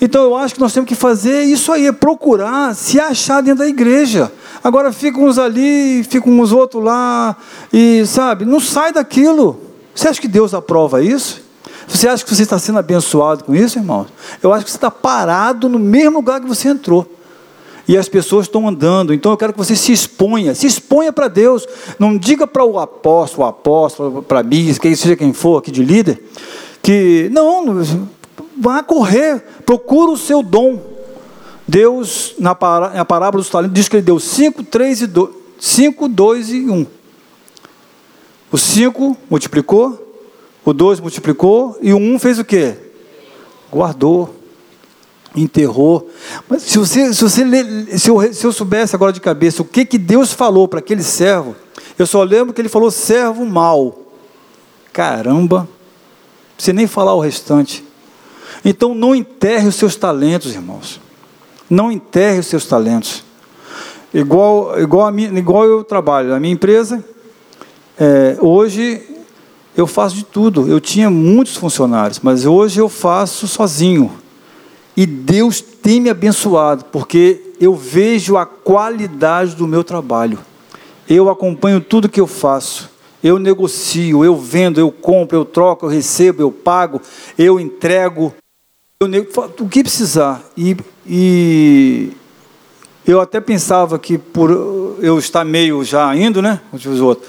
Então 0.00 0.22
eu 0.24 0.36
acho 0.36 0.54
que 0.54 0.60
nós 0.60 0.72
temos 0.72 0.88
que 0.88 0.94
fazer 0.94 1.42
isso 1.44 1.72
aí, 1.72 1.86
é 1.86 1.92
procurar 1.92 2.74
se 2.74 3.00
achar 3.00 3.40
dentro 3.40 3.60
da 3.60 3.68
igreja. 3.68 4.30
Agora 4.62 4.92
ficam 4.92 5.24
uns 5.24 5.38
ali, 5.38 6.04
ficam 6.04 6.32
uns 6.38 6.52
outros 6.52 6.82
lá, 6.84 7.36
e 7.72 8.04
sabe, 8.06 8.44
não 8.44 8.60
sai 8.60 8.92
daquilo. 8.92 9.58
Você 9.94 10.08
acha 10.08 10.20
que 10.20 10.28
Deus 10.28 10.52
aprova 10.52 11.02
isso? 11.02 11.40
Você 11.88 12.08
acha 12.08 12.24
que 12.24 12.34
você 12.34 12.42
está 12.42 12.58
sendo 12.58 12.78
abençoado 12.78 13.44
com 13.44 13.54
isso, 13.54 13.78
irmão? 13.78 14.06
Eu 14.42 14.52
acho 14.52 14.64
que 14.64 14.70
você 14.70 14.76
está 14.76 14.90
parado 14.90 15.68
no 15.68 15.78
mesmo 15.78 16.16
lugar 16.16 16.40
que 16.40 16.46
você 16.46 16.68
entrou. 16.68 17.10
E 17.88 17.96
as 17.96 18.08
pessoas 18.08 18.46
estão 18.46 18.68
andando, 18.68 19.14
então 19.14 19.30
eu 19.30 19.36
quero 19.36 19.52
que 19.52 19.58
você 19.58 19.76
se 19.76 19.92
exponha, 19.92 20.54
se 20.56 20.66
exponha 20.66 21.12
para 21.12 21.28
Deus. 21.28 21.66
Não 21.98 22.18
diga 22.18 22.44
para 22.46 22.64
o 22.64 22.80
apóstolo, 22.80 23.44
o 23.44 23.48
apóstolo, 23.48 24.22
para 24.24 24.42
mim, 24.42 24.72
seja 24.74 25.14
quem 25.14 25.32
for 25.32 25.58
aqui 25.58 25.70
de 25.70 25.84
líder, 25.84 26.20
que 26.82 27.30
não, 27.32 27.64
vá 28.58 28.82
correr, 28.82 29.44
procura 29.64 30.12
o 30.12 30.16
seu 30.16 30.42
dom. 30.42 30.80
Deus, 31.68 32.34
na, 32.38 32.54
parábola 32.54 33.42
dos 33.42 33.50
talentos, 33.50 33.74
diz 33.74 33.88
que 33.88 33.96
ele 33.96 34.02
deu 34.02 34.20
5, 34.20 34.62
3 34.64 35.02
e 35.02 35.06
2. 35.06 35.34
5, 35.58 36.08
2 36.08 36.50
e 36.50 36.70
1. 36.70 36.86
O 38.52 38.58
5 38.58 39.16
multiplicou, 39.28 40.22
o 40.64 40.72
2 40.72 41.00
multiplicou, 41.00 41.76
e 41.80 41.92
o 41.92 41.96
1 41.96 42.18
fez 42.18 42.38
o 42.38 42.44
quê? 42.44 42.76
Guardou, 43.70 44.34
enterrou. 45.34 46.08
Mas 46.48 46.62
se 46.62 46.78
você, 46.78 47.12
se 47.12 47.22
você 47.22 47.98
se 47.98 48.10
eu, 48.10 48.32
se 48.32 48.46
eu 48.46 48.52
soubesse 48.52 48.94
agora 48.94 49.12
de 49.12 49.20
cabeça 49.20 49.62
o 49.62 49.64
que, 49.64 49.84
que 49.84 49.98
Deus 49.98 50.32
falou 50.32 50.68
para 50.68 50.78
aquele 50.78 51.02
servo, 51.02 51.56
eu 51.98 52.06
só 52.06 52.22
lembro 52.22 52.52
que 52.54 52.60
ele 52.60 52.68
falou 52.68 52.90
servo 52.90 53.44
mal. 53.44 53.98
Caramba, 54.92 55.68
precisa 56.54 56.74
nem 56.74 56.86
falar 56.86 57.14
o 57.14 57.20
restante. 57.20 57.85
Então 58.64 58.94
não 58.94 59.14
enterre 59.14 59.68
os 59.68 59.74
seus 59.74 59.96
talentos, 59.96 60.54
irmãos. 60.54 61.00
Não 61.68 61.90
enterre 61.90 62.38
os 62.38 62.46
seus 62.46 62.66
talentos. 62.66 63.24
Igual, 64.12 64.80
igual, 64.80 65.06
a 65.06 65.12
mim, 65.12 65.24
igual 65.36 65.64
eu 65.64 65.84
trabalho. 65.84 66.34
A 66.34 66.40
minha 66.40 66.54
empresa, 66.54 67.04
é, 67.98 68.36
hoje 68.40 69.02
eu 69.76 69.86
faço 69.86 70.16
de 70.16 70.24
tudo. 70.24 70.68
Eu 70.68 70.80
tinha 70.80 71.10
muitos 71.10 71.56
funcionários, 71.56 72.20
mas 72.22 72.46
hoje 72.46 72.80
eu 72.80 72.88
faço 72.88 73.46
sozinho. 73.46 74.10
E 74.96 75.04
Deus 75.04 75.60
tem 75.60 76.00
me 76.00 76.08
abençoado, 76.08 76.86
porque 76.86 77.52
eu 77.60 77.74
vejo 77.74 78.36
a 78.36 78.46
qualidade 78.46 79.54
do 79.54 79.66
meu 79.66 79.84
trabalho. 79.84 80.38
Eu 81.08 81.28
acompanho 81.28 81.80
tudo 81.80 82.08
que 82.08 82.20
eu 82.20 82.26
faço. 82.26 82.90
Eu 83.26 83.40
negocio, 83.40 84.24
eu 84.24 84.36
vendo, 84.36 84.78
eu 84.78 84.92
compro, 84.92 85.36
eu 85.36 85.44
troco, 85.44 85.86
eu 85.86 85.90
recebo, 85.90 86.42
eu 86.42 86.52
pago, 86.52 87.02
eu 87.36 87.58
entrego. 87.58 88.32
Eu 89.00 89.08
nego, 89.08 89.28
o 89.58 89.68
que 89.68 89.82
precisar. 89.82 90.40
E, 90.56 90.76
e 91.04 92.12
eu 93.04 93.20
até 93.20 93.40
pensava 93.40 93.98
que 93.98 94.16
por 94.16 94.96
eu 95.00 95.18
estar 95.18 95.44
meio 95.44 95.82
já 95.82 96.14
indo, 96.14 96.40
né? 96.40 96.60
Os 96.72 96.86
outros. 97.00 97.28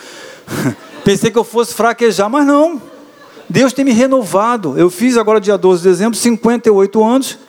Pensei 1.04 1.32
que 1.32 1.38
eu 1.40 1.44
fosse 1.44 1.74
fraquejar, 1.74 2.30
mas 2.30 2.46
não. 2.46 2.80
Deus 3.50 3.74
tem 3.74 3.84
me 3.84 3.92
renovado. 3.92 4.78
Eu 4.78 4.92
fiz 4.92 5.18
agora 5.18 5.42
dia 5.42 5.58
12 5.58 5.82
de 5.82 5.90
dezembro 5.90 6.16
58 6.16 7.04
anos. 7.04 7.40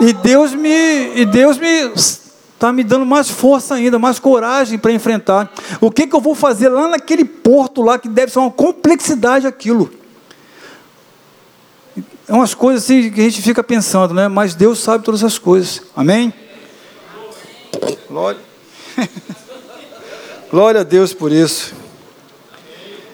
E 0.00 0.12
Deus 0.12 0.52
me 0.54 1.20
e 1.20 1.24
Deus 1.24 1.56
me 1.56 1.92
está 2.60 2.74
me 2.74 2.84
dando 2.84 3.06
mais 3.06 3.30
força 3.30 3.74
ainda, 3.74 3.98
mais 3.98 4.18
coragem 4.18 4.78
para 4.78 4.92
enfrentar. 4.92 5.50
O 5.80 5.90
que, 5.90 6.06
que 6.06 6.14
eu 6.14 6.20
vou 6.20 6.34
fazer 6.34 6.68
lá 6.68 6.88
naquele 6.88 7.24
porto 7.24 7.80
lá 7.80 7.98
que 7.98 8.06
deve 8.06 8.30
ser 8.30 8.38
uma 8.38 8.50
complexidade 8.50 9.46
aquilo? 9.46 9.90
É 12.28 12.34
umas 12.34 12.52
coisas 12.52 12.84
assim 12.84 13.10
que 13.10 13.18
a 13.18 13.24
gente 13.24 13.40
fica 13.40 13.64
pensando, 13.64 14.12
né? 14.12 14.28
Mas 14.28 14.54
Deus 14.54 14.78
sabe 14.78 15.02
todas 15.02 15.24
as 15.24 15.38
coisas. 15.38 15.80
Amém? 15.96 16.34
Glória. 18.06 18.40
Glória 20.50 20.82
a 20.82 20.84
Deus 20.84 21.14
por 21.14 21.32
isso. 21.32 21.72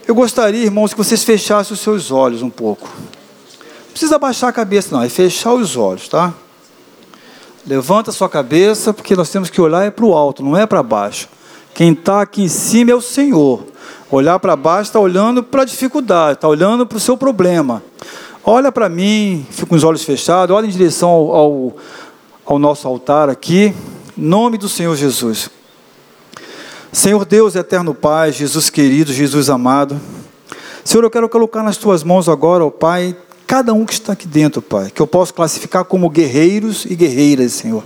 Eu 0.09 0.15
gostaria, 0.17 0.65
irmãos, 0.65 0.93
que 0.93 0.99
vocês 0.99 1.23
fechassem 1.23 1.73
os 1.73 1.81
seus 1.81 2.11
olhos 2.11 2.43
um 2.43 2.51
pouco. 2.51 2.89
Não 2.89 3.91
precisa 3.93 4.19
baixar 4.19 4.49
a 4.49 4.53
cabeça, 4.53 4.95
não, 4.95 5.03
é 5.03 5.09
fechar 5.09 5.53
os 5.53 5.77
olhos, 5.77 6.09
tá? 6.09 6.35
Levanta 7.67 8.13
sua 8.13 8.29
cabeça, 8.29 8.95
porque 8.95 9.17
nós 9.17 9.29
temos 9.29 9.51
que 9.51 9.61
olhar 9.61 9.85
é 9.85 9.91
para 9.91 10.05
o 10.05 10.15
alto, 10.15 10.43
não 10.43 10.57
é 10.57 10.65
para 10.67 10.83
baixo. 10.85 11.29
Quem 11.75 11.93
está 11.93 12.23
aqui 12.23 12.43
em 12.43 12.49
cima 12.49 12.93
é 12.93 12.95
o 12.95 13.01
Senhor. 13.01 13.65
Olhar 14.09 14.39
para 14.39 14.55
baixo 14.55 14.91
está 14.91 15.01
olhando 15.01 15.43
para 15.43 15.63
a 15.63 15.65
dificuldade, 15.65 16.35
está 16.35 16.47
olhando 16.47 16.87
para 16.87 16.97
o 16.97 17.01
seu 17.01 17.17
problema. 17.17 17.83
Olha 18.45 18.71
para 18.71 18.89
mim, 18.89 19.45
fica 19.51 19.67
com 19.67 19.75
os 19.75 19.83
olhos 19.83 20.05
fechados, 20.05 20.55
olha 20.55 20.67
em 20.67 20.71
direção 20.71 21.09
ao, 21.09 21.35
ao, 21.35 21.77
ao 22.47 22.59
nosso 22.61 22.87
altar 22.87 23.29
aqui, 23.29 23.75
nome 24.17 24.57
do 24.57 24.69
Senhor 24.69 24.95
Jesus. 24.95 25.51
Senhor 26.93 27.25
Deus, 27.25 27.57
eterno 27.57 27.93
Pai, 27.93 28.31
Jesus 28.31 28.71
querido, 28.71 29.13
Jesus 29.13 29.51
amado. 29.51 30.01
Senhor, 30.85 31.03
eu 31.03 31.11
quero 31.11 31.29
colocar 31.29 31.65
nas 31.65 31.77
tuas 31.77 32.05
mãos 32.05 32.29
agora, 32.29 32.65
ó 32.65 32.71
Pai, 32.71 33.17
cada 33.47 33.73
um 33.73 33.87
que 33.87 33.93
está 33.93 34.13
aqui 34.13 34.27
dentro, 34.27 34.61
Pai, 34.61 34.91
que 34.91 35.01
eu 35.01 35.07
posso 35.07 35.33
classificar 35.33 35.85
como 35.85 36.11
guerreiros 36.11 36.85
e 36.85 36.95
guerreiras, 36.95 37.53
Senhor. 37.53 37.85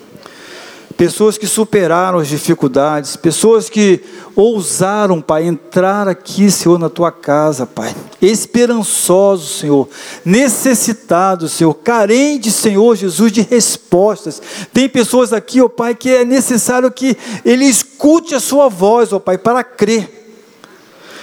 pessoas 0.96 1.38
que 1.38 1.46
superaram 1.46 2.18
as 2.18 2.28
dificuldades, 2.28 3.16
pessoas 3.16 3.70
que 3.70 4.02
ousaram, 4.36 5.20
Pai, 5.20 5.46
entrar 5.46 6.06
aqui, 6.08 6.50
Senhor, 6.50 6.78
na 6.78 6.90
tua 6.90 7.10
casa, 7.10 7.64
Pai, 7.64 7.94
esperançosos, 8.20 9.60
Senhor, 9.60 9.88
necessitados, 10.24 11.52
Senhor, 11.52 11.72
carentes, 11.74 12.54
Senhor 12.54 12.96
Jesus, 12.96 13.32
de 13.32 13.40
respostas. 13.40 14.42
Tem 14.72 14.88
pessoas 14.88 15.32
aqui, 15.32 15.60
ó 15.62 15.68
Pai, 15.68 15.94
que 15.94 16.10
é 16.10 16.24
necessário 16.24 16.90
que 16.90 17.16
ele 17.44 17.64
escute 17.64 18.34
a 18.34 18.40
sua 18.40 18.68
voz, 18.68 19.12
ó 19.12 19.18
Pai, 19.18 19.38
para 19.38 19.64
crer. 19.64 20.19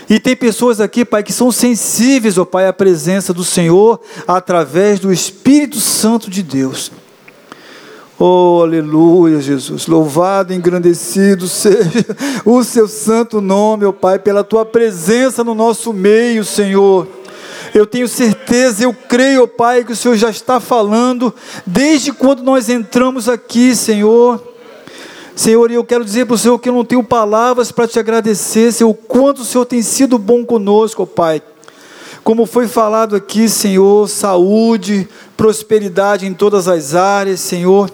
E 0.09 0.19
tem 0.19 0.35
pessoas 0.35 0.79
aqui, 0.79 1.03
Pai, 1.03 1.21
que 1.21 1.33
são 1.33 1.51
sensíveis, 1.51 2.37
ó 2.37 2.45
Pai, 2.45 2.67
à 2.67 2.73
presença 2.73 3.33
do 3.33 3.43
Senhor 3.43 3.99
através 4.25 4.99
do 4.99 5.11
Espírito 5.11 5.79
Santo 5.79 6.29
de 6.29 6.41
Deus. 6.41 6.91
Oh, 8.17 8.61
aleluia, 8.63 9.39
Jesus. 9.39 9.85
Louvado, 9.85 10.53
engrandecido 10.53 11.45
seja 11.49 12.05
o 12.45 12.63
seu 12.63 12.87
santo 12.87 13.41
nome, 13.41 13.85
ó 13.85 13.91
Pai, 13.91 14.17
pela 14.17 14.43
tua 14.43 14.65
presença 14.65 15.43
no 15.43 15.53
nosso 15.53 15.91
meio, 15.91 16.43
Senhor. 16.43 17.07
Eu 17.73 17.85
tenho 17.85 18.07
certeza, 18.07 18.83
eu 18.83 18.93
creio, 18.93 19.43
oh 19.43 19.47
Pai, 19.47 19.83
que 19.83 19.91
o 19.91 19.95
Senhor 19.95 20.15
já 20.15 20.29
está 20.29 20.59
falando 20.59 21.33
desde 21.65 22.13
quando 22.13 22.41
nós 22.41 22.69
entramos 22.69 23.27
aqui, 23.27 23.75
Senhor. 23.75 24.46
Senhor, 25.37 25.69
eu 25.69 25.83
quero 25.83 26.03
dizer 26.03 26.25
para 26.25 26.33
o 26.33 26.37
Senhor 26.37 26.57
que 26.57 26.67
eu 26.67 26.73
não 26.73 26.83
tenho 26.83 27.03
palavras 27.03 27.71
para 27.71 27.87
te 27.87 27.99
agradecer, 27.99 28.73
Senhor, 28.73 28.89
o 28.89 28.93
quanto 28.95 29.43
o 29.43 29.45
Senhor 29.45 29.65
tem 29.65 29.83
sido 29.83 30.17
bom 30.17 30.43
conosco, 30.43 31.05
Pai. 31.05 31.43
Como 32.23 32.47
foi 32.47 32.67
falado 32.67 33.15
aqui, 33.15 33.47
Senhor, 33.47 34.09
saúde, 34.09 35.07
prosperidade 35.37 36.25
em 36.25 36.33
todas 36.33 36.67
as 36.67 36.95
áreas, 36.95 37.39
Senhor. 37.39 37.87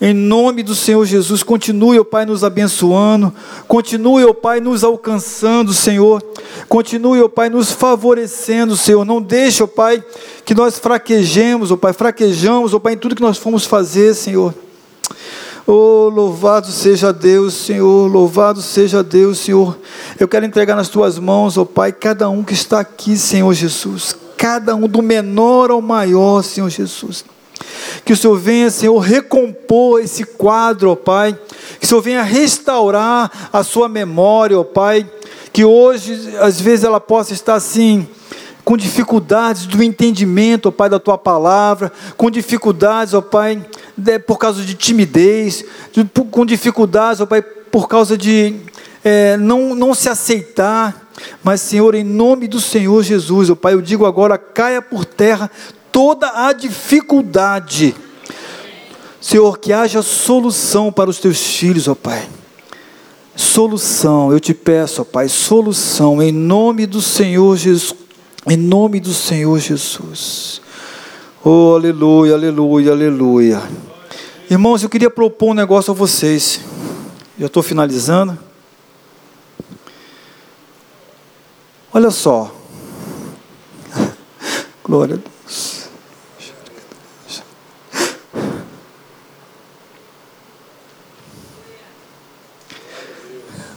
Em 0.00 0.12
nome 0.12 0.64
do 0.64 0.74
Senhor 0.74 1.06
Jesus, 1.06 1.44
continue, 1.44 2.00
ó 2.00 2.04
Pai, 2.04 2.26
nos 2.26 2.42
abençoando, 2.42 3.32
continue, 3.68 4.24
ó 4.24 4.34
Pai, 4.34 4.58
nos 4.58 4.82
alcançando, 4.82 5.72
Senhor, 5.72 6.20
continue, 6.68 7.22
ó 7.22 7.28
Pai, 7.28 7.48
nos 7.48 7.70
favorecendo, 7.70 8.76
Senhor. 8.76 9.04
Não 9.04 9.22
deixe, 9.22 9.62
ó 9.62 9.68
Pai, 9.68 10.02
que 10.44 10.52
nós 10.52 10.80
fraquejemos, 10.80 11.70
ó 11.70 11.76
Pai, 11.76 11.92
fraquejamos, 11.92 12.74
ó 12.74 12.80
Pai, 12.80 12.94
em 12.94 12.98
tudo 12.98 13.14
que 13.14 13.22
nós 13.22 13.38
fomos 13.38 13.64
fazer, 13.64 14.14
Senhor. 14.14 14.52
Oh, 15.66 16.10
louvado 16.12 16.66
seja 16.68 17.12
Deus, 17.12 17.54
Senhor, 17.54 18.10
louvado 18.10 18.60
seja 18.60 19.02
Deus, 19.02 19.38
Senhor. 19.38 19.78
Eu 20.18 20.26
quero 20.26 20.44
entregar 20.44 20.74
nas 20.74 20.88
tuas 20.88 21.18
mãos, 21.18 21.56
ó 21.56 21.64
Pai, 21.64 21.92
cada 21.92 22.28
um 22.28 22.42
que 22.42 22.52
está 22.52 22.80
aqui, 22.80 23.16
Senhor 23.16 23.52
Jesus, 23.54 24.16
cada 24.36 24.74
um 24.74 24.88
do 24.88 25.00
menor 25.00 25.70
ao 25.70 25.80
maior, 25.80 26.42
Senhor 26.42 26.68
Jesus. 26.68 27.24
Que 28.04 28.12
o 28.12 28.16
Senhor 28.16 28.36
venha, 28.36 28.70
Senhor, 28.70 28.98
recompor 28.98 30.00
esse 30.00 30.24
quadro, 30.24 30.90
ó 30.90 30.96
Pai. 30.96 31.38
Que 31.78 31.84
o 31.84 31.88
Senhor 31.88 32.00
venha 32.00 32.22
restaurar 32.22 33.30
a 33.52 33.62
sua 33.62 33.88
memória, 33.88 34.58
ó 34.58 34.64
Pai. 34.64 35.08
Que 35.52 35.64
hoje, 35.64 36.34
às 36.40 36.60
vezes, 36.60 36.84
ela 36.84 36.98
possa 36.98 37.32
estar 37.32 37.54
assim, 37.54 38.08
com 38.64 38.76
dificuldades 38.76 39.66
do 39.66 39.82
entendimento, 39.82 40.68
ó 40.68 40.72
Pai, 40.72 40.88
da 40.88 40.98
tua 40.98 41.16
palavra, 41.16 41.92
com 42.16 42.30
dificuldades, 42.30 43.14
ó 43.14 43.20
Pai, 43.20 43.64
por 44.26 44.38
causa 44.38 44.62
de 44.62 44.74
timidez, 44.74 45.64
com 46.30 46.46
dificuldades, 46.46 47.20
ó 47.20 47.26
Pai, 47.26 47.42
por 47.42 47.88
causa 47.88 48.16
de 48.16 48.56
é, 49.04 49.36
não, 49.36 49.74
não 49.74 49.94
se 49.94 50.08
aceitar. 50.08 51.10
Mas, 51.42 51.60
Senhor, 51.60 51.94
em 51.94 52.04
nome 52.04 52.48
do 52.48 52.60
Senhor 52.60 53.02
Jesus, 53.02 53.50
ó 53.50 53.54
Pai, 53.54 53.74
eu 53.74 53.82
digo 53.82 54.06
agora: 54.06 54.38
caia 54.38 54.80
por 54.80 55.04
terra 55.04 55.50
toda 55.90 56.46
a 56.46 56.52
dificuldade. 56.52 57.94
Senhor, 59.20 59.58
que 59.58 59.72
haja 59.72 60.02
solução 60.02 60.90
para 60.90 61.10
os 61.10 61.18
teus 61.18 61.38
filhos, 61.38 61.86
ó 61.86 61.94
Pai. 61.94 62.28
Solução, 63.36 64.32
eu 64.32 64.38
te 64.38 64.52
peço, 64.52 65.02
ó 65.02 65.04
Pai, 65.04 65.28
solução 65.28 66.22
em 66.22 66.32
nome 66.32 66.86
do 66.86 67.00
Senhor 67.00 67.56
Jesus. 67.56 67.94
Em 68.48 68.56
nome 68.56 68.98
do 68.98 69.14
Senhor 69.14 69.56
Jesus. 69.60 70.61
Oh, 71.44 71.74
aleluia, 71.74 72.34
aleluia, 72.34 72.92
aleluia. 72.92 73.62
Irmãos, 74.48 74.84
eu 74.84 74.88
queria 74.88 75.10
propor 75.10 75.50
um 75.50 75.54
negócio 75.54 75.90
a 75.90 75.94
vocês. 75.94 76.60
Já 77.36 77.46
estou 77.46 77.64
finalizando. 77.64 78.38
Olha 81.92 82.12
só. 82.12 82.54
Glória 84.84 85.16
a 85.16 85.18
Deus. 85.18 85.88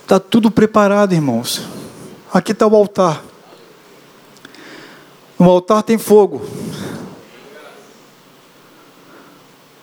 Está 0.03 0.19
tudo 0.19 0.51
preparado, 0.51 1.13
irmãos. 1.13 1.63
Aqui 2.31 2.51
está 2.51 2.67
o 2.67 2.75
altar. 2.75 3.23
No 5.39 5.49
altar 5.49 5.81
tem 5.81 5.97
fogo. 5.97 6.43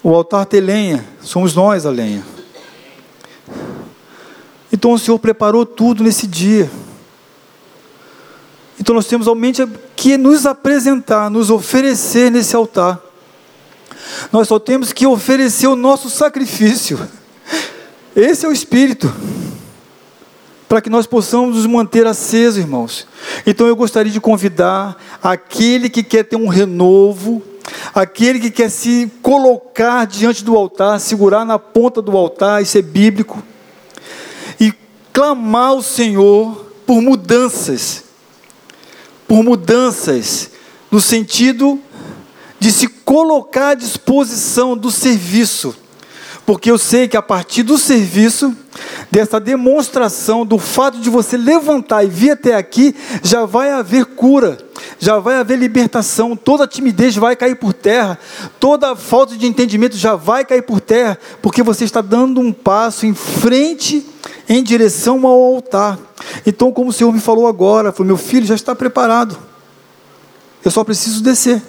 O 0.03 0.15
altar 0.15 0.47
tem 0.47 0.61
lenha, 0.61 1.05
somos 1.23 1.55
nós 1.55 1.87
a 1.87 1.91
lenha. 1.91 2.25
Então 4.73 4.93
o 4.93 4.99
Senhor 4.99 5.19
preparou 5.19 5.65
tudo 5.65 6.03
nesse 6.03 6.27
dia. 6.27 6.71
Então 8.81 8.95
nós 8.95 9.07
temos 9.07 9.27
somente 9.27 9.65
que 9.95 10.17
nos 10.17 10.45
apresentar, 10.45 11.31
nos 11.31 11.51
oferecer 11.51 12.31
nesse 12.31 12.57
altar. 12.57 13.01
Nós 14.33 14.49
só 14.49 14.59
temos 14.59 14.93
que 14.93 15.07
oferecer 15.07 15.69
o 15.69 15.77
nosso 15.77 16.11
sacrifício. 16.11 16.99
Esse 18.17 18.45
é 18.45 18.49
o 18.49 18.53
Espírito 18.53 19.13
para 20.69 20.81
que 20.81 20.89
nós 20.89 21.07
possamos 21.07 21.57
nos 21.57 21.67
manter 21.67 22.07
acesos, 22.07 22.57
irmãos. 22.57 23.07
Então 23.47 23.67
eu 23.67 23.77
gostaria 23.77 24.11
de 24.11 24.19
convidar 24.19 24.97
aquele 25.23 25.91
que 25.91 26.03
quer 26.03 26.25
ter 26.25 26.37
um 26.37 26.49
renovo, 26.49 27.43
aquele 27.95 28.41
que 28.41 28.51
quer 28.51 28.71
se 28.71 29.11
colocar 29.23 30.07
diante 30.07 30.45
do 30.45 30.57
altar, 30.57 31.01
segurar 31.01 31.45
na 31.45 31.59
ponta 31.59 32.01
do 32.01 32.17
altar, 32.17 32.63
isso 32.63 32.79
é 32.79 32.83
bíblico, 32.83 33.43
e 34.59 34.73
clamar 35.13 35.71
ao 35.71 35.83
Senhor 35.83 36.73
por 36.87 37.01
mudanças, 37.01 38.05
por 39.27 39.43
mudanças, 39.43 40.51
no 40.91 41.01
sentido 41.01 41.81
de 42.59 42.71
se 42.71 42.87
colocar 42.87 43.71
à 43.71 43.75
disposição 43.75 44.77
do 44.77 44.91
serviço 44.91 45.82
porque 46.45 46.71
eu 46.71 46.77
sei 46.77 47.07
que 47.07 47.17
a 47.17 47.23
partir 47.23 47.63
do 47.63 47.79
serviço, 47.79 48.55
dessa 49.11 49.39
demonstração, 49.39 50.45
do 50.45 50.59
fato 50.59 50.99
de 50.99 51.09
você 51.09 51.37
levantar 51.37 52.05
e 52.05 52.09
vir 52.09 52.33
até 52.33 52.57
aqui, 52.57 52.95
já 53.23 53.45
vai 53.45 53.71
haver 53.71 54.07
cura, 54.07 54.59
já 54.99 55.19
vai 55.19 55.37
haver 55.37 55.57
libertação, 55.57 56.37
toda 56.37 56.67
timidez 56.67 57.15
vai 57.15 57.37
cair 57.37 57.55
por 57.55 57.73
terra, 57.73 58.19
toda 58.59 58.97
falta 58.97 59.37
de 59.37 59.47
entendimento 59.47 59.97
já 59.97 60.17
vai 60.17 60.45
cair 60.45 60.63
por 60.63 60.81
terra, 60.81 61.17
porque 61.41 61.63
você 61.63 61.85
está 61.85 62.01
dando 62.01 62.41
um 62.41 62.53
passo 62.53 63.07
em 63.07 63.15
frente 63.15 64.05
em 64.49 64.63
direção 64.63 65.25
ao 65.25 65.41
altar. 65.41 65.99
Então, 66.45 66.73
como 66.73 66.91
o 66.91 66.93
Senhor 66.93 67.13
me 67.13 67.21
falou 67.21 67.47
agora, 67.47 67.93
falou, 67.93 68.09
meu 68.09 68.17
filho 68.17 68.47
já 68.47 68.55
está 68.55 68.75
preparado. 68.75 69.39
Eu 70.65 70.71
só 70.71 70.83
preciso 70.83 71.23
descer. 71.23 71.63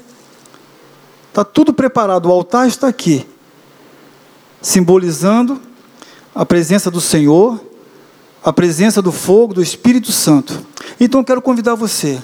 Está 1.30 1.43
tudo 1.43 1.74
preparado, 1.74 2.28
o 2.28 2.32
altar 2.32 2.67
está 2.67 2.88
aqui 2.88 3.26
simbolizando 4.64 5.61
a 6.34 6.45
presença 6.45 6.89
do 6.89 7.01
Senhor, 7.01 7.61
a 8.43 8.51
presença 8.51 9.01
do 9.01 9.11
fogo, 9.11 9.53
do 9.53 9.61
Espírito 9.61 10.11
Santo. 10.11 10.66
Então 10.99 11.20
eu 11.20 11.26
quero 11.26 11.41
convidar 11.41 11.76
você, 11.76 12.20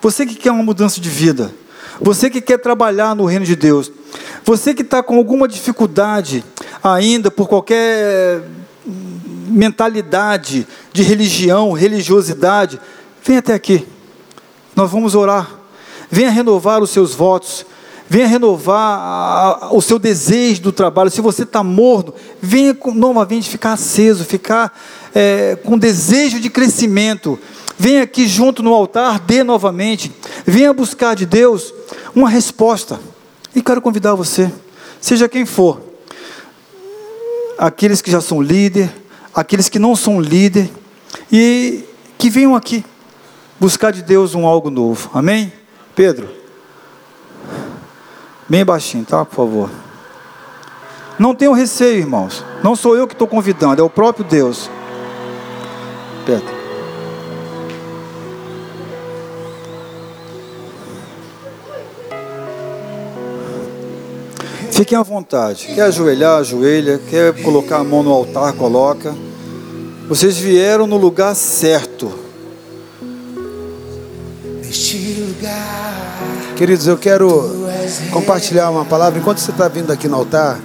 você 0.00 0.24
que 0.24 0.36
quer 0.36 0.52
uma 0.52 0.62
mudança 0.62 1.00
de 1.00 1.10
vida, 1.10 1.52
você 2.00 2.30
que 2.30 2.40
quer 2.40 2.58
trabalhar 2.58 3.14
no 3.14 3.26
reino 3.26 3.44
de 3.44 3.56
Deus, 3.56 3.92
você 4.44 4.72
que 4.72 4.82
está 4.82 5.02
com 5.02 5.16
alguma 5.16 5.46
dificuldade 5.46 6.44
ainda 6.82 7.30
por 7.30 7.48
qualquer 7.48 8.42
mentalidade 8.86 10.66
de 10.92 11.02
religião, 11.02 11.72
religiosidade, 11.72 12.80
vem 13.22 13.36
até 13.36 13.52
aqui. 13.52 13.86
Nós 14.74 14.90
vamos 14.90 15.14
orar. 15.14 15.50
Venha 16.08 16.30
renovar 16.30 16.80
os 16.82 16.90
seus 16.90 17.14
votos. 17.14 17.66
Venha 18.12 18.26
renovar 18.26 19.72
o 19.72 19.80
seu 19.80 19.96
desejo 19.96 20.62
do 20.62 20.72
trabalho. 20.72 21.12
Se 21.12 21.20
você 21.20 21.44
está 21.44 21.62
morno, 21.62 22.12
venha 22.42 22.76
novamente 22.92 23.48
ficar 23.48 23.74
aceso, 23.74 24.24
ficar 24.24 24.76
é, 25.14 25.56
com 25.64 25.78
desejo 25.78 26.40
de 26.40 26.50
crescimento. 26.50 27.38
Venha 27.78 28.02
aqui 28.02 28.26
junto 28.26 28.64
no 28.64 28.74
altar, 28.74 29.20
dê 29.20 29.44
novamente. 29.44 30.10
Venha 30.44 30.72
buscar 30.72 31.14
de 31.14 31.24
Deus 31.24 31.72
uma 32.12 32.28
resposta. 32.28 32.98
E 33.54 33.62
quero 33.62 33.80
convidar 33.80 34.16
você, 34.16 34.50
seja 35.00 35.28
quem 35.28 35.46
for, 35.46 35.80
aqueles 37.56 38.02
que 38.02 38.10
já 38.10 38.20
são 38.20 38.42
líder, 38.42 38.92
aqueles 39.32 39.68
que 39.68 39.78
não 39.78 39.94
são 39.94 40.20
líder, 40.20 40.68
e 41.30 41.84
que 42.18 42.28
venham 42.28 42.56
aqui 42.56 42.84
buscar 43.60 43.92
de 43.92 44.02
Deus 44.02 44.34
um 44.34 44.46
algo 44.46 44.68
novo. 44.68 45.10
Amém? 45.14 45.52
Pedro. 45.94 46.39
Bem 48.50 48.64
baixinho, 48.64 49.04
tá? 49.04 49.24
Por 49.24 49.36
favor. 49.36 49.70
Não 51.16 51.36
tenham 51.36 51.52
receio, 51.52 52.00
irmãos. 52.00 52.44
Não 52.64 52.74
sou 52.74 52.96
eu 52.96 53.06
que 53.06 53.14
estou 53.14 53.28
convidando, 53.28 53.80
é 53.80 53.84
o 53.84 53.88
próprio 53.88 54.24
Deus. 54.24 54.68
Pedro. 56.26 56.60
Fiquem 64.72 64.98
à 64.98 65.02
vontade. 65.04 65.68
Quer 65.72 65.82
ajoelhar, 65.82 66.38
ajoelha. 66.38 66.98
Quer 67.08 67.40
colocar 67.42 67.78
a 67.78 67.84
mão 67.84 68.02
no 68.02 68.10
altar, 68.10 68.52
coloca. 68.54 69.14
Vocês 70.08 70.36
vieram 70.36 70.88
no 70.88 70.96
lugar 70.96 71.36
certo. 71.36 72.12
Queridos, 76.60 76.86
eu 76.86 76.98
quero 76.98 77.50
compartilhar 78.12 78.68
uma 78.68 78.84
palavra. 78.84 79.18
Enquanto 79.18 79.38
você 79.38 79.50
está 79.50 79.66
vindo 79.66 79.90
aqui 79.90 80.06
no 80.06 80.16
altar, 80.16 80.60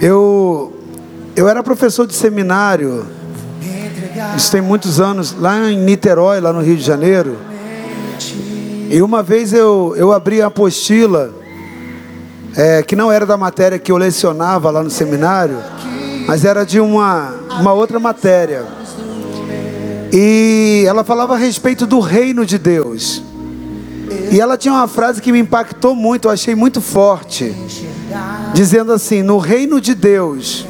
eu, 0.00 0.72
eu 1.36 1.48
era 1.48 1.62
professor 1.62 2.08
de 2.08 2.14
seminário, 2.14 3.06
isso 4.36 4.50
tem 4.50 4.60
muitos 4.60 4.98
anos, 4.98 5.36
lá 5.38 5.70
em 5.70 5.78
Niterói, 5.78 6.40
lá 6.40 6.52
no 6.52 6.60
Rio 6.60 6.76
de 6.76 6.82
Janeiro. 6.82 7.38
E 8.90 9.00
uma 9.00 9.22
vez 9.22 9.52
eu, 9.52 9.94
eu 9.96 10.12
abri 10.12 10.42
a 10.42 10.48
apostila 10.48 11.32
é, 12.56 12.82
que 12.82 12.96
não 12.96 13.12
era 13.12 13.24
da 13.24 13.36
matéria 13.36 13.78
que 13.78 13.92
eu 13.92 13.96
lecionava 13.96 14.72
lá 14.72 14.82
no 14.82 14.90
seminário, 14.90 15.58
mas 16.26 16.44
era 16.44 16.66
de 16.66 16.80
uma, 16.80 17.32
uma 17.60 17.72
outra 17.72 18.00
matéria. 18.00 18.64
E 20.12 20.82
ela 20.84 21.04
falava 21.04 21.34
a 21.34 21.38
respeito 21.38 21.86
do 21.86 22.00
reino 22.00 22.44
de 22.44 22.58
Deus. 22.58 23.29
E 24.32 24.40
ela 24.40 24.56
tinha 24.56 24.74
uma 24.74 24.88
frase 24.88 25.20
que 25.20 25.32
me 25.32 25.38
impactou 25.38 25.94
muito, 25.94 26.28
eu 26.28 26.32
achei 26.32 26.54
muito 26.54 26.80
forte, 26.80 27.54
dizendo 28.54 28.92
assim: 28.92 29.22
no 29.22 29.38
reino 29.38 29.80
de 29.80 29.94
Deus, 29.94 30.66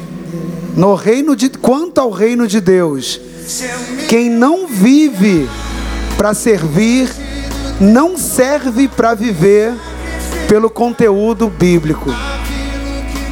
no 0.75 0.95
reino 0.95 1.35
de 1.35 1.49
quanto 1.49 1.99
ao 1.99 2.09
reino 2.09 2.47
de 2.47 2.59
Deus, 2.59 3.19
quem 4.07 4.29
não 4.29 4.67
vive 4.67 5.49
para 6.17 6.33
servir, 6.33 7.09
não 7.79 8.17
serve 8.17 8.87
para 8.87 9.13
viver 9.13 9.73
pelo 10.47 10.69
conteúdo 10.69 11.49
bíblico. 11.49 12.13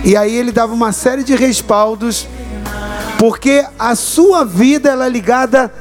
E 0.04 0.16
aí 0.16 0.36
ele 0.36 0.52
dava 0.52 0.74
uma 0.74 0.92
série 0.92 1.24
de 1.24 1.36
respaldos, 1.36 2.28
porque 3.18 3.66
a 3.78 3.96
sua 3.96 4.46
vida 4.46 4.90
ela 4.90 5.06
é 5.06 5.10
ligada 5.10 5.72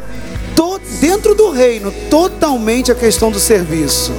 dentro 1.00 1.34
do 1.34 1.50
reino, 1.50 1.92
totalmente 2.10 2.90
à 2.90 2.94
questão 2.94 3.30
do 3.30 3.38
serviço. 3.38 4.12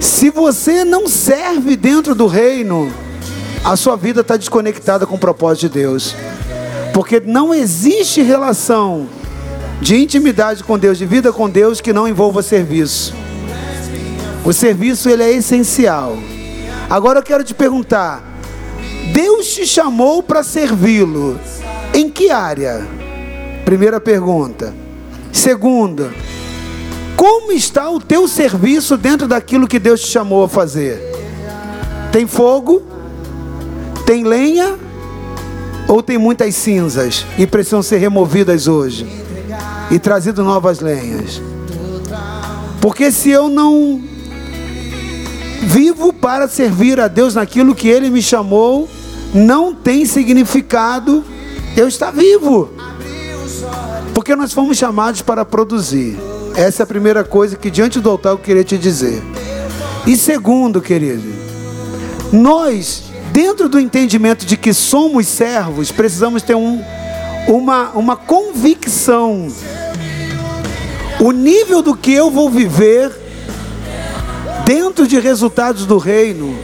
Se 0.00 0.30
você 0.30 0.84
não 0.84 1.08
serve 1.08 1.76
dentro 1.76 2.14
do 2.14 2.26
reino, 2.26 2.92
a 3.64 3.76
sua 3.76 3.96
vida 3.96 4.20
está 4.20 4.36
desconectada 4.36 5.06
com 5.06 5.16
o 5.16 5.18
propósito 5.18 5.68
de 5.68 5.80
Deus. 5.80 6.14
Porque 6.92 7.20
não 7.20 7.52
existe 7.52 8.22
relação 8.22 9.08
de 9.80 9.96
intimidade 9.96 10.62
com 10.62 10.78
Deus, 10.78 10.98
de 10.98 11.06
vida 11.06 11.32
com 11.32 11.48
Deus, 11.48 11.80
que 11.80 11.92
não 11.92 12.06
envolva 12.06 12.42
serviço. 12.42 13.14
O 14.44 14.52
serviço 14.52 15.08
ele 15.08 15.22
é 15.22 15.32
essencial. 15.32 16.16
Agora 16.88 17.18
eu 17.18 17.22
quero 17.22 17.42
te 17.42 17.54
perguntar: 17.54 18.22
Deus 19.12 19.54
te 19.54 19.66
chamou 19.66 20.22
para 20.22 20.42
servi-lo? 20.42 21.40
Em 21.92 22.10
que 22.10 22.30
área? 22.30 22.86
Primeira 23.64 23.98
pergunta. 23.98 24.83
Segunda, 25.34 26.10
como 27.14 27.52
está 27.52 27.90
o 27.90 28.00
teu 28.00 28.26
serviço 28.26 28.96
dentro 28.96 29.28
daquilo 29.28 29.68
que 29.68 29.78
Deus 29.78 30.00
te 30.00 30.06
chamou 30.06 30.44
a 30.44 30.48
fazer? 30.48 30.98
Tem 32.10 32.26
fogo? 32.26 32.82
Tem 34.06 34.24
lenha? 34.24 34.78
Ou 35.86 36.02
tem 36.02 36.16
muitas 36.16 36.54
cinzas 36.54 37.26
e 37.36 37.46
precisam 37.46 37.82
ser 37.82 37.98
removidas 37.98 38.66
hoje 38.66 39.06
e 39.90 39.98
trazido 39.98 40.42
novas 40.42 40.80
lenhas? 40.80 41.42
Porque 42.80 43.12
se 43.12 43.28
eu 43.28 43.50
não 43.50 44.00
Vivo 45.66 46.12
para 46.12 46.46
servir 46.46 47.00
a 47.00 47.08
Deus 47.08 47.34
naquilo 47.34 47.74
que 47.74 47.88
Ele 47.88 48.10
me 48.10 48.22
chamou, 48.22 48.88
não 49.34 49.74
tem 49.74 50.04
significado 50.04 51.24
eu 51.76 51.88
estar 51.88 52.10
vivo. 52.10 52.70
Porque 54.14 54.36
nós 54.36 54.52
fomos 54.52 54.78
chamados 54.78 55.20
para 55.20 55.44
produzir. 55.44 56.16
Essa 56.54 56.82
é 56.82 56.84
a 56.84 56.86
primeira 56.86 57.24
coisa 57.24 57.56
que 57.56 57.70
diante 57.70 58.00
do 58.00 58.08
altar 58.08 58.32
eu 58.32 58.38
queria 58.38 58.62
te 58.62 58.78
dizer. 58.78 59.20
E 60.06 60.16
segundo, 60.16 60.80
querido, 60.80 61.32
nós, 62.32 63.04
dentro 63.32 63.68
do 63.68 63.80
entendimento 63.80 64.46
de 64.46 64.56
que 64.56 64.72
somos 64.72 65.26
servos, 65.26 65.90
precisamos 65.90 66.42
ter 66.42 66.54
um, 66.54 66.80
uma, 67.48 67.90
uma 67.90 68.16
convicção. 68.16 69.48
O 71.18 71.32
nível 71.32 71.82
do 71.82 71.96
que 71.96 72.12
eu 72.12 72.30
vou 72.30 72.48
viver 72.48 73.10
dentro 74.64 75.06
de 75.06 75.18
resultados 75.18 75.86
do 75.86 75.98
reino 75.98 76.56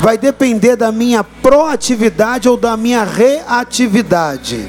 vai 0.00 0.18
depender 0.18 0.76
da 0.76 0.92
minha 0.92 1.24
proatividade 1.24 2.48
ou 2.48 2.56
da 2.56 2.76
minha 2.76 3.02
reatividade. 3.04 4.68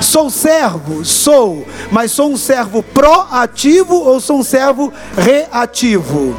Sou 0.00 0.30
servo? 0.30 1.04
Sou, 1.04 1.66
mas 1.90 2.12
sou 2.12 2.32
um 2.32 2.36
servo 2.36 2.82
proativo 2.82 3.94
ou 3.94 4.20
sou 4.20 4.38
um 4.38 4.42
servo 4.42 4.92
reativo? 5.16 6.36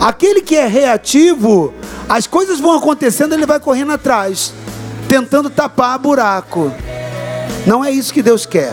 Aquele 0.00 0.42
que 0.42 0.54
é 0.54 0.66
reativo, 0.66 1.72
as 2.08 2.26
coisas 2.26 2.60
vão 2.60 2.76
acontecendo, 2.76 3.34
ele 3.34 3.46
vai 3.46 3.58
correndo 3.58 3.92
atrás, 3.92 4.52
tentando 5.08 5.50
tapar 5.50 5.98
buraco. 5.98 6.72
Não 7.66 7.84
é 7.84 7.90
isso 7.90 8.12
que 8.12 8.22
Deus 8.22 8.46
quer. 8.46 8.72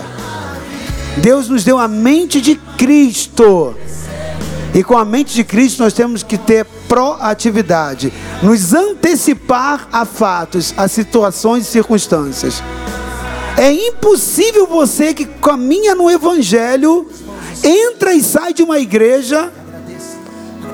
Deus 1.17 1.47
nos 1.49 1.63
deu 1.63 1.77
a 1.77 1.87
mente 1.87 2.41
de 2.41 2.55
Cristo 2.77 3.75
e 4.73 4.83
com 4.83 4.97
a 4.97 5.05
mente 5.05 5.35
de 5.35 5.43
Cristo 5.43 5.83
nós 5.83 5.93
temos 5.93 6.23
que 6.23 6.35
ter 6.35 6.65
proatividade, 6.87 8.11
nos 8.41 8.73
antecipar 8.73 9.87
a 9.91 10.03
fatos, 10.03 10.73
a 10.75 10.87
situações 10.87 11.67
e 11.67 11.71
circunstâncias. 11.71 12.63
É 13.57 13.71
impossível 13.71 14.65
você 14.65 15.13
que 15.13 15.25
caminha 15.25 15.93
no 15.93 16.09
Evangelho, 16.09 17.07
entra 17.63 18.13
e 18.13 18.21
sai 18.21 18.53
de 18.53 18.63
uma 18.63 18.79
igreja, 18.79 19.51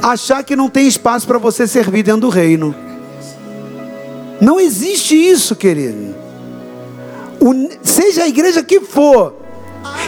achar 0.02 0.44
que 0.44 0.56
não 0.56 0.70
tem 0.70 0.88
espaço 0.88 1.28
para 1.28 1.38
você 1.38 1.68
servir 1.68 2.04
dentro 2.04 2.22
do 2.22 2.30
reino. 2.30 2.74
Não 4.40 4.60
existe 4.60 5.16
isso, 5.16 5.56
querido. 5.56 6.16
O, 7.40 7.70
seja 7.84 8.24
a 8.24 8.28
igreja 8.28 8.64
que 8.64 8.80
for, 8.80 9.36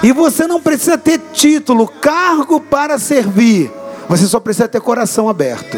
e 0.01 0.11
você 0.11 0.47
não 0.47 0.61
precisa 0.61 0.97
ter 0.97 1.19
título, 1.33 1.87
cargo 1.87 2.59
para 2.59 2.97
servir. 2.97 3.71
Você 4.09 4.25
só 4.25 4.39
precisa 4.39 4.67
ter 4.67 4.81
coração 4.81 5.29
aberto. 5.29 5.77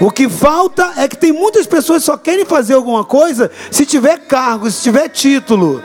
O 0.00 0.10
que 0.10 0.28
falta 0.28 0.92
é 0.96 1.08
que 1.08 1.16
tem 1.16 1.32
muitas 1.32 1.66
pessoas 1.66 2.02
que 2.02 2.06
só 2.06 2.16
querem 2.16 2.44
fazer 2.44 2.74
alguma 2.74 3.04
coisa 3.04 3.50
se 3.70 3.86
tiver 3.86 4.18
cargo, 4.20 4.70
se 4.70 4.82
tiver 4.82 5.08
título. 5.08 5.82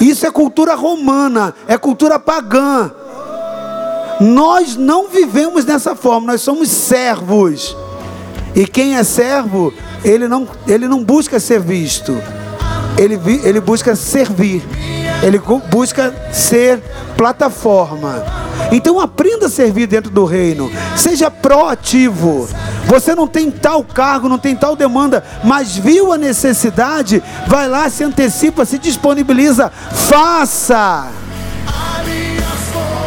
Isso 0.00 0.26
é 0.26 0.30
cultura 0.30 0.74
romana, 0.74 1.54
é 1.68 1.76
cultura 1.76 2.18
pagã. 2.18 2.90
Nós 4.20 4.76
não 4.76 5.08
vivemos 5.08 5.64
dessa 5.64 5.94
forma, 5.94 6.32
nós 6.32 6.42
somos 6.42 6.68
servos. 6.68 7.76
E 8.54 8.66
quem 8.66 8.96
é 8.96 9.04
servo, 9.04 9.72
ele 10.04 10.26
não, 10.26 10.48
ele 10.66 10.88
não 10.88 11.04
busca 11.04 11.38
ser 11.38 11.60
visto, 11.60 12.16
ele, 12.98 13.18
ele 13.44 13.60
busca 13.60 13.94
servir, 13.94 14.62
ele 15.22 15.40
busca 15.70 16.14
ser 16.32 16.80
plataforma. 17.16 18.24
Então 18.72 19.00
aprenda 19.00 19.46
a 19.46 19.50
servir 19.50 19.86
dentro 19.86 20.10
do 20.10 20.24
reino. 20.24 20.70
Seja 20.96 21.30
proativo. 21.30 22.48
Você 22.86 23.14
não 23.14 23.26
tem 23.26 23.50
tal 23.50 23.84
cargo, 23.84 24.28
não 24.28 24.38
tem 24.38 24.56
tal 24.56 24.74
demanda, 24.74 25.22
mas 25.44 25.76
viu 25.76 26.12
a 26.12 26.18
necessidade, 26.18 27.22
vai 27.46 27.68
lá, 27.68 27.88
se 27.88 28.02
antecipa, 28.02 28.64
se 28.64 28.78
disponibiliza, 28.78 29.70
faça. 29.92 31.08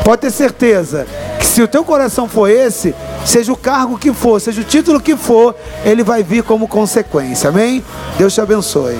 Pode 0.03 0.21
ter 0.21 0.31
certeza 0.31 1.07
que 1.39 1.45
se 1.45 1.61
o 1.61 1.67
teu 1.67 1.83
coração 1.83 2.27
for 2.27 2.49
esse, 2.49 2.93
seja 3.25 3.51
o 3.51 3.57
cargo 3.57 3.97
que 3.97 4.13
for, 4.13 4.39
seja 4.39 4.61
o 4.61 4.65
título 4.65 4.99
que 4.99 5.15
for, 5.15 5.55
ele 5.83 6.03
vai 6.03 6.23
vir 6.23 6.43
como 6.43 6.67
consequência. 6.67 7.49
Amém? 7.49 7.83
Deus 8.17 8.33
te 8.33 8.41
abençoe. 8.41 8.97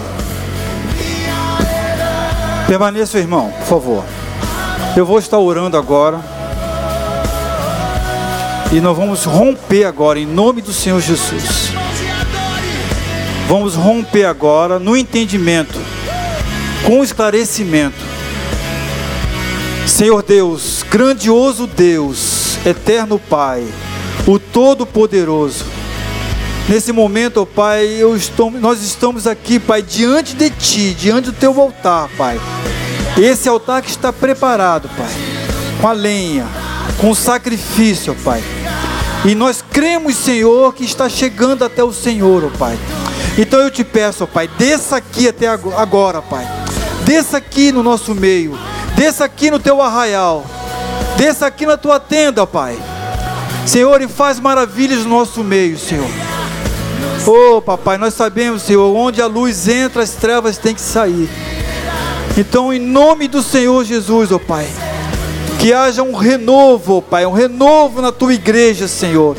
Permaneça, 2.68 3.20
irmão, 3.20 3.52
por 3.60 3.68
favor. 3.68 4.04
Eu 4.96 5.06
vou 5.06 5.20
estar 5.20 5.38
orando 5.38 5.78
agora. 5.78 6.20
E 8.72 8.80
nós 8.80 8.98
vamos 8.98 9.26
romper 9.26 9.86
agora 9.86 10.20
em 10.20 10.26
nome 10.26 10.62
do 10.62 10.74
Senhor 10.74 11.00
Jesus. 11.00 11.72
Vamos 13.48 13.76
romper 13.76 14.26
agora 14.26 14.80
no 14.80 14.98
entendimento, 14.98 15.80
com 16.86 17.04
esclarecimento. 17.04 18.14
Senhor 19.86 20.24
Deus, 20.24 20.84
grandioso 20.90 21.68
Deus, 21.68 22.58
eterno 22.66 23.20
Pai, 23.20 23.68
o 24.26 24.40
Todo-Poderoso, 24.40 25.66
Nesse 26.68 26.94
momento, 26.94 27.42
ó 27.42 27.46
Pai, 27.46 27.86
eu 27.86 28.16
estou, 28.16 28.50
nós 28.50 28.82
estamos 28.82 29.28
aqui, 29.28 29.60
Pai, 29.60 29.82
diante 29.82 30.34
de 30.34 30.50
Ti, 30.50 30.94
diante 30.94 31.26
do 31.26 31.34
Teu 31.34 31.60
altar, 31.60 32.10
Pai. 32.18 32.40
Esse 33.18 33.50
altar 33.50 33.82
que 33.82 33.90
está 33.90 34.14
preparado, 34.14 34.90
Pai, 34.98 35.12
com 35.82 35.88
a 35.88 35.92
lenha, 35.92 36.48
com 37.00 37.10
o 37.10 37.16
sacrifício, 37.16 38.16
Pai. 38.24 38.42
E 39.26 39.36
nós 39.36 39.62
cremos, 39.62 40.16
Senhor, 40.16 40.74
que 40.74 40.86
está 40.86 41.10
chegando 41.10 41.66
até 41.66 41.84
o 41.84 41.92
Senhor, 41.92 42.46
ó 42.46 42.58
Pai. 42.58 42.80
Então 43.38 43.60
eu 43.60 43.70
te 43.70 43.84
peço, 43.84 44.24
ó 44.24 44.28
Pai, 44.28 44.48
desça 44.58 44.96
aqui 44.96 45.28
até 45.28 45.48
agora, 45.48 46.22
Pai. 46.22 46.48
Desça 47.04 47.38
aqui 47.38 47.74
no 47.74 47.84
nosso 47.84 48.16
meio. 48.16 48.58
Desça 48.96 49.26
aqui 49.26 49.52
no 49.52 49.60
teu 49.60 49.82
arraial. 49.82 50.46
Desça 51.18 51.46
aqui 51.46 51.66
na 51.66 51.76
tua 51.76 52.00
tenda, 52.00 52.48
Pai. 52.48 52.78
Senhor, 53.66 54.02
e 54.02 54.08
faz 54.08 54.40
maravilhas 54.40 55.04
no 55.04 55.10
nosso 55.10 55.44
meio, 55.44 55.78
Senhor. 55.78 56.23
Oh, 57.26 57.62
papai, 57.62 57.98
nós 57.98 58.14
sabemos, 58.14 58.64
Senhor, 58.64 58.94
onde 58.96 59.22
a 59.22 59.28
luz 59.28 59.68
entra, 59.68 60.04
as 60.04 60.12
trevas 60.12 60.58
têm 60.58 60.76
que 60.76 60.82
sair. 60.82 61.30
Então, 62.38 62.74
em 62.74 62.80
nome 62.80 63.28
do 63.28 63.42
Senhor 63.42 63.86
Jesus, 63.86 64.32
oh, 64.32 64.40
Pai, 64.40 64.68
que 65.60 65.72
haja 65.72 66.04
um 66.04 66.16
renovo, 66.16 66.98
oh, 66.98 67.02
Pai, 67.02 67.26
um 67.26 67.32
renovo 67.32 68.02
na 68.02 68.12
tua 68.12 68.34
igreja, 68.34 68.88
Senhor. 68.88 69.38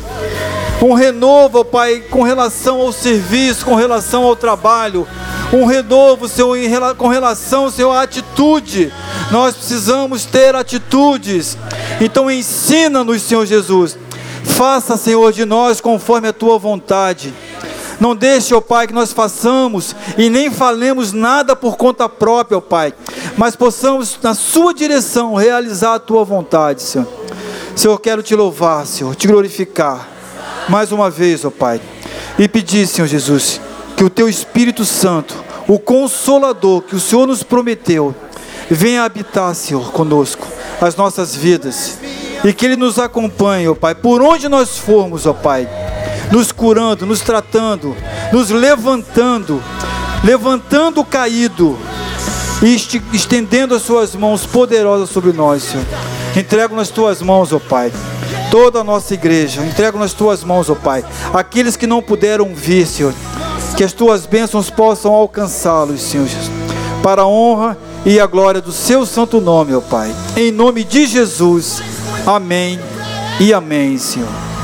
Um 0.81 0.93
renovo, 0.93 1.59
oh, 1.59 1.65
Pai, 1.65 2.03
com 2.09 2.23
relação 2.23 2.79
ao 2.79 2.91
serviço, 2.91 3.65
com 3.65 3.75
relação 3.75 4.23
ao 4.23 4.35
trabalho. 4.35 5.07
Um 5.53 5.65
renovo, 5.65 6.27
Senhor, 6.27 6.57
com 6.97 7.07
relação, 7.07 7.69
Senhor, 7.69 7.91
à 7.91 8.01
atitude. 8.01 8.91
Nós 9.29 9.55
precisamos 9.55 10.25
ter 10.25 10.55
atitudes. 10.55 11.57
Então, 12.01 12.31
ensina-nos, 12.31 13.21
Senhor 13.21 13.45
Jesus. 13.45 13.97
Faça, 14.43 14.95
Senhor, 14.95 15.31
de 15.33 15.43
nós 15.43 15.81
conforme 15.81 16.27
a 16.29 16.33
tua 16.33 16.57
vontade. 16.57 17.33
Não 17.99 18.15
deixe, 18.15 18.53
ó 18.53 18.61
Pai, 18.61 18.87
que 18.87 18.93
nós 18.93 19.13
façamos 19.13 19.95
e 20.17 20.29
nem 20.29 20.51
falemos 20.51 21.13
nada 21.13 21.55
por 21.55 21.77
conta 21.77 22.09
própria, 22.09 22.57
ó 22.57 22.61
Pai, 22.61 22.93
mas 23.37 23.55
possamos, 23.55 24.17
na 24.21 24.33
Sua 24.33 24.73
direção, 24.73 25.35
realizar 25.35 25.95
a 25.95 25.99
Tua 25.99 26.23
vontade, 26.23 26.81
Senhor. 26.81 27.07
Senhor, 27.75 27.97
quero 27.99 28.23
te 28.23 28.35
louvar, 28.35 28.85
Senhor, 28.85 29.15
te 29.15 29.27
glorificar, 29.27 30.07
mais 30.69 30.91
uma 30.91 31.09
vez, 31.09 31.45
ó 31.45 31.49
Pai, 31.49 31.81
e 32.37 32.47
pedir, 32.47 32.87
Senhor 32.87 33.07
Jesus, 33.07 33.61
que 33.95 34.03
o 34.03 34.09
Teu 34.09 34.27
Espírito 34.27 34.85
Santo, 34.85 35.35
o 35.67 35.79
Consolador 35.79 36.81
que 36.81 36.95
o 36.95 36.99
Senhor 36.99 37.27
nos 37.27 37.43
prometeu, 37.43 38.13
venha 38.69 39.03
habitar, 39.03 39.53
Senhor, 39.55 39.91
conosco, 39.91 40.47
as 40.81 40.95
nossas 40.95 41.35
vidas, 41.35 41.97
e 42.43 42.53
que 42.53 42.65
Ele 42.65 42.75
nos 42.75 42.99
acompanhe, 42.99 43.67
ó 43.67 43.75
Pai, 43.75 43.95
por 43.95 44.21
onde 44.21 44.49
nós 44.49 44.77
formos, 44.77 45.25
ó 45.25 45.33
Pai 45.33 45.84
nos 46.31 46.51
curando, 46.51 47.05
nos 47.05 47.21
tratando, 47.21 47.95
nos 48.31 48.49
levantando, 48.49 49.61
levantando 50.23 51.01
o 51.01 51.05
caído 51.05 51.77
e 52.61 52.75
estendendo 53.13 53.75
as 53.75 53.81
suas 53.81 54.15
mãos 54.15 54.45
poderosas 54.45 55.09
sobre 55.09 55.31
nós, 55.31 55.63
Senhor. 55.63 55.85
Entrego 56.35 56.75
nas 56.75 56.89
tuas 56.89 57.21
mãos, 57.21 57.53
ó 57.53 57.59
Pai, 57.59 57.91
toda 58.51 58.79
a 58.79 58.83
nossa 58.83 59.13
igreja. 59.13 59.65
Entrego 59.65 59.97
nas 59.97 60.13
tuas 60.13 60.43
mãos, 60.43 60.69
ó 60.69 60.75
Pai, 60.75 61.03
aqueles 61.33 61.75
que 61.75 61.87
não 61.87 62.01
puderam 62.01 62.53
vir, 62.53 62.85
Senhor. 62.85 63.13
Que 63.77 63.83
as 63.83 63.93
tuas 63.93 64.25
bênçãos 64.25 64.69
possam 64.69 65.13
alcançá-los, 65.13 66.01
Senhor 66.01 66.27
Jesus, 66.27 66.51
para 67.03 67.23
a 67.23 67.27
honra 67.27 67.77
e 68.05 68.19
a 68.19 68.25
glória 68.25 68.61
do 68.61 68.71
seu 68.71 69.05
santo 69.05 69.41
nome, 69.41 69.73
ó 69.73 69.81
Pai. 69.81 70.13
Em 70.37 70.51
nome 70.51 70.83
de 70.83 71.05
Jesus. 71.05 71.81
Amém 72.25 72.79
e 73.39 73.53
amém, 73.53 73.97
Senhor. 73.97 74.54